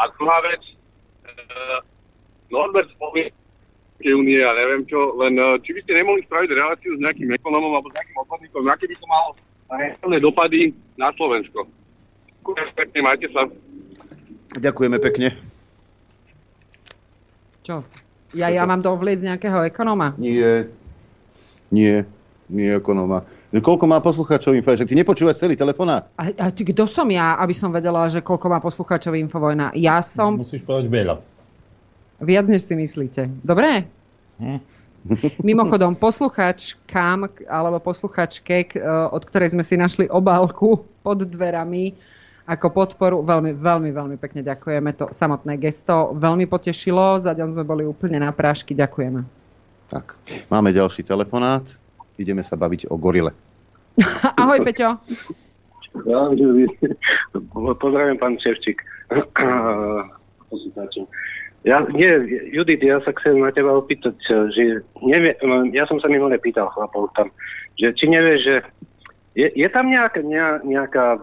[0.00, 0.72] A druhá vec, e,
[2.48, 3.36] Norbert spomína
[4.00, 7.28] Európskej únie a neviem čo, len e, či by ste nemohli spraviť reláciu s nejakým
[7.36, 9.30] ekonomom alebo s nejakým odborníkom, aké by to malo
[9.68, 11.68] reálne dopady na Slovensko.
[12.48, 13.44] Ďakujem pekne, majte sa.
[14.56, 15.28] Ďakujeme pekne.
[17.60, 17.84] Čo?
[18.30, 20.12] Ja, ja mám dovliec nejakého ekonóma?
[20.14, 20.68] Nie,
[21.68, 22.04] nie,
[22.46, 23.24] nie ekonóma.
[23.48, 24.72] Koľko má poslucháčov info?
[24.72, 26.12] Že ty nepočúvaš celý telefonát?
[26.14, 29.72] A, a ty, kto som ja, aby som vedela, že koľko má poslucháčov Infovojna?
[29.72, 31.14] Ja som Musíš povedať veľa.
[32.20, 33.32] viac, než si myslíte.
[33.40, 33.88] Dobre?
[35.40, 41.96] Mimochodom, posluchačkám alebo posluchačke, k- e, od ktorej sme si našli obálku pod dverami
[42.48, 43.20] ako podporu.
[43.20, 44.96] Veľmi, veľmi, veľmi pekne ďakujeme.
[44.96, 47.20] To samotné gesto veľmi potešilo.
[47.20, 48.72] Zatiaľ sme boli úplne na prášky.
[48.72, 49.20] Ďakujeme.
[49.92, 50.16] Tak,
[50.48, 51.64] máme ďalší telefonát.
[52.16, 53.36] Ideme sa baviť o gorile.
[54.40, 54.96] Ahoj, Peťo.
[57.80, 58.80] Pozdravím pán Ševčík.
[61.66, 62.12] Ja, nie,
[62.54, 64.14] Judith, ja sa chcem na teba opýtať,
[64.54, 65.34] že nevie,
[65.74, 67.28] ja som sa minule pýtal chlapov tam,
[67.76, 68.56] že či nevieš, že
[69.34, 70.22] je, je tam nejaká,
[70.62, 71.18] nejaká,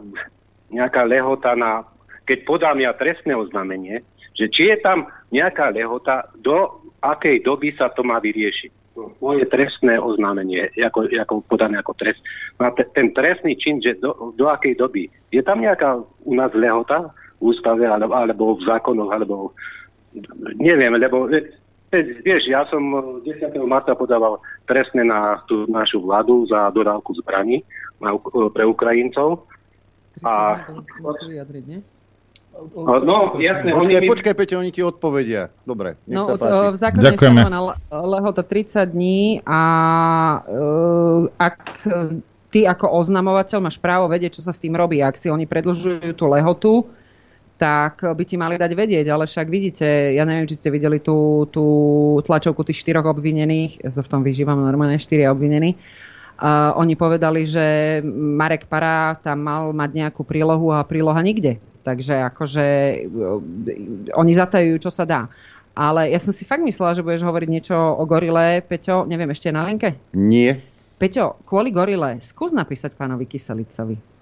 [0.69, 1.85] nejaká lehota na,
[2.25, 4.01] keď podám ja trestné oznámenie,
[4.35, 8.71] že či je tam nejaká lehota, do akej doby sa to má vyriešiť.
[9.19, 12.23] Moje trestné oznámenie, ako, ako podané ako trest.
[12.55, 15.11] No a te, ten trestný čin, že do, do akej doby.
[15.35, 17.11] Je tam nejaká u nás lehota
[17.43, 19.51] v ústave, alebo, alebo v zákonoch, alebo
[20.55, 21.43] neviem, lebo e,
[22.23, 23.51] vieš, ja som e, 10.
[23.67, 27.67] marca podával trestné na tú našu vládu za dodávku zbraní
[27.99, 28.15] na,
[28.55, 29.43] pre Ukrajincov.
[30.23, 30.63] A,
[33.03, 35.51] no, jasne, Počkaj, oni počkaj, Peťo, oni ti odpovedia.
[35.67, 36.71] Dobre, nech No, sa páči.
[36.71, 39.61] v zákone je stanovená le- lehota 30 dní a
[40.39, 41.83] uh, ak
[42.47, 45.03] ty ako oznamovateľ máš právo vedieť, čo sa s tým robí.
[45.03, 46.87] Ak si oni predlžujú tú lehotu,
[47.59, 51.47] tak by ti mali dať vedieť, ale však vidíte, ja neviem, či ste videli tú,
[51.51, 51.65] tú
[52.23, 56.14] tlačovku tých štyroch obvinených, ja sa v tom vyžívam normálne, štyri obvinení, Uh,
[56.75, 61.59] oni povedali, že Marek Para tam mal mať nejakú prílohu a príloha nikde.
[61.85, 62.65] Takže akože
[63.05, 63.37] uh,
[64.17, 65.29] oni zatajujú, čo sa dá.
[65.75, 68.63] Ale ja som si fakt myslela, že budeš hovoriť niečo o gorile.
[68.63, 69.93] Peťo, neviem, ešte je na linke?
[70.15, 70.63] Nie.
[70.95, 74.14] Peťo, kvôli gorile, skús napísať pánovi Kyselicovi.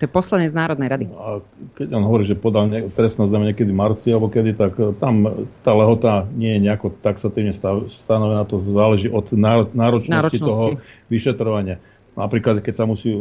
[0.00, 1.04] To je poslanec Národnej rady.
[1.12, 1.44] A
[1.76, 5.44] keď on hovorí, že podal ne- trestné oznámenie niekedy marci alebo kedy, tak e, tam
[5.60, 10.48] tá lehota nie je nejako taxatívne stav- stanovená, to záleží od náro- náročnosti, Náročnosti.
[10.48, 10.64] toho
[11.12, 11.84] vyšetrovania.
[12.16, 13.20] Napríklad, keď sa musí e,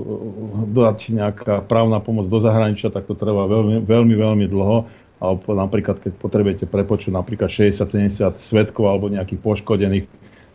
[0.71, 4.87] dodať nejaká právna pomoc do zahraničia, tak to trvá veľmi, veľmi, veľmi dlho.
[5.19, 10.07] Alebo napríklad, keď potrebujete prepočuť napríklad 60-70 svetkov alebo nejakých poškodených,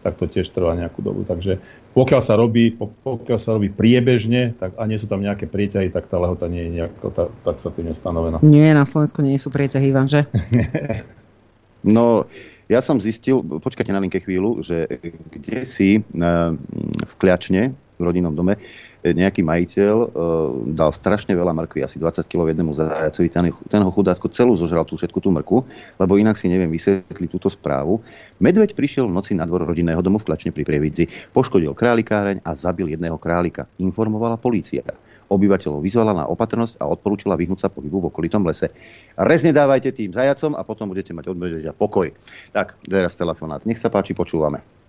[0.05, 1.25] tak to tiež trvá nejakú dobu.
[1.25, 1.57] Takže
[1.97, 5.89] pokiaľ sa robí, po- pokiaľ sa robí priebežne tak, a nie sú tam nejaké prieťahy,
[5.89, 8.45] tak tá lehota nie je nejako ta, taxatívne stanovená.
[8.45, 10.29] Nie, na Slovensku nie sú prieťahy, Ivan, že?
[11.85, 12.25] No,
[12.65, 14.89] ja som zistil, počkajte na linke chvíľu, že
[15.29, 18.57] kde si v Kľačne, v rodinnom dome,
[19.13, 20.09] nejaký majiteľ e,
[20.73, 24.89] dal strašne veľa mrkvy, asi 20 kg jednému zajacovi, ten, ten ho chudátko celú zožral
[24.89, 25.61] tú všetku tú mrku,
[26.01, 28.01] lebo inak si neviem vysvetliť túto správu.
[28.41, 31.05] Medveď prišiel v noci na dvor rodinného domu v Klačne pri Prievidzi,
[31.37, 34.81] poškodil králikáreň a zabil jedného králika, informovala polícia.
[35.29, 38.73] Obyvateľov vyzvala na opatrnosť a odporúčila vyhnúť sa pohybu v okolitom lese.
[39.17, 41.37] Rezne dávajte tým zajacom a potom budete mať od
[41.77, 42.13] pokoj.
[42.53, 43.65] Tak, teraz telefonát.
[43.65, 44.84] Nech sa páči, počúvame.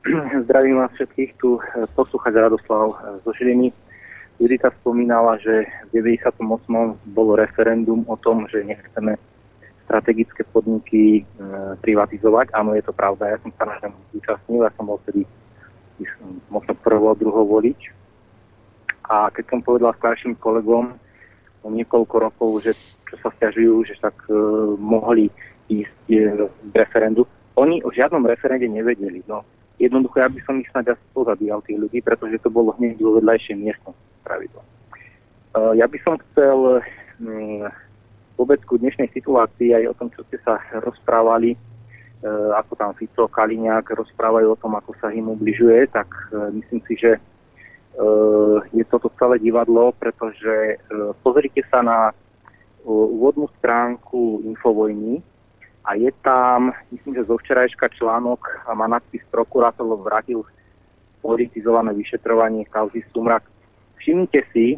[0.44, 3.68] Zdravím vás všetkých, tu eh, poslúchať Radoslav eh, zo Žiliny.
[4.40, 6.40] Judita spomínala, že v 98.
[7.12, 9.20] bolo referendum o tom, že nechceme
[9.84, 11.22] strategické podniky e,
[11.84, 12.56] privatizovať.
[12.56, 15.28] Áno, je to pravda, ja som sa na tom zúčastnil, ja som bol vtedy
[16.48, 17.92] možno prvo, druho volič.
[19.12, 20.96] A keď som povedal starším kolegom
[21.60, 22.72] o niekoľko rokov, že
[23.12, 24.40] čo sa stiažujú, že tak e,
[24.80, 25.28] mohli
[25.68, 27.28] ísť e, k referendu,
[27.60, 29.20] oni o žiadnom referende nevedeli.
[29.28, 29.44] No,
[29.80, 33.16] jednoducho, ja by som ich snáď asi pozabíjal tých ľudí, pretože to bolo hneď vo
[33.16, 34.60] vedľajšej miestnosti pravidlo.
[35.56, 37.64] Uh, ja by som chcel um,
[38.36, 43.24] vôbec ku dnešnej situácii aj o tom, čo ste sa rozprávali, uh, ako tam Fico,
[43.26, 47.16] Kaliňák rozprávajú o tom, ako sa im ubližuje, tak uh, myslím si, že
[48.70, 50.78] je toto celé divadlo, pretože
[51.26, 52.14] pozrite sa na
[52.86, 55.20] úvodnú stránku Infovojny,
[55.84, 60.44] a je tam, myslím, že zo včerajška článok a má nadpis prokurátor vrátil
[61.24, 63.44] politizované vyšetrovanie kauzy Sumrak.
[63.96, 64.76] Všimnite si,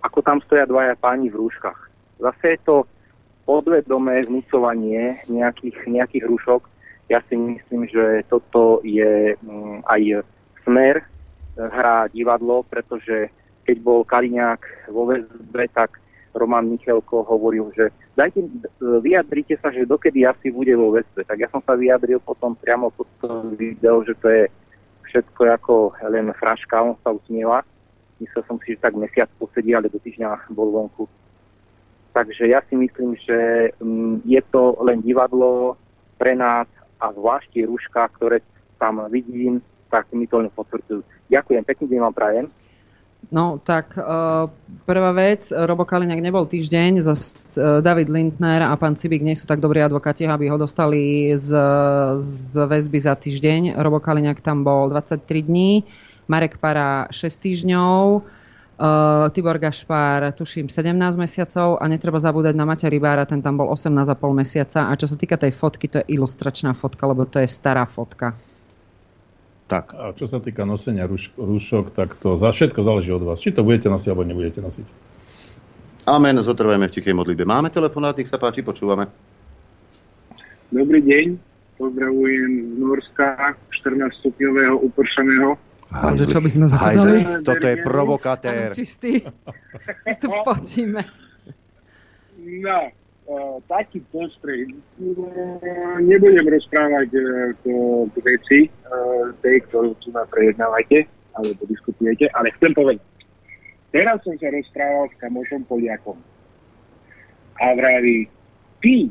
[0.00, 1.88] ako tam stoja dvaja páni v rúškach.
[2.20, 2.76] Zase je to
[3.44, 6.62] podvedomé vnúcovanie nejakých, nejakých rúšok.
[7.06, 10.26] Ja si myslím, že toto je mm, aj
[10.66, 11.04] smer, e,
[11.60, 13.30] hrá divadlo, pretože
[13.62, 16.02] keď bol Kaliňák vo väzbe, tak
[16.36, 18.44] Roman Michelko hovoril, že dajte,
[18.80, 21.24] vyjadrite sa, že dokedy asi bude vo väzbe.
[21.24, 24.44] Tak ja som sa vyjadril potom priamo pod to video, že to je
[25.08, 25.74] všetko ako
[26.12, 27.64] len fraška, on sa usmieva.
[28.20, 31.08] Myslel som si, že tak mesiac posedí, ale do týždňa bol vonku.
[32.16, 35.76] Takže ja si myslím, že mm, je to len divadlo
[36.16, 36.64] pre nás
[36.96, 38.40] a zvlášť tie rúška, ktoré
[38.80, 39.60] tam vidím,
[39.92, 41.04] tak mi to len potvrdzujú.
[41.28, 42.46] Ďakujem, pekný deň vám prajem.
[43.26, 44.46] No tak uh,
[44.86, 47.14] prvá vec, Robo Kaliňák nebol týždeň, uh,
[47.82, 51.50] David Lindner a pán Cibik nie sú tak dobrí advokáti, aby ho dostali z,
[52.22, 53.74] z väzby za týždeň.
[53.82, 55.82] Robo Kaliňák tam bol 23 dní,
[56.30, 58.22] Marek Para 6 týždňov.
[58.76, 63.72] Uh, Tibor Gašpár, tuším, 17 mesiacov a netreba zabúdať na Maťa Rybára, ten tam bol
[63.72, 64.80] 18,5 mesiaca.
[64.86, 68.36] A čo sa týka tej fotky, to je ilustračná fotka, lebo to je stará fotka.
[69.66, 69.98] Tak.
[69.98, 73.42] A čo sa týka nosenia rúš- rúšok, tak to za všetko záleží od vás.
[73.42, 74.86] Či to budete nosiť, alebo nebudete nosiť.
[76.06, 77.42] Amen, zotrvajme v tichej modlitbe.
[77.42, 79.10] Máme telefonát, nech sa páči, počúvame.
[80.70, 81.34] Dobrý deň,
[81.82, 85.58] pozdravujem z Norska, 14 stupňového upršaného.
[85.90, 87.42] Ale čo by sme Hajzli, zakladali?
[87.42, 88.68] toto je provokatér.
[88.70, 89.12] Čistý.
[90.06, 91.02] Si tu potíme.
[92.38, 92.90] No,
[93.66, 94.70] taký postreh.
[95.02, 97.10] Uh, nebudem rozprávať
[97.58, 103.02] k veci, uh, tej, ktorú tu na prejednávate, alebo diskutujete, ale chcem povedať.
[103.90, 106.18] Teraz som sa rozprával s kamošom Poliakom.
[107.56, 108.28] A vraví,
[108.84, 109.08] ty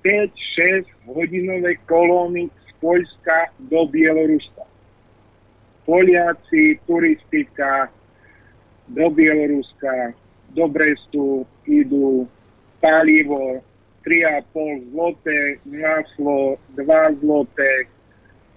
[0.00, 4.64] 5-6 hodinové kolóny z Poľska do Bieloruska.
[5.86, 7.90] Poliaci, turistika,
[8.86, 10.14] do Bieloruska,
[10.54, 12.30] do Brestu idú
[12.80, 13.62] palivo
[14.06, 17.90] 3,5 zloté, maslo 2 zloté,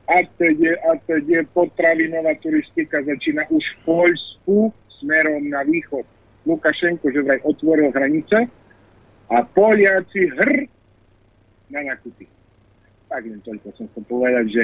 [0.10, 0.58] a teď,
[0.90, 6.02] a teď potravinová turistika začína už v Poľsku smerom na východ.
[6.50, 8.50] Lukašenko že vraj otvoril hranice
[9.30, 10.66] a Poliaci hr
[11.70, 12.26] na nakupy.
[13.06, 14.64] Tak len toľko som chcel povedať, že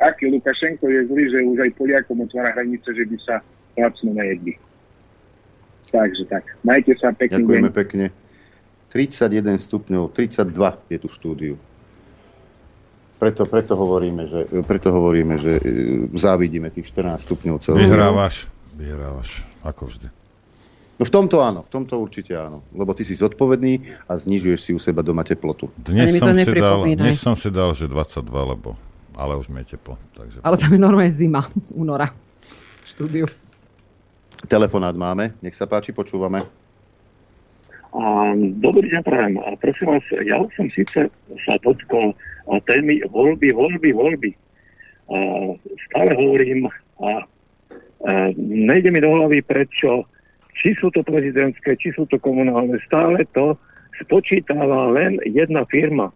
[0.00, 3.44] aký Lukašenko je zlý, že už aj Poliakom otvára hranice, že by sa
[3.76, 4.56] lacno nejedli.
[5.92, 6.44] Takže tak.
[6.64, 7.44] Majte sa pekný deň.
[7.44, 8.04] Ďakujeme pekne.
[8.98, 11.54] 31 stupňov, 32 je tu v štúdiu.
[13.18, 15.62] Preto, preto, hovoríme, že, preto hovoríme, že e,
[16.18, 17.86] závidíme tých 14 stupňov celého.
[17.86, 20.06] Vyhrávaš, vyhrávaš, ako vždy.
[20.98, 22.66] No v tomto áno, v tomto určite áno.
[22.74, 25.70] Lebo ty si zodpovedný a znižuješ si u seba doma teplotu.
[25.78, 28.74] Dnes som, si dal, dnes som si dal, že 22, lebo,
[29.14, 29.94] ale už mi je teplo.
[30.18, 32.10] Takže Ale tam je normálne zima, února.
[32.82, 33.26] V štúdiu.
[34.50, 36.42] Telefonát máme, nech sa páči, počúvame.
[38.60, 39.40] Dobrý deň, prajem.
[39.64, 41.08] Prosím vás, ja som síce
[41.44, 42.12] sa dotkol
[42.68, 44.30] témy voľby, voľby, voľby.
[45.88, 46.68] Stále hovorím
[47.00, 47.24] a
[48.36, 50.04] nejde mi do hlavy, prečo,
[50.52, 53.56] či sú to prezidentské, či sú to komunálne, stále to
[54.04, 56.12] spočítava len jedna firma.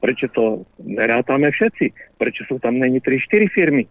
[0.00, 2.18] Prečo to nerátame všetci?
[2.18, 3.84] Prečo sú tam není 3-4 firmy?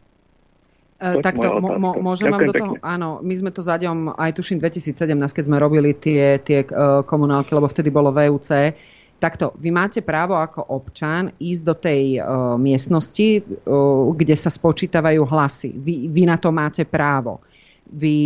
[1.01, 2.85] E, To takto, mo, môžem vám Ďakujem do toho, pekne.
[2.85, 7.57] áno, my sme to zaďom aj tuším 2017, keď sme robili tie, tie uh, komunálky,
[7.57, 8.77] lebo vtedy bolo VUC.
[9.17, 15.25] Takto, vy máte právo ako občan ísť do tej uh, miestnosti, uh, kde sa spočítavajú
[15.25, 15.73] hlasy.
[15.73, 17.41] Vy, vy na to máte právo.
[17.89, 18.17] Vy,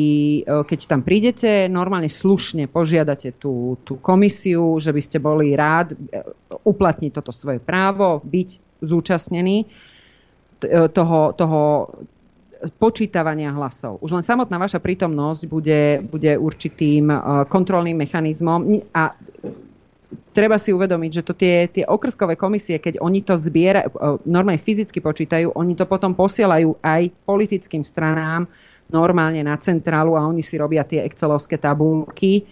[0.44, 5.96] uh, keď tam prídete, normálne slušne požiadate tú, tú komisiu, že by ste boli rád
[5.96, 6.28] uh,
[6.68, 9.68] uplatniť toto svoje právo, byť zúčastnený e,
[10.92, 11.62] toho, toho
[12.80, 14.00] počítavania hlasov.
[14.02, 19.14] Už len samotná vaša prítomnosť bude, bude určitým eh, kontrolným mechanizmom Ni- a
[20.32, 23.96] treba si uvedomiť, že to tie, tie okrskové komisie, keď oni to zbierajú, eh,
[24.28, 28.48] normálne fyzicky počítajú, oni to potom posielajú aj politickým stranám
[28.86, 32.46] normálne na centrálu a oni si robia tie excelovské tabulky,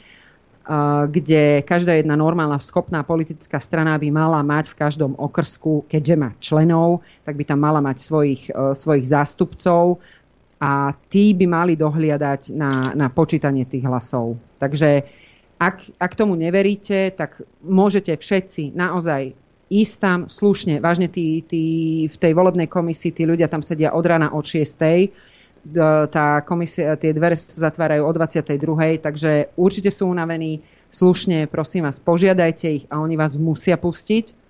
[1.12, 6.30] kde každá jedna normálna schopná politická strana by mala mať v každom okrsku, keďže má
[6.40, 10.00] členov, tak by tam mala mať svojich, eh, svojich zástupcov
[10.64, 14.40] a tí by mali dohliadať na, na počítanie tých hlasov.
[14.64, 15.04] Takže
[15.60, 19.36] ak, ak tomu neveríte, tak môžete všetci naozaj
[19.68, 20.80] ísť tam slušne.
[20.80, 21.64] Vážne tí, tí,
[22.08, 25.12] v tej volebnej komisii tí ľudia tam sedia od rána od 6 d-
[26.12, 29.00] tá komisia, tie dvere sa zatvárajú o 22.
[29.00, 30.60] Takže určite sú unavení.
[30.94, 34.44] Slušne, prosím vás, požiadajte ich a oni vás musia pustiť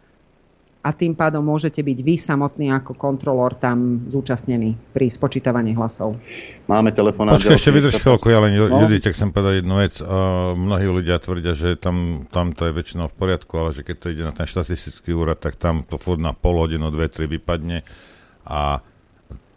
[0.83, 6.19] a tým pádom môžete byť vy samotný ako kontrolór tam zúčastnený pri spočítavaní hlasov.
[6.67, 7.39] Máme telefonát.
[7.39, 8.83] Počkaj, ešte vydrž chvíľku, ja len No.
[8.83, 9.95] Judite chcem povedať jednu vec.
[10.03, 13.95] Uh, mnohí ľudia tvrdia, že tam, tam to je väčšinou v poriadku, ale že keď
[13.95, 17.31] to ide na ten štatistický úrad, tak tam to furt na pol hodinu, dve, tri
[17.31, 17.87] vypadne.
[18.43, 18.83] A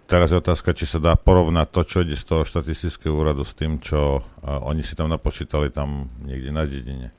[0.06, 3.52] teraz je otázka, či sa dá porovnať to, čo ide z toho štatistického úradu s
[3.52, 4.22] tým, čo uh,
[4.62, 7.10] oni si tam napočítali tam niekde na dedine.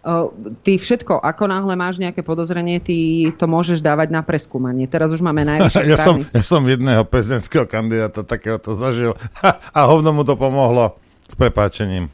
[0.00, 0.32] Uh,
[0.64, 4.88] ty všetko, ako náhle máš nejaké podozrenie, ty to môžeš dávať na preskúmanie.
[4.88, 9.12] Teraz už máme najvyšší ja, som, ja som jedného prezidentského kandidáta takéhoto zažil
[9.76, 10.96] a hovno mu to pomohlo
[11.28, 12.08] s prepáčením.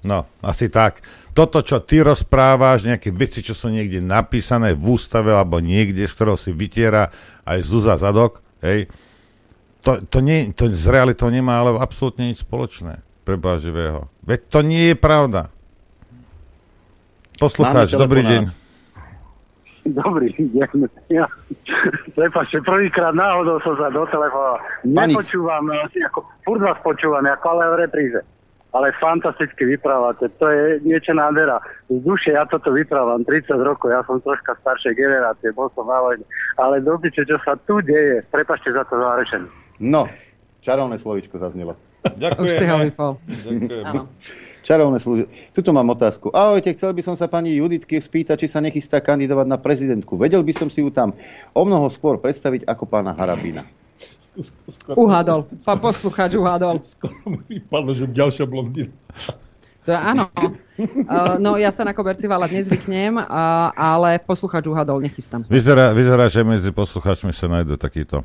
[0.00, 1.04] No, asi tak.
[1.36, 6.12] Toto, čo ty rozprávaš, nejaké veci, čo sú niekde napísané v ústave alebo niekde, z
[6.16, 7.12] ktorého si vytiera
[7.44, 8.88] aj Zuza zadok, hej,
[9.80, 13.00] to, to, nie, to s realitou nemá ale absolútne nič spoločné.
[13.24, 14.12] Preba živého.
[14.24, 15.48] Veď to nie je pravda.
[17.40, 18.42] Poslucháč, dobrý deň.
[19.88, 20.68] Dobrý deň.
[21.08, 21.24] Ja,
[22.12, 24.60] prepáčte, prvýkrát náhodou som sa dotelefonoval.
[24.84, 28.20] Nepočúvam, asi ako, furt vás počúvam, ako ale v repríze.
[28.70, 31.58] Ale fantasticky vyprávate, to je niečo nádhera.
[31.90, 35.98] Z duše ja toto vyprávam 30 rokov, ja som troška staršej generácie, bol som na
[35.98, 36.22] vojne.
[36.54, 39.50] Ale dobyče, čo sa tu deje, prepačte za to zárešenie.
[39.82, 40.06] No,
[40.62, 41.74] čarovné slovičko zaznelo.
[42.06, 42.94] Ďakujem.
[44.60, 45.24] Čarovné slúži.
[45.50, 46.30] Tuto mám otázku.
[46.30, 50.14] Ahojte, chcel by som sa pani Juditky spýtať, či sa nechystá kandidovať na prezidentku.
[50.14, 51.10] Vedel by som si ju tam
[51.56, 53.66] o mnoho skôr predstaviť ako pána Harabína.
[54.94, 55.50] Uhádol.
[55.66, 56.80] Pán poslucháč uhádol.
[57.50, 58.94] Vypadlo, že ďalšia blondína.
[59.88, 60.28] To je áno.
[60.36, 63.26] Uh, no ja sa na koberci valať nezvyknem, uh,
[63.74, 65.50] ale poslucháč uhádol, nechystám sa.
[65.50, 68.22] Vyzerá, vyzerá, že medzi poslucháčmi sa nájde takýto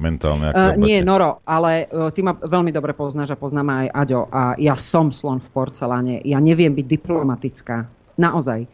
[0.00, 0.80] mentálny Uh, akrobati.
[0.80, 4.20] nie, Noro, ale uh, ty ma veľmi dobre poznáš a poznáme aj Aďo.
[4.32, 6.14] A ja som slon v porceláne.
[6.24, 7.84] Ja neviem byť diplomatická.
[8.16, 8.64] Naozaj.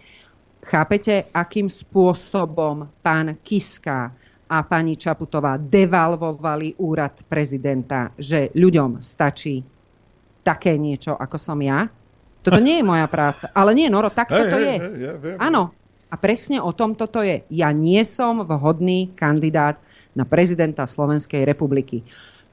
[0.68, 4.12] Chápete, akým spôsobom pán Kiska
[4.48, 9.60] a pani Čaputová devalvovali úrad prezidenta, že ľuďom stačí
[10.40, 11.84] také niečo, ako som ja?
[12.40, 13.52] Toto nie je moja práca.
[13.52, 14.76] Ale nie, Noro, takto Hej, to hej, je.
[14.80, 15.12] hej, ja.
[15.36, 15.76] Áno.
[16.08, 17.44] A presne o tom toto je.
[17.52, 19.76] Ja nie som vhodný kandidát
[20.16, 22.00] na prezidenta Slovenskej republiky.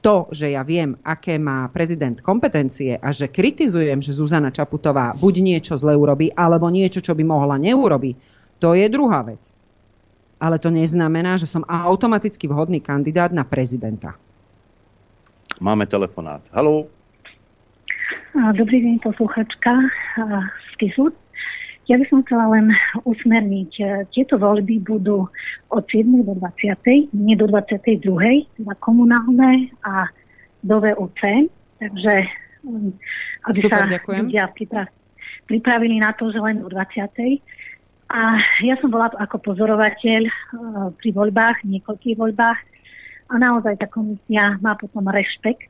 [0.04, 5.34] To, že ja viem, aké má prezident kompetencie a že kritizujem, že Zuzana Čaputová buď
[5.40, 8.16] niečo zle urobí, alebo niečo, čo by mohla neurobiť,
[8.60, 9.56] to je druhá vec.
[10.36, 14.20] Ale to neznamená, že som automaticky vhodný kandidát na prezidenta.
[15.64, 16.44] Máme telefonát.
[16.52, 16.92] Haló?
[18.36, 21.08] Dobrý deň, posluchačka a, z KISu.
[21.88, 22.74] Ja by som chcela len
[23.08, 23.72] usmerniť.
[23.80, 25.32] e, Tieto voľby budú
[25.72, 26.26] od 7.
[26.26, 27.16] do 20.
[27.16, 28.04] nie do 22.
[28.60, 30.12] teda komunálne a
[30.66, 31.48] do VUC.
[31.80, 32.14] Takže
[32.66, 32.92] um,
[33.48, 34.22] aby Super, sa ďakujem.
[34.28, 34.92] ľudia pripra-
[35.46, 37.40] pripravili na to, že len do 20.
[38.10, 40.34] A ja som bola ako pozorovateľ e,
[40.94, 42.60] pri voľbách, niekoľkých voľbách
[43.30, 45.66] a naozaj tá komisia má potom rešpekt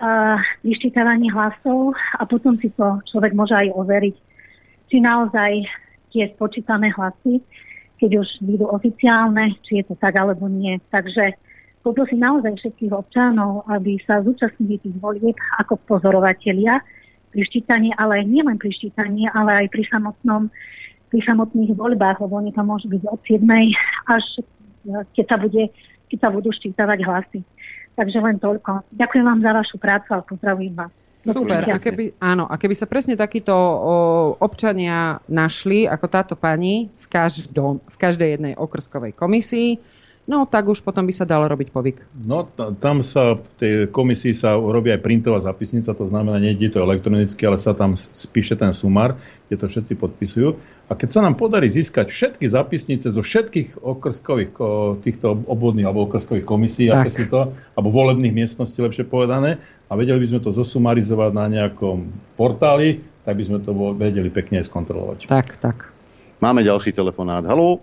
[0.00, 4.16] uh, vyščítavanie hlasov a potom si to človek môže aj overiť,
[4.86, 5.66] či naozaj
[6.10, 7.42] tie spočítané hlasy,
[8.00, 10.80] keď už budú oficiálne, či je to tak alebo nie.
[10.90, 11.36] Takže
[11.84, 16.80] poprosím naozaj všetkých občanov, aby sa zúčastnili tých volieb ako pozorovatelia
[17.30, 20.50] pri ščítaní, ale nielen pri ščítaní, ale aj pri samotnom
[21.10, 23.42] pri samotných voľbách, lebo oni tam môžu byť od 7.
[24.06, 25.62] až eh, keď sa, bude,
[26.06, 27.40] keď sa budú ščítavať hlasy.
[27.98, 28.86] Takže len toľko.
[28.94, 30.94] Ďakujem vám za vašu prácu a pozdravujem vás.
[31.20, 31.68] Super.
[31.68, 33.68] A keby, áno, a keby sa presne takíto o,
[34.40, 39.76] občania našli, ako táto pani, v, každom, v každej jednej okrskovej komisii,
[40.28, 41.98] no tak už potom by sa dalo robiť povyk.
[42.24, 42.44] No,
[42.78, 46.84] tam sa v tej komisii sa robí aj printová zapisnica, to znamená, nie je to
[46.84, 49.16] elektronicky, ale sa tam spíše ten sumár,
[49.48, 50.48] kde to všetci podpisujú.
[50.86, 56.06] A keď sa nám podarí získať všetky zapisnice zo všetkých okrskových ko- týchto obvodných alebo
[56.10, 57.06] okrskových komisí, Tak.
[57.06, 59.58] aké sú to, alebo volebných miestností, lepšie povedané,
[59.90, 62.06] a vedeli by sme to zosumarizovať na nejakom
[62.38, 65.18] portáli, tak by sme to vedeli pekne aj skontrolovať.
[65.26, 65.90] Tak, tak.
[66.40, 67.44] Máme ďalší telefonát.
[67.44, 67.82] Haló?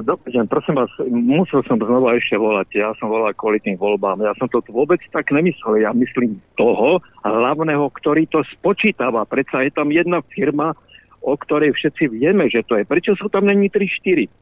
[0.00, 2.68] Dobrý deň, prosím vás, musel som znova ešte volať.
[2.72, 4.16] Ja som volal kvôli tým voľbám.
[4.24, 5.84] Ja som to vôbec tak nemyslel.
[5.84, 9.28] Ja myslím toho hlavného, ktorý to spočítava.
[9.28, 10.72] Predsa je tam jedna firma,
[11.20, 12.88] o ktorej všetci vieme, že to je.
[12.88, 14.32] Prečo sú tam není 3-4?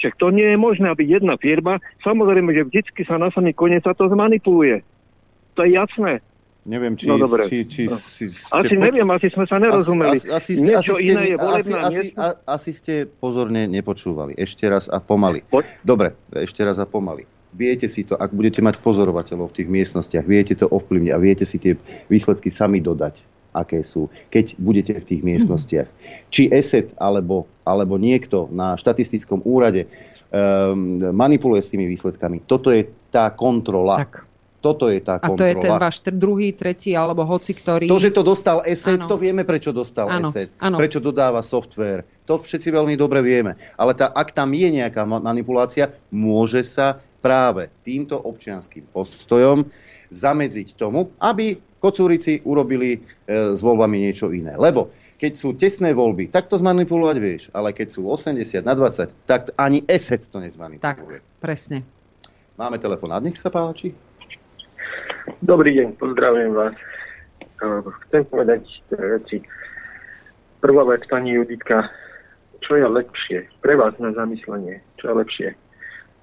[0.00, 3.84] Však to nie je možné, aby jedna firma, samozrejme, že vždycky sa na samý koniec
[3.84, 4.80] sa to zmanipuluje.
[5.60, 6.24] To je jasné.
[6.66, 7.06] Neviem, či...
[7.06, 7.46] No, dobre.
[7.46, 7.94] či, či, No.
[7.96, 10.18] si, Asi neviem, asi sme sa nerozumeli.
[10.18, 12.18] Asi, asi, ste- Niečo asi ste, iné je volebná asi, asi, miestnosť.
[12.18, 14.34] a- asi ste pozorne nepočúvali.
[14.34, 15.46] Ešte raz a pomaly.
[15.80, 17.22] Dobre, ešte raz a pomaly.
[17.54, 21.46] Viete si to, ak budete mať pozorovateľov v tých miestnostiach, viete to ovplyvniť a viete
[21.46, 21.78] si tie
[22.10, 23.22] výsledky sami dodať,
[23.54, 25.88] aké sú, keď budete v tých miestnostiach.
[26.28, 29.88] Či ESET alebo, alebo niekto na štatistickom úrade
[30.28, 32.44] um, manipuluje s tými výsledkami.
[32.44, 34.04] Toto je tá kontrola.
[34.04, 34.25] Tak.
[34.66, 35.38] Toto je tá A kontrola.
[35.38, 37.86] to je ten váš tr- druhý, tretí alebo hoci ktorý.
[37.86, 40.50] To, že to dostal ESET, to vieme, prečo dostal Áno, ESET.
[40.58, 42.02] Prečo dodáva software.
[42.26, 43.54] To všetci veľmi dobre vieme.
[43.78, 49.70] Ale tá, ak tam je nejaká ma- manipulácia, môže sa práve týmto občianským postojom
[50.10, 52.98] zamedziť tomu, aby kocúrici urobili e,
[53.54, 54.58] s voľbami niečo iné.
[54.58, 59.30] Lebo keď sú tesné voľby, tak to zmanipulovať vieš, ale keď sú 80 na 20,
[59.30, 61.22] tak ani ESET to nezmanipuluje.
[61.22, 61.86] Tak, presne.
[62.56, 63.92] Máme telefonát, nech sa páči.
[65.44, 66.72] Dobrý deň, pozdravujem vás.
[67.60, 69.36] Eh, Chcem povedať dve veci.
[70.64, 71.92] Prvá vec, pani Juditka,
[72.64, 74.80] čo je lepšie pre vás na zamyslenie?
[74.96, 75.48] Čo je lepšie?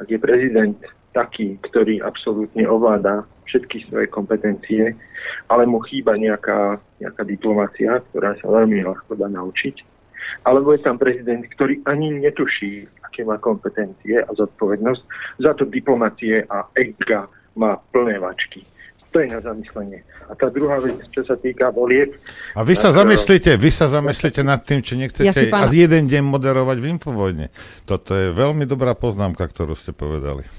[0.02, 0.74] Ak je prezident
[1.14, 4.98] taký, ktorý absolútne ovláda všetky svoje kompetencie,
[5.46, 9.94] ale mu chýba nejaká, nejaká diplomácia, ktorá sa veľmi ľahko dá naučiť,
[10.42, 15.02] Alebo je tam prezident, ktorý ani netuší, aké má kompetencie a zodpovednosť.
[15.38, 18.66] Za to diplomacie a ega má plné vačky.
[19.14, 20.02] To je na zamyslenie.
[20.26, 22.18] A tá druhá vec, čo sa týka volieb...
[22.58, 25.70] A vy sa tak, zamyslíte, vy sa zamyslíte nad tým, či Ja nechcete si pán-
[25.70, 27.46] a jeden deň moderovať v Infovojne.
[27.86, 30.50] Toto je veľmi dobrá poznámka, ktorú ste povedali.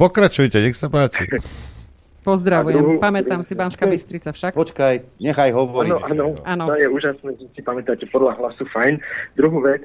[0.00, 1.28] Pokračujte, nech sa páči.
[2.20, 2.76] Pozdravujem.
[2.76, 4.52] Druhú- Pamätám si Banská Bystrica však.
[4.52, 5.92] Počkaj, nechaj hovoriť.
[6.12, 9.00] Áno, áno, to je úžasné, že si pamätáte podľa hlasu, fajn.
[9.40, 9.84] Druhú vec,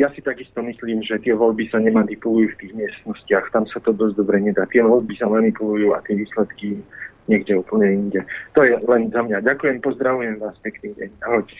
[0.00, 3.92] ja si takisto myslím, že tie voľby sa nemanipulujú v tých miestnostiach, tam sa to
[3.92, 4.64] dosť dobre nedá.
[4.72, 6.80] Tie voľby sa manipulujú a tie výsledky
[7.28, 8.20] niekde úplne inde.
[8.56, 9.44] To je len za mňa.
[9.44, 11.10] Ďakujem, pozdravujem vás, pekný deň.
[11.24, 11.56] Ahojte.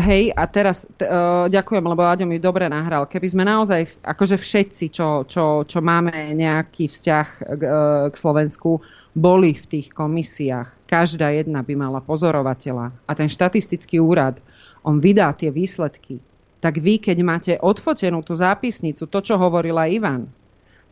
[0.00, 3.04] Hej, a teraz t- uh, ďakujem, lebo Aďo mi dobre nahral.
[3.04, 8.80] Keby sme naozaj, akože všetci, čo, čo, čo máme nejaký vzťah k, uh, k Slovensku,
[9.12, 14.40] boli v tých komisiách, každá jedna by mala pozorovateľa a ten štatistický úrad,
[14.88, 16.16] on vydá tie výsledky,
[16.58, 20.26] tak vy, keď máte odfotenú tú zápisnicu, to, čo hovorila Ivan,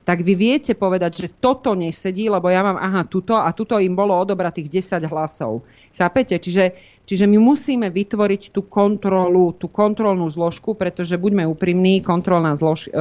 [0.06, 3.98] tak vy viete povedať, že toto nesedí, lebo ja mám, aha, tuto a tuto im
[3.98, 4.70] bolo odobratých
[5.02, 5.66] 10 hlasov.
[5.98, 6.38] Chápete?
[6.38, 12.86] Čiže, čiže my musíme vytvoriť tú kontrolu, tú kontrolnú zložku, pretože buďme úprimní, kontrolná zlož,
[12.86, 12.94] e,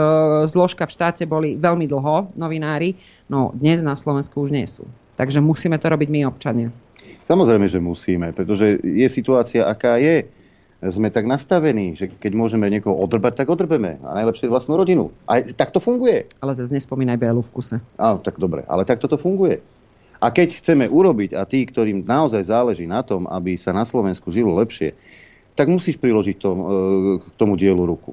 [0.50, 2.98] zložka v štáte boli veľmi dlho, novinári,
[3.30, 4.90] no dnes na Slovensku už nie sú.
[5.14, 6.74] Takže musíme to robiť my, občania.
[7.30, 10.26] Samozrejme, že musíme, pretože je situácia, aká je.
[10.91, 13.97] Sme tak nastavení, že keď môžeme niekoho odrbať, tak odrbeme.
[14.05, 15.09] A najlepšie vlastnú rodinu.
[15.25, 16.30] A tak to funguje.
[16.43, 17.77] Ale zase nespomínaj Bélu v kuse.
[17.97, 19.61] Áno, tak dobre, ale takto to funguje.
[20.19, 24.31] A keď chceme urobiť, a tí, ktorým naozaj záleží na tom, aby sa na Slovensku
[24.31, 24.95] žilo lepšie,
[25.55, 26.65] tak musíš priložiť tom, e,
[27.19, 28.11] k tomu dielu ruku.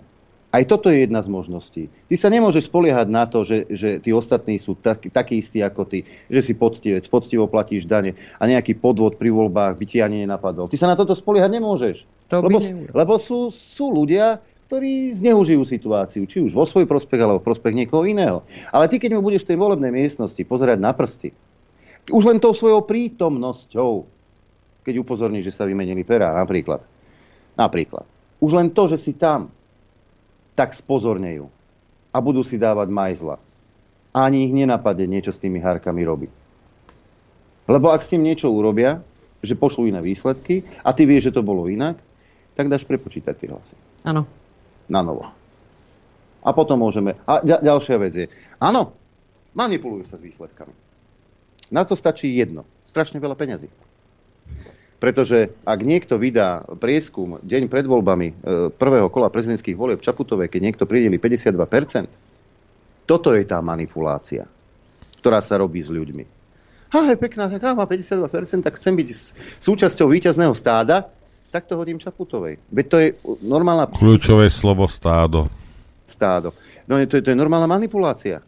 [0.52, 1.82] Aj toto je jedna z možností.
[2.12, 5.88] Ty sa nemôžeš spoliehať na to, že, že tí ostatní sú tak, takí istí ako
[5.88, 10.28] ty, že si poctivec, poctivo platíš dane a nejaký podvod pri voľbách by ti ani
[10.28, 10.68] nenapadol.
[10.68, 11.96] Ty sa na toto spoliehať nemôžeš.
[12.28, 12.60] To lebo
[12.92, 17.76] lebo sú, sú ľudia, ktorí zneužijú situáciu, či už vo svoj prospech, alebo v prospech
[17.76, 18.44] niekoho iného.
[18.72, 21.32] Ale ty, keď mu budeš v tej volebnej miestnosti pozerať na prsty,
[22.08, 24.08] už len tou svojou prítomnosťou,
[24.84, 26.80] keď upozorní, že sa vymenili perá, napríklad.
[27.56, 28.08] Napríklad.
[28.40, 29.52] Už len to, že si tam,
[30.58, 31.48] tak spozornejú.
[32.12, 33.36] A budú si dávať majzla.
[34.12, 36.32] A ani ich nenapadne niečo s tými hárkami robiť.
[37.70, 39.00] Lebo ak s tým niečo urobia,
[39.40, 41.96] že pošlú iné výsledky a ty vieš, že to bolo inak,
[42.52, 43.76] tak dáš prepočítať tie hlasy.
[44.04, 44.28] Áno.
[44.92, 45.24] Na novo.
[46.42, 47.16] A potom môžeme...
[47.24, 48.26] A ďa, ďalšia vec je...
[48.60, 48.92] Áno,
[49.56, 50.74] manipulujú sa s výsledkami.
[51.72, 52.68] Na to stačí jedno.
[52.84, 53.72] Strašne veľa peňazí.
[55.02, 58.34] Pretože ak niekto vydá prieskum deň pred voľbami e,
[58.70, 62.06] prvého kola prezidentských volieb Čaputovej, keď niekto prideli 52%,
[63.02, 64.46] toto je tá manipulácia,
[65.18, 66.22] ktorá sa robí s ľuďmi.
[66.94, 69.08] Ha, je pekná, tak á, má 52%, tak chcem byť
[69.58, 71.10] súčasťou víťazného stáda,
[71.50, 72.62] tak to hodím Čaputovej.
[72.70, 73.08] Veď to je
[73.42, 75.50] normálna Kľúčové slovo stádo.
[76.06, 76.54] stádo.
[76.86, 78.38] No to je, to je normálna manipulácia.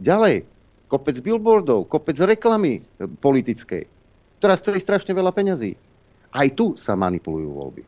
[0.00, 0.48] Ďalej,
[0.88, 3.97] kopec billboardov, kopec reklamy e, politickej,
[4.38, 5.74] ktorá stojí strašne veľa peňazí.
[6.32, 7.82] Aj tu sa manipulujú voľby.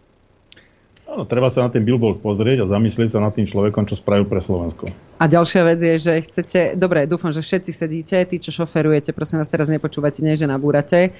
[1.11, 4.31] Áno, treba sa na ten billboard pozrieť a zamyslieť sa nad tým človekom, čo spravil
[4.31, 4.87] pre Slovensko.
[5.19, 9.43] A ďalšia vec je, že chcete, dobre, dúfam, že všetci sedíte, tí, čo šoferujete, prosím
[9.43, 11.11] vás, teraz nepočúvate, nie, že nabúrate.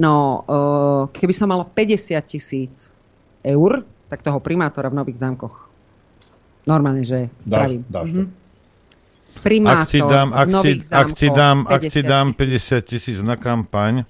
[0.00, 2.88] No, uh, keby som mala 50 tisíc
[3.44, 5.68] eur, tak toho primátora v Nových zámkoch.
[6.64, 7.84] Normálne, že spravím.
[7.92, 8.24] dáš Mhm.
[9.34, 12.86] Ak Primátor ti dám, v ak ti, ak ti dám, ak ti 50 dám 50
[12.86, 14.06] tisíc na kampaň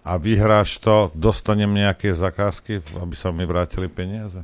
[0.00, 4.42] a vyhráš to, dostanem nejaké zakázky, aby sa mi vrátili peniaze?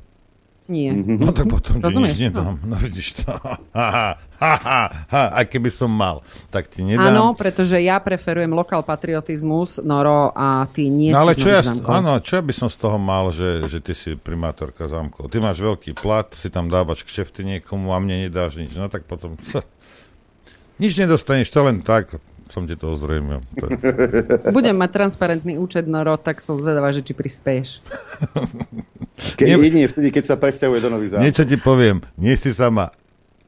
[0.66, 0.90] Nie.
[0.98, 2.58] No tak potom ti nič nedám.
[2.66, 3.30] No vidíš to.
[3.70, 4.10] Ha, ha,
[4.42, 7.14] ha, ha, ha, aj keby som mal, tak ti nedám.
[7.14, 11.62] Áno, pretože ja preferujem lokal patriotizmus, Noro, a ty nie No ale si čo ja,
[11.62, 11.86] zámkov.
[11.86, 15.30] áno, čo ja by som z toho mal, že, že ty si primátorka zámkov.
[15.30, 18.74] Ty máš veľký plat, si tam dávaš kšefty niekomu a mne nedáš nič.
[18.74, 19.38] No tak potom...
[20.82, 23.42] Nič nedostaneš, to len tak som ti to ozrejmil.
[23.54, 23.78] To je-
[24.56, 27.82] Budem mať transparentný účet, Noro, tak som zvedavá, že či prispieš.
[29.34, 31.24] Ke, Nie- jedine vtedy, keď sa presťahuje do nových zámkov.
[31.24, 32.92] Niečo ti poviem, nie si sama.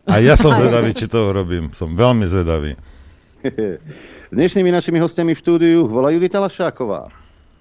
[0.05, 1.70] A ja som zvedavý, či to urobím.
[1.70, 2.75] Som veľmi zvedavý.
[4.31, 7.09] Dnešnými našimi hostiami v štúdiu bola Judita Lašáková.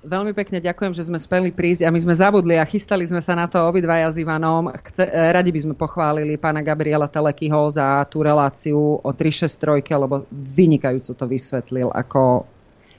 [0.08, 3.36] Veľmi pekne ďakujem, že sme speli prísť a my sme zabudli a chystali sme sa
[3.36, 4.72] na to obidvaja s Ivanom.
[4.72, 10.24] Chce, e, radi by sme pochválili pána Gabriela Telekyho za tú reláciu o 363, lebo
[10.32, 12.48] vynikajúco to vysvetlil ako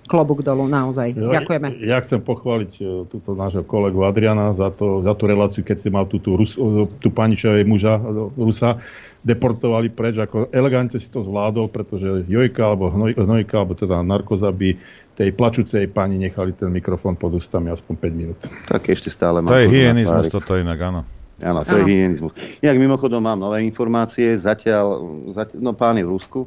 [0.09, 1.13] klobúk dolu, naozaj.
[1.13, 1.85] Ďakujeme.
[1.85, 5.89] Ja chcem pochváliť e, túto nášho kolegu Adriana za, to, za tú reláciu, keď si
[5.93, 8.81] mal tú, tú, Rus, e, tú pani, čo je muža, e, Rusa,
[9.21, 14.49] deportovali preč, ako elegantne si to zvládol, pretože Jojka, alebo hnoj, Hnojka, alebo teda narkoza
[14.49, 14.73] by
[15.19, 18.39] tej plačúcej pani nechali ten mikrofón pod ústami aspoň 5 minút.
[18.71, 21.03] Tak ešte stále má To je hyenizmus, toto inak, áno.
[21.39, 21.87] Áno, to je Áno.
[21.87, 22.33] hygienizmus.
[22.59, 24.99] Inak mimochodom mám nové informácie, zatiaľ,
[25.31, 26.41] zatiaľ no pán je v Rusku,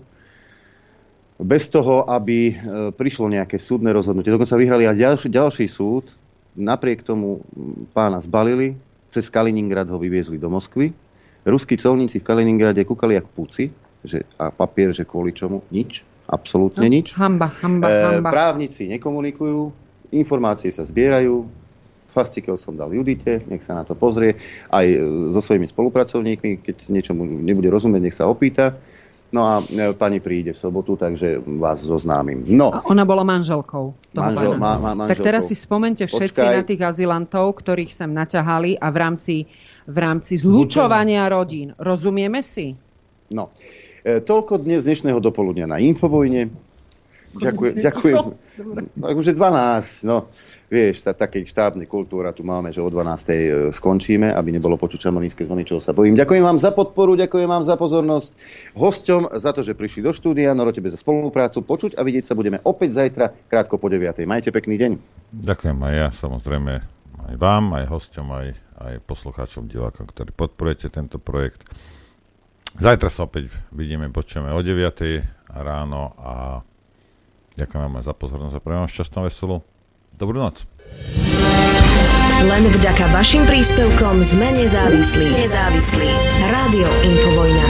[1.42, 2.54] bez toho, aby e,
[2.94, 4.30] prišlo nejaké súdne rozhodnutie.
[4.30, 6.06] Dokonca vyhrali aj ďalší, ďalší súd,
[6.54, 7.42] napriek tomu
[7.92, 8.78] pána zbalili,
[9.10, 10.94] cez Kaliningrad ho vyviezli do Moskvy.
[11.42, 13.74] Ruskí colníci v Kaliningrade kúkali jak puci,
[14.06, 15.66] že, a papier, že kvôli čomu?
[15.74, 16.06] Nič.
[16.30, 17.12] Absolútne No, nič.
[17.18, 18.30] Hamba, hamba, E, hamba.
[18.30, 19.74] právnici nekomunikujú,
[20.14, 21.44] informácie sa zbierajú,
[22.14, 24.38] fastikel som dal Judite, nech sa na to pozrie,
[24.70, 24.98] aj e,
[25.34, 28.78] so svojimi spolupracovníkmi, keď niečomu nebude rozumieť, nech sa opýta.
[29.32, 32.44] No a e, pani príde v sobotu, takže vás zoznámim.
[32.52, 33.96] No, A ona bola manželkou.
[34.12, 34.76] Manžel- pána.
[34.76, 35.24] má- má tak manželkou.
[35.24, 36.58] teraz si spomente všetci Počkaj.
[36.60, 39.36] na tých azylantov, ktorých sem naťahali a v rámci,
[39.88, 41.72] v rámci zlučovania rodín.
[41.80, 42.76] Rozumieme si?
[43.32, 43.56] no.
[44.04, 46.50] E, toľko dnes dnešného dopoludnia na Infovojne.
[47.32, 47.80] Ďakujem.
[47.80, 48.16] ďakujem.
[49.00, 50.28] Tak už je 12, no.
[50.72, 53.76] Vieš, tá, takej štábnej kultúra tu máme, že o 12.
[53.76, 56.16] skončíme, aby nebolo počuť čamorinské zvony, čoho sa bojím.
[56.16, 58.32] Ďakujem vám za podporu, ďakujem vám za pozornosť.
[58.80, 61.60] Hosťom za to, že prišli do štúdia, Noro tebe za spoluprácu.
[61.68, 64.24] Počuť a vidieť sa budeme opäť zajtra, krátko po 9.
[64.24, 64.92] Majte pekný deň.
[65.44, 66.74] Ďakujem aj ja, samozrejme
[67.28, 68.48] aj vám, aj hosťom, aj,
[68.80, 71.68] aj poslucháčom, divákom, ktorí podporujete tento projekt.
[72.80, 74.80] Zajtra sa opäť vidíme, počujeme o 9.
[75.52, 76.64] ráno a
[77.60, 79.68] ďakujem vám za pozornosť a prajem vám šťastnú veselú
[80.22, 80.62] dobrú noc.
[82.42, 85.30] Len vďaka vašim príspevkom sme nezávislí.
[85.30, 86.10] Nezávislí.
[86.50, 87.66] Rádio Infovojna.